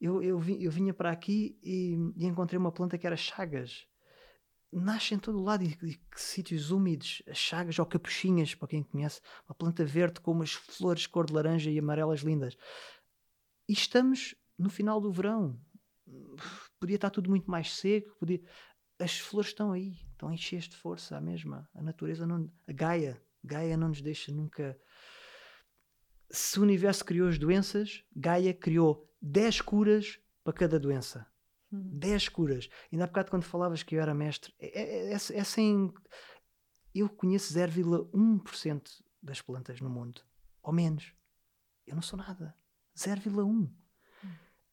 eu, 0.00 0.22
eu, 0.22 0.42
eu 0.42 0.70
vinha 0.70 0.94
para 0.94 1.10
aqui 1.10 1.58
e, 1.62 1.96
e, 2.16 2.24
encontrei 2.24 2.58
uma 2.58 2.72
planta 2.72 2.96
que 2.96 3.06
era 3.06 3.16
chagas. 3.16 3.86
Nasce 4.70 5.14
em 5.14 5.18
todo 5.18 5.42
lado, 5.42 5.64
e, 5.64 5.76
e 5.82 5.98
sítios 6.14 6.70
úmidos, 6.70 7.22
as 7.26 7.38
chagas 7.38 7.78
ou 7.78 7.86
capuchinhas, 7.86 8.54
para 8.54 8.68
quem 8.68 8.82
conhece, 8.82 9.20
uma 9.48 9.54
planta 9.54 9.84
verde 9.84 10.20
com 10.20 10.32
umas 10.32 10.52
flores 10.52 11.06
cor 11.06 11.26
de 11.26 11.32
laranja 11.32 11.70
e 11.70 11.78
amarelas 11.78 12.20
lindas. 12.20 12.56
E 13.68 13.72
estamos 13.72 14.34
no 14.58 14.70
final 14.70 15.00
do 15.00 15.10
verão. 15.10 15.58
Podia 16.78 16.96
estar 16.96 17.10
tudo 17.10 17.28
muito 17.28 17.50
mais 17.50 17.74
seco, 17.74 18.14
podia... 18.18 18.40
as 18.98 19.18
flores 19.18 19.50
estão 19.50 19.72
aí, 19.72 19.98
estão 20.12 20.34
cheias 20.36 20.64
de 20.64 20.76
força, 20.76 21.16
a 21.16 21.20
mesma. 21.20 21.68
A 21.74 21.82
natureza 21.82 22.26
não. 22.26 22.50
A 22.66 22.72
Gaia, 22.72 23.20
Gaia 23.42 23.76
não 23.76 23.88
nos 23.88 24.00
deixa 24.00 24.32
nunca 24.32 24.78
se 26.30 26.58
o 26.58 26.62
universo 26.62 27.04
criou 27.04 27.28
as 27.28 27.38
doenças, 27.38 28.04
Gaia 28.14 28.52
criou 28.52 29.08
10 29.20 29.60
curas 29.62 30.20
para 30.44 30.52
cada 30.52 30.78
doença. 30.78 31.26
Uhum. 31.70 31.98
10 31.98 32.28
curas. 32.28 32.68
Ainda 32.92 33.04
há 33.04 33.06
bocado, 33.06 33.30
quando 33.30 33.42
falavas 33.42 33.82
que 33.82 33.96
eu 33.96 34.00
era 34.00 34.14
mestre, 34.14 34.54
é, 34.58 34.80
é, 34.80 35.12
é, 35.12 35.14
é 35.14 35.44
sem. 35.44 35.92
Eu 36.94 37.08
conheço 37.08 37.52
0,1% 37.54 39.02
das 39.22 39.40
plantas 39.40 39.80
no 39.80 39.90
mundo. 39.90 40.22
Ou 40.62 40.72
menos. 40.72 41.12
Eu 41.86 41.94
não 41.94 42.02
sou 42.02 42.18
nada. 42.18 42.54
0,1. 42.96 43.70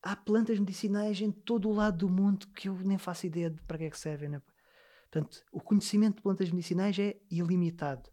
Há 0.01 0.15
plantas 0.15 0.59
medicinais 0.59 1.19
em 1.19 1.31
todo 1.31 1.69
o 1.69 1.73
lado 1.73 1.97
do 1.99 2.09
mundo 2.09 2.47
que 2.49 2.69
eu 2.69 2.75
nem 2.75 2.97
faço 2.97 3.25
ideia 3.25 3.49
de 3.49 3.61
para 3.63 3.77
que 3.77 3.85
é 3.85 3.89
que 3.89 3.97
servem. 3.97 4.29
Né? 4.29 4.41
Portanto, 5.09 5.43
o 5.51 5.59
conhecimento 5.59 6.17
de 6.17 6.21
plantas 6.21 6.51
medicinais 6.51 6.97
é 6.99 7.17
ilimitado. 7.29 8.09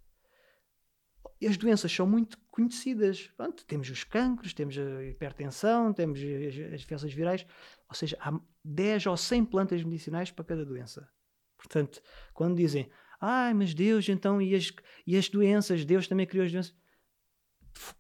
E 1.43 1.47
as 1.49 1.57
doenças 1.57 1.91
são 1.91 2.07
muito 2.07 2.39
conhecidas. 2.53 3.27
Pronto, 3.37 3.65
temos 3.67 3.91
os 3.91 4.05
cancros, 4.05 4.55
temos 4.55 4.79
a 4.79 5.05
hipertensão, 5.05 5.93
temos 5.93 6.21
as, 6.21 6.75
as 6.75 6.83
infecções 6.83 7.13
virais. 7.13 7.45
Ou 7.89 7.97
seja, 7.97 8.17
há 8.21 8.33
10 8.65 9.07
ou 9.07 9.17
100 9.17 9.47
plantas 9.47 9.83
medicinais 9.83 10.31
para 10.31 10.45
cada 10.45 10.65
doença. 10.65 11.11
Portanto, 11.57 12.01
quando 12.33 12.55
dizem, 12.55 12.89
ai, 13.21 13.53
mas 13.55 13.75
Deus, 13.75 14.09
então, 14.09 14.41
e 14.41 14.55
as, 14.55 14.73
e 15.05 15.17
as 15.17 15.29
doenças? 15.29 15.85
Deus 15.85 16.07
também 16.07 16.29
criou 16.29 16.47
as 16.47 16.53
doenças. 16.53 16.77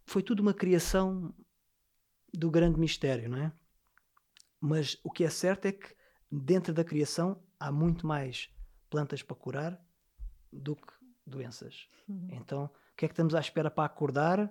Foi 0.06 0.22
tudo 0.22 0.38
uma 0.38 0.54
criação 0.54 1.34
do 2.32 2.48
grande 2.48 2.78
mistério, 2.78 3.28
não 3.28 3.38
é? 3.38 3.52
Mas 4.60 5.00
o 5.02 5.10
que 5.10 5.24
é 5.24 5.30
certo 5.30 5.66
é 5.66 5.72
que 5.72 5.96
dentro 6.30 6.72
da 6.72 6.84
criação 6.84 7.42
há 7.58 7.72
muito 7.72 8.06
mais 8.06 8.48
plantas 8.88 9.20
para 9.20 9.34
curar 9.34 9.84
do 10.52 10.76
que 10.76 10.92
doenças. 11.26 11.88
Uhum. 12.08 12.28
Então, 12.30 12.70
que 13.02 13.06
é 13.06 13.08
que 13.08 13.14
estamos 13.14 13.34
à 13.34 13.40
espera 13.40 13.68
para 13.68 13.84
acordar 13.84 14.48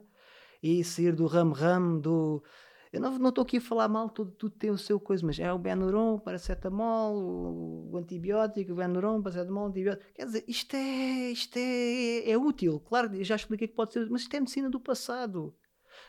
e 0.61 0.83
sair 0.83 1.15
do 1.15 1.25
ram-ram, 1.25 1.97
do. 1.99 2.43
Eu 2.91 2.99
não 2.99 3.29
estou 3.29 3.43
aqui 3.43 3.57
a 3.57 3.61
falar 3.61 3.87
mal, 3.87 4.09
tudo, 4.09 4.31
tudo 4.31 4.53
tem 4.57 4.69
o 4.69 4.77
seu 4.77 4.99
coisa, 4.99 5.25
mas 5.25 5.39
é 5.39 5.51
o 5.53 5.57
Benuron, 5.57 6.15
o 6.15 6.19
paracetamol, 6.19 7.15
o, 7.15 7.91
o 7.93 7.97
antibiótico, 7.97 8.73
o 8.73 8.75
Benuron, 8.75 9.19
o 9.19 9.23
paracetamol, 9.23 9.63
o 9.63 9.67
antibiótico. 9.69 10.05
Quer 10.13 10.25
dizer, 10.25 10.43
isto 10.45 10.75
é, 10.75 11.31
isto 11.31 11.55
é, 11.55 12.29
é 12.29 12.37
útil. 12.37 12.81
Claro, 12.81 13.23
já 13.23 13.37
expliquei 13.37 13.69
que 13.69 13.73
pode 13.73 13.93
ser, 13.93 14.09
mas 14.09 14.23
isto 14.23 14.35
é 14.35 14.39
medicina 14.41 14.69
do 14.69 14.81
passado. 14.81 15.55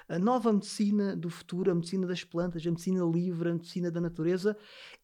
A 0.09 0.19
nova 0.19 0.53
medicina 0.53 1.15
do 1.15 1.31
futuro, 1.31 1.71
a 1.71 1.75
medicina 1.77 2.09
das 2.09 2.25
plantas, 2.25 2.67
a 2.67 2.71
medicina 2.71 3.05
livre, 3.05 3.51
a 3.51 3.53
medicina 3.53 3.89
da 3.89 4.01
natureza, 4.01 4.57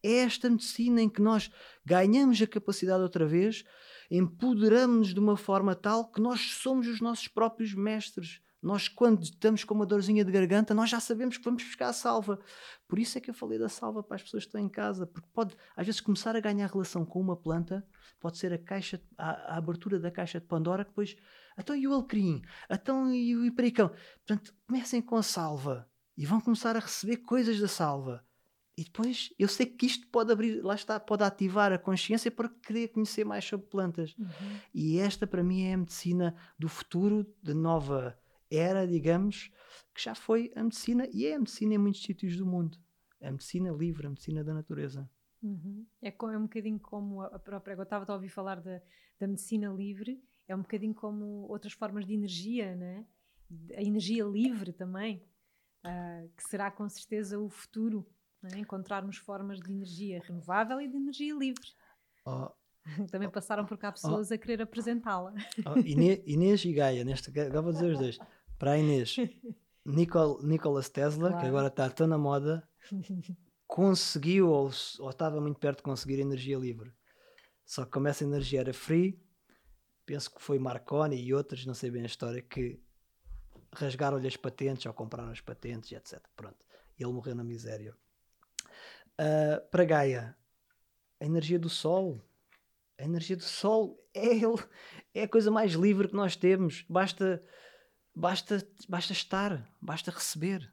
é 0.03 0.24
esta 0.24 0.51
medicina 0.51 1.01
em 1.01 1.09
que 1.09 1.22
nós 1.22 1.53
ganhamos 1.86 2.43
a 2.43 2.47
capacidade 2.49 3.01
outra 3.01 3.24
vez 3.24 3.64
empoderamos-nos 4.11 5.14
de 5.14 5.20
uma 5.20 5.36
forma 5.36 5.74
tal 5.74 6.11
que 6.11 6.20
nós 6.20 6.40
somos 6.52 6.86
os 6.86 7.00
nossos 7.00 7.28
próprios 7.28 7.74
mestres. 7.74 8.40
Nós, 8.61 8.88
quando 8.88 9.22
estamos 9.22 9.62
com 9.62 9.72
uma 9.72 9.86
dorzinha 9.86 10.24
de 10.24 10.32
garganta, 10.32 10.74
nós 10.74 10.90
já 10.90 10.98
sabemos 10.98 11.36
que 11.36 11.44
vamos 11.44 11.62
buscar 11.62 11.88
a 11.88 11.92
salva. 11.92 12.40
Por 12.88 12.98
isso 12.98 13.16
é 13.16 13.20
que 13.20 13.30
eu 13.30 13.34
falei 13.34 13.59
da 13.59 13.68
salva 13.68 14.02
para 14.02 14.16
as 14.16 14.22
pessoas 14.22 14.42
que 14.42 14.48
estão 14.48 14.61
em 14.61 14.68
casa, 14.68 15.06
porque 15.06 15.28
pode, 15.32 15.56
às 15.76 15.86
vezes, 15.86 16.00
começar 16.00 16.34
a 16.34 16.40
ganhar 16.40 16.66
relação 16.66 17.04
com 17.04 17.20
uma 17.20 17.36
planta, 17.36 17.86
pode 18.18 18.36
ser 18.36 18.52
a 18.52 18.59
caixa, 18.59 19.00
a, 19.16 19.54
a 19.54 19.56
abertura 19.59 20.00
da 20.00 20.11
caixa 20.11 20.40
de 20.40 20.46
Pandora, 20.46 20.84
que 20.84 20.90
depois, 20.90 21.16
então 21.56 21.76
e 21.76 21.86
o 21.86 21.94
alecrim? 21.94 22.42
Então 22.68 23.14
e 23.14 23.36
o 23.36 23.44
hipericão? 23.44 23.90
Portanto, 24.26 24.52
comecem 24.66 25.00
com 25.00 25.14
a 25.16 25.22
salva 25.22 25.88
e 26.16 26.26
vão 26.26 26.40
começar 26.40 26.76
a 26.76 26.80
receber 26.80 27.18
coisas 27.18 27.61
da 27.61 27.68
salva. 27.68 28.24
E 28.78 28.84
depois 28.84 29.34
eu 29.36 29.48
sei 29.48 29.66
que 29.66 29.86
isto 29.86 30.06
pode 30.06 30.30
abrir, 30.30 30.62
lá 30.62 30.76
está, 30.76 31.00
pode 31.00 31.24
ativar 31.24 31.72
a 31.72 31.78
consciência 31.78 32.30
para 32.30 32.48
querer 32.48 32.86
conhecer 32.86 33.24
mais 33.24 33.44
sobre 33.44 33.66
plantas. 33.66 34.14
Uhum. 34.16 34.60
E 34.72 35.00
esta 35.00 35.26
para 35.26 35.42
mim 35.42 35.64
é 35.64 35.74
a 35.74 35.76
medicina 35.76 36.36
do 36.56 36.68
futuro, 36.68 37.26
de 37.42 37.54
nova 37.54 38.16
era, 38.48 38.86
digamos, 38.86 39.50
que 39.92 40.00
já 40.00 40.14
foi 40.14 40.52
a 40.54 40.62
medicina 40.62 41.08
e 41.12 41.26
é 41.26 41.34
a 41.34 41.40
medicina 41.40 41.74
em 41.74 41.78
muitos 41.78 42.04
sítios 42.04 42.36
do 42.36 42.46
mundo. 42.46 42.78
A 43.20 43.32
medicina 43.32 43.72
livre, 43.72 44.06
a 44.06 44.10
medicina 44.10 44.44
da 44.44 44.54
natureza. 44.54 45.10
Uhum. 45.42 45.84
É, 46.00 46.10
é, 46.10 46.38
um 46.38 46.42
bocadinho 46.42 46.78
como 46.78 47.22
a 47.22 47.38
própria. 47.40 47.74
Eu 47.74 47.82
estava 47.82 48.04
a 48.12 48.14
ouvir 48.14 48.28
falar 48.28 48.60
da, 48.60 48.80
da 49.18 49.26
medicina 49.26 49.72
livre, 49.72 50.22
é 50.46 50.54
um 50.54 50.62
bocadinho 50.62 50.94
como 50.94 51.48
outras 51.48 51.72
formas 51.72 52.06
de 52.06 52.14
energia, 52.14 52.76
né? 52.76 53.04
a 53.76 53.82
energia 53.82 54.22
livre 54.22 54.72
também, 54.72 55.20
uh, 55.84 56.28
que 56.36 56.44
será 56.48 56.70
com 56.70 56.88
certeza 56.88 57.40
o 57.40 57.48
futuro 57.48 58.06
é? 58.45 58.59
Encontrarmos 58.59 59.16
formas 59.16 59.59
de 59.61 59.70
energia 59.70 60.20
renovável 60.24 60.80
e 60.80 60.89
de 60.89 60.97
energia 60.97 61.34
livre. 61.34 61.68
Oh, 62.24 62.51
Também 63.11 63.30
passaram 63.30 63.64
por 63.64 63.76
cá 63.78 63.93
pessoas 63.93 64.30
oh, 64.30 64.34
a 64.34 64.39
querer 64.39 64.62
apresentá-la. 64.62 65.34
Oh, 65.66 65.78
Inês, 65.78 66.22
Inês, 66.26 66.64
e 66.64 66.72
Gaia, 66.72 67.05
neste, 67.05 67.28
agora 67.39 67.62
vou 67.62 67.72
dizer 67.72 67.93
os 67.93 67.99
dois. 67.99 68.18
Para 68.59 68.72
a 68.72 68.78
Inês, 68.78 69.16
Nicol, 69.84 70.43
Nicolas 70.43 70.89
Tesla, 70.89 71.28
claro. 71.28 71.43
que 71.43 71.49
agora 71.49 71.68
está 71.68 71.89
tão 71.91 72.07
na 72.07 72.18
moda, 72.18 72.68
conseguiu 73.66 74.49
ou, 74.49 74.70
ou 74.99 75.11
estava 75.11 75.41
muito 75.41 75.59
perto 75.59 75.78
de 75.78 75.84
conseguir 75.84 76.20
energia 76.20 76.59
livre. 76.59 76.93
Só 77.64 77.84
que 77.84 77.91
como 77.91 78.09
essa 78.09 78.24
energia 78.24 78.61
era 78.61 78.72
free, 78.72 79.20
penso 80.07 80.34
que 80.34 80.41
foi 80.41 80.59
Marconi 80.59 81.22
e 81.22 81.34
outros, 81.34 81.66
não 81.66 81.74
sei 81.74 81.91
bem 81.91 82.03
a 82.03 82.07
história, 82.07 82.41
que 82.41 82.80
rasgaram-lhe 83.72 84.26
as 84.26 84.36
patentes 84.36 84.86
ou 84.86 84.95
compraram 84.95 85.30
as 85.30 85.41
patentes, 85.41 85.93
etc. 85.93 86.20
Pronto. 86.34 86.57
E 86.99 87.05
ele 87.05 87.12
morreu 87.12 87.34
na 87.34 87.45
miséria. 87.45 87.95
Uh, 89.18 89.60
para 89.70 89.84
Gaia, 89.84 90.36
a 91.20 91.24
energia 91.24 91.58
do 91.58 91.68
Sol. 91.68 92.20
A 92.96 93.04
energia 93.04 93.36
do 93.36 93.42
Sol 93.42 93.98
é, 94.14 94.26
ele, 94.26 94.56
é 95.14 95.22
a 95.22 95.28
coisa 95.28 95.50
mais 95.50 95.72
livre 95.72 96.08
que 96.08 96.14
nós 96.14 96.36
temos. 96.36 96.84
Basta, 96.88 97.42
basta, 98.14 98.66
basta 98.88 99.12
estar, 99.12 99.68
basta 99.80 100.10
receber. 100.10 100.72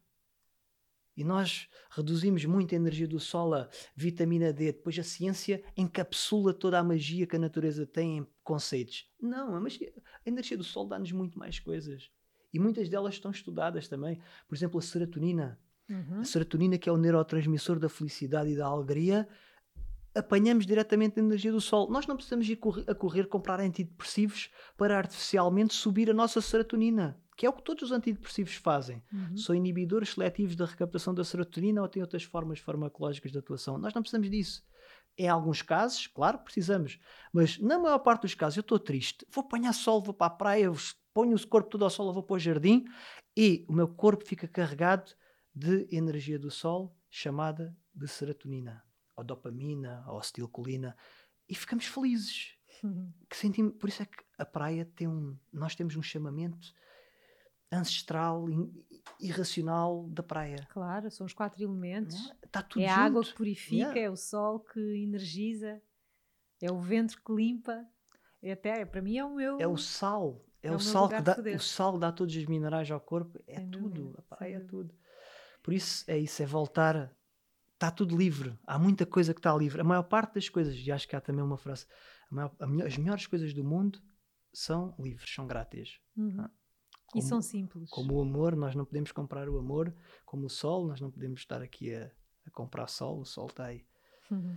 E 1.17 1.23
nós 1.23 1.69
reduzimos 1.89 2.43
muito 2.43 2.75
a 2.75 2.75
energia 2.75 3.07
do 3.07 3.19
Sol 3.19 3.53
a 3.53 3.69
vitamina 3.95 4.51
D. 4.51 4.73
Depois 4.73 4.99
a 4.99 5.03
ciência 5.03 5.63
encapsula 5.77 6.53
toda 6.53 6.77
a 6.77 6.83
magia 6.83 7.25
que 7.25 7.37
a 7.37 7.39
natureza 7.39 7.85
tem 7.85 8.17
em 8.17 8.27
conceitos. 8.43 9.09
Não, 9.21 9.55
a, 9.55 9.61
magia, 9.61 9.93
a 10.25 10.29
energia 10.29 10.57
do 10.57 10.63
Sol 10.63 10.85
dá-nos 10.85 11.11
muito 11.13 11.39
mais 11.39 11.57
coisas. 11.57 12.11
E 12.53 12.59
muitas 12.59 12.89
delas 12.89 13.15
estão 13.15 13.31
estudadas 13.31 13.87
também. 13.87 14.21
Por 14.47 14.55
exemplo, 14.55 14.77
a 14.77 14.81
serotonina. 14.81 15.59
Uhum. 15.89 16.21
A 16.21 16.25
serotonina, 16.25 16.77
que 16.77 16.89
é 16.89 16.91
o 16.91 16.97
neurotransmissor 16.97 17.79
da 17.79 17.89
felicidade 17.89 18.51
e 18.51 18.57
da 18.57 18.65
alegria, 18.65 19.27
apanhamos 20.15 20.65
diretamente 20.65 21.19
a 21.19 21.23
energia 21.23 21.51
do 21.51 21.61
sol. 21.61 21.89
Nós 21.91 22.07
não 22.07 22.15
precisamos 22.15 22.47
ir 22.49 22.59
a 22.87 22.95
correr 22.95 23.27
comprar 23.27 23.59
antidepressivos 23.59 24.49
para 24.77 24.97
artificialmente 24.97 25.73
subir 25.73 26.09
a 26.09 26.13
nossa 26.13 26.39
serotonina, 26.41 27.19
que 27.35 27.45
é 27.45 27.49
o 27.49 27.53
que 27.53 27.61
todos 27.61 27.83
os 27.83 27.91
antidepressivos 27.91 28.55
fazem. 28.55 29.03
Uhum. 29.11 29.37
São 29.37 29.53
inibidores 29.53 30.09
seletivos 30.09 30.55
da 30.55 30.65
recaptação 30.65 31.13
da 31.13 31.23
serotonina 31.23 31.81
ou 31.81 31.87
têm 31.87 32.01
outras 32.01 32.23
formas 32.23 32.59
farmacológicas 32.59 33.31
de 33.31 33.37
atuação. 33.37 33.77
Nós 33.77 33.93
não 33.93 34.01
precisamos 34.01 34.29
disso. 34.31 34.63
Em 35.17 35.29
alguns 35.29 35.61
casos, 35.61 36.07
claro, 36.07 36.39
precisamos. 36.39 36.99
Mas 37.31 37.59
na 37.59 37.77
maior 37.77 37.99
parte 37.99 38.23
dos 38.23 38.35
casos, 38.35 38.57
eu 38.57 38.61
estou 38.61 38.79
triste, 38.79 39.25
vou 39.31 39.43
apanhar 39.43 39.73
sol, 39.73 40.01
vou 40.01 40.13
para 40.13 40.27
a 40.27 40.35
praia, 40.35 40.71
ponho 41.13 41.35
o 41.35 41.47
corpo 41.47 41.69
todo 41.69 41.83
ao 41.83 41.89
sol, 41.89 42.11
vou 42.13 42.23
para 42.23 42.35
o 42.35 42.39
jardim 42.39 42.85
e 43.35 43.65
o 43.67 43.73
meu 43.73 43.87
corpo 43.87 44.25
fica 44.25 44.47
carregado 44.47 45.13
de 45.55 45.87
energia 45.95 46.37
do 46.37 46.51
Sol 46.51 46.95
chamada 47.09 47.75
de 47.93 48.07
serotonina, 48.07 48.83
ou 49.15 49.23
dopamina, 49.23 50.03
ou 50.07 50.19
acetilcolina, 50.19 50.95
e 51.47 51.55
ficamos 51.55 51.85
felizes. 51.85 52.53
Que 53.29 53.37
sentimos, 53.37 53.73
por 53.79 53.87
isso 53.89 54.03
é 54.03 54.05
que 54.05 54.17
a 54.37 54.45
praia 54.45 54.85
tem 54.95 55.07
um. 55.07 55.35
Nós 55.51 55.73
temos 55.75 55.95
um 55.95 56.01
chamamento 56.03 56.57
ancestral, 57.71 58.45
irracional 59.19 60.07
da 60.09 60.21
praia. 60.21 60.67
Claro, 60.69 61.09
são 61.09 61.25
os 61.25 61.33
quatro 61.33 61.61
elementos. 61.63 62.15
É? 62.41 62.45
Está 62.45 62.61
tudo 62.61 62.83
é 62.83 62.87
junto. 62.89 62.99
a 62.99 63.03
água 63.03 63.23
que 63.23 63.33
purifica, 63.33 63.75
Yeah. 63.75 63.99
é 64.01 64.09
o 64.09 64.15
sol 64.15 64.59
que 64.59 64.79
energiza, 65.03 65.81
é 66.61 66.71
o 66.71 66.79
vento 66.79 67.21
que 67.23 67.33
limpa. 67.33 67.85
É 68.41 68.51
até, 68.51 68.85
para 68.85 69.01
mim 69.01 69.17
é 69.17 69.25
o 69.25 69.33
meu. 69.35 69.59
É 69.59 69.67
o 69.67 69.77
sal. 69.77 70.45
É, 70.61 70.67
É 70.67 70.71
o 70.71 70.75
o 70.75 70.79
sal 70.79 71.09
que 71.09 71.21
dá. 71.21 71.35
poder. 71.35 71.55
O 71.55 71.59
sal 71.59 71.97
dá 71.97 72.11
todos 72.11 72.35
os 72.35 72.45
minerais 72.45 72.89
ao 72.91 72.99
corpo. 72.99 73.41
É 73.47 73.55
Sem 73.57 73.69
tudo. 73.71 73.89
dúvida, 73.89 74.19
A 74.29 74.35
praia 74.35 74.57
é 74.57 74.59
tudo. 74.59 74.93
Por 75.65 75.73
isso 75.73 76.05
é 76.07 76.15
isso, 76.17 76.43
é 76.43 76.45
voltar. 76.45 77.11
Está 77.73 77.89
tudo 77.89 78.15
livre. 78.15 78.55
Há 78.67 78.77
muita 78.77 79.03
coisa 79.05 79.33
que 79.33 79.39
está 79.39 79.51
livre. 79.57 79.81
A 79.81 79.83
maior 79.83 80.03
parte 80.03 80.35
das 80.35 80.47
coisas, 80.47 80.75
e 80.75 80.91
acho 80.91 81.07
que 81.07 81.15
há 81.15 81.19
também 81.19 81.43
uma 81.43 81.57
frase: 81.57 81.87
maior- 82.29 82.55
melhor- 82.67 82.87
as 82.87 82.97
melhores 82.97 83.25
coisas 83.25 83.51
do 83.51 83.63
mundo 83.63 83.99
são 84.53 84.93
livres, 84.99 85.33
são 85.33 85.47
grátis. 85.47 85.99
Uhum. 86.15 86.35
Ah, 86.39 86.51
e 87.09 87.19
como- 87.19 87.23
são 87.23 87.41
simples. 87.41 87.89
Como 87.89 88.13
o 88.13 88.21
amor, 88.21 88.55
nós 88.55 88.75
não 88.75 88.85
podemos 88.85 89.11
comprar 89.11 89.49
o 89.49 89.57
amor. 89.57 89.91
Como 90.23 90.45
o 90.45 90.49
sol, 90.49 90.87
nós 90.87 91.01
não 91.01 91.09
podemos 91.09 91.39
estar 91.41 91.61
aqui 91.63 91.93
a, 91.95 92.11
a 92.45 92.51
comprar 92.51 92.87
sol. 92.87 93.19
O 93.21 93.25
sol 93.25 93.47
está 93.47 93.65
aí. 93.65 93.83
Uhum. 94.29 94.55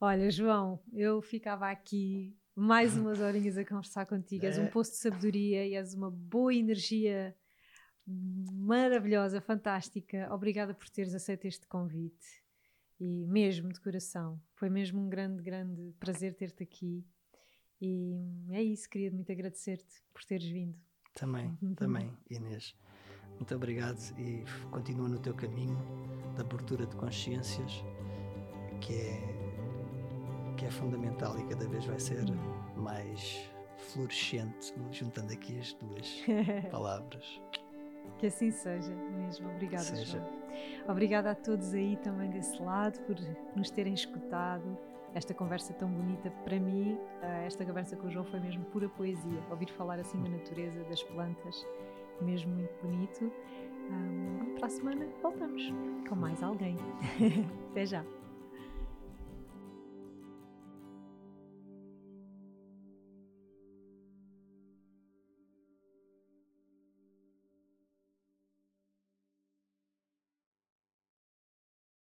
Olha, 0.00 0.30
João, 0.30 0.80
eu 0.92 1.20
ficava 1.20 1.68
aqui 1.70 2.36
mais 2.54 2.96
umas 2.96 3.20
horinhas 3.20 3.58
a 3.58 3.64
conversar 3.64 4.06
contigo. 4.06 4.46
És 4.46 4.58
um 4.58 4.64
É. 4.64 4.70
poço 4.70 4.92
de 4.92 4.96
sabedoria 4.98 5.66
e 5.66 5.74
és 5.74 5.92
uma 5.94 6.10
boa 6.10 6.54
energia 6.54 7.36
maravilhosa, 8.06 9.40
fantástica. 9.40 10.28
Obrigada 10.32 10.74
por 10.74 10.88
teres 10.88 11.14
aceito 11.14 11.46
este 11.46 11.66
convite. 11.66 12.42
E 12.98 13.26
mesmo 13.26 13.72
de 13.72 13.80
coração. 13.80 14.40
Foi 14.54 14.68
mesmo 14.68 15.00
um 15.00 15.08
grande, 15.08 15.42
grande 15.42 15.94
prazer 15.98 16.34
ter-te 16.34 16.62
aqui. 16.62 17.04
E 17.80 18.14
é 18.50 18.62
isso, 18.62 18.88
queria 18.90 19.10
muito 19.10 19.32
agradecer-te 19.32 20.02
por 20.12 20.22
teres 20.22 20.46
vindo. 20.46 20.78
Também, 21.14 21.56
também, 21.76 22.12
Inês. 22.28 22.76
Muito 23.36 23.54
obrigado 23.54 23.98
e 24.18 24.44
continua 24.70 25.08
no 25.08 25.18
teu 25.18 25.34
caminho 25.34 25.78
de 26.34 26.42
abertura 26.42 26.86
de 26.86 26.94
consciências, 26.96 27.82
que 28.82 28.94
é, 28.94 30.54
que 30.58 30.66
é 30.66 30.70
fundamental 30.70 31.38
e 31.38 31.48
cada 31.48 31.66
vez 31.66 31.86
vai 31.86 31.98
ser 31.98 32.22
mais 32.76 33.50
florescente, 33.78 34.74
juntando 34.92 35.32
aqui 35.32 35.58
as 35.58 35.72
duas 35.72 36.22
palavras. 36.70 37.40
Que 38.18 38.26
assim 38.26 38.50
seja 38.50 38.92
mesmo. 39.16 39.48
Obrigada, 39.50 39.84
seja. 39.84 40.18
João. 40.18 40.40
Obrigada 40.88 41.30
a 41.30 41.34
todos 41.34 41.72
aí 41.72 41.96
também 41.96 42.30
desse 42.30 42.60
lado 42.60 43.00
por 43.00 43.16
nos 43.56 43.70
terem 43.70 43.94
escutado. 43.94 44.76
Esta 45.14 45.34
conversa 45.34 45.72
tão 45.74 45.88
bonita, 45.88 46.30
para 46.44 46.58
mim, 46.60 46.96
eh, 47.22 47.44
esta 47.46 47.64
conversa 47.64 47.96
com 47.96 48.06
o 48.06 48.10
João 48.10 48.24
foi 48.24 48.38
mesmo 48.38 48.64
pura 48.66 48.88
poesia. 48.88 49.40
Ouvir 49.50 49.68
falar 49.70 49.98
assim 49.98 50.22
da 50.22 50.28
natureza, 50.28 50.84
das 50.84 51.02
plantas, 51.02 51.66
mesmo 52.20 52.54
muito 52.54 52.74
bonito. 52.80 53.32
Um, 53.90 54.54
para 54.54 54.66
a 54.66 54.70
semana 54.70 55.06
voltamos 55.20 55.62
com 56.08 56.14
mais 56.14 56.40
alguém. 56.42 56.76
Até 57.72 57.86
já! 57.86 58.04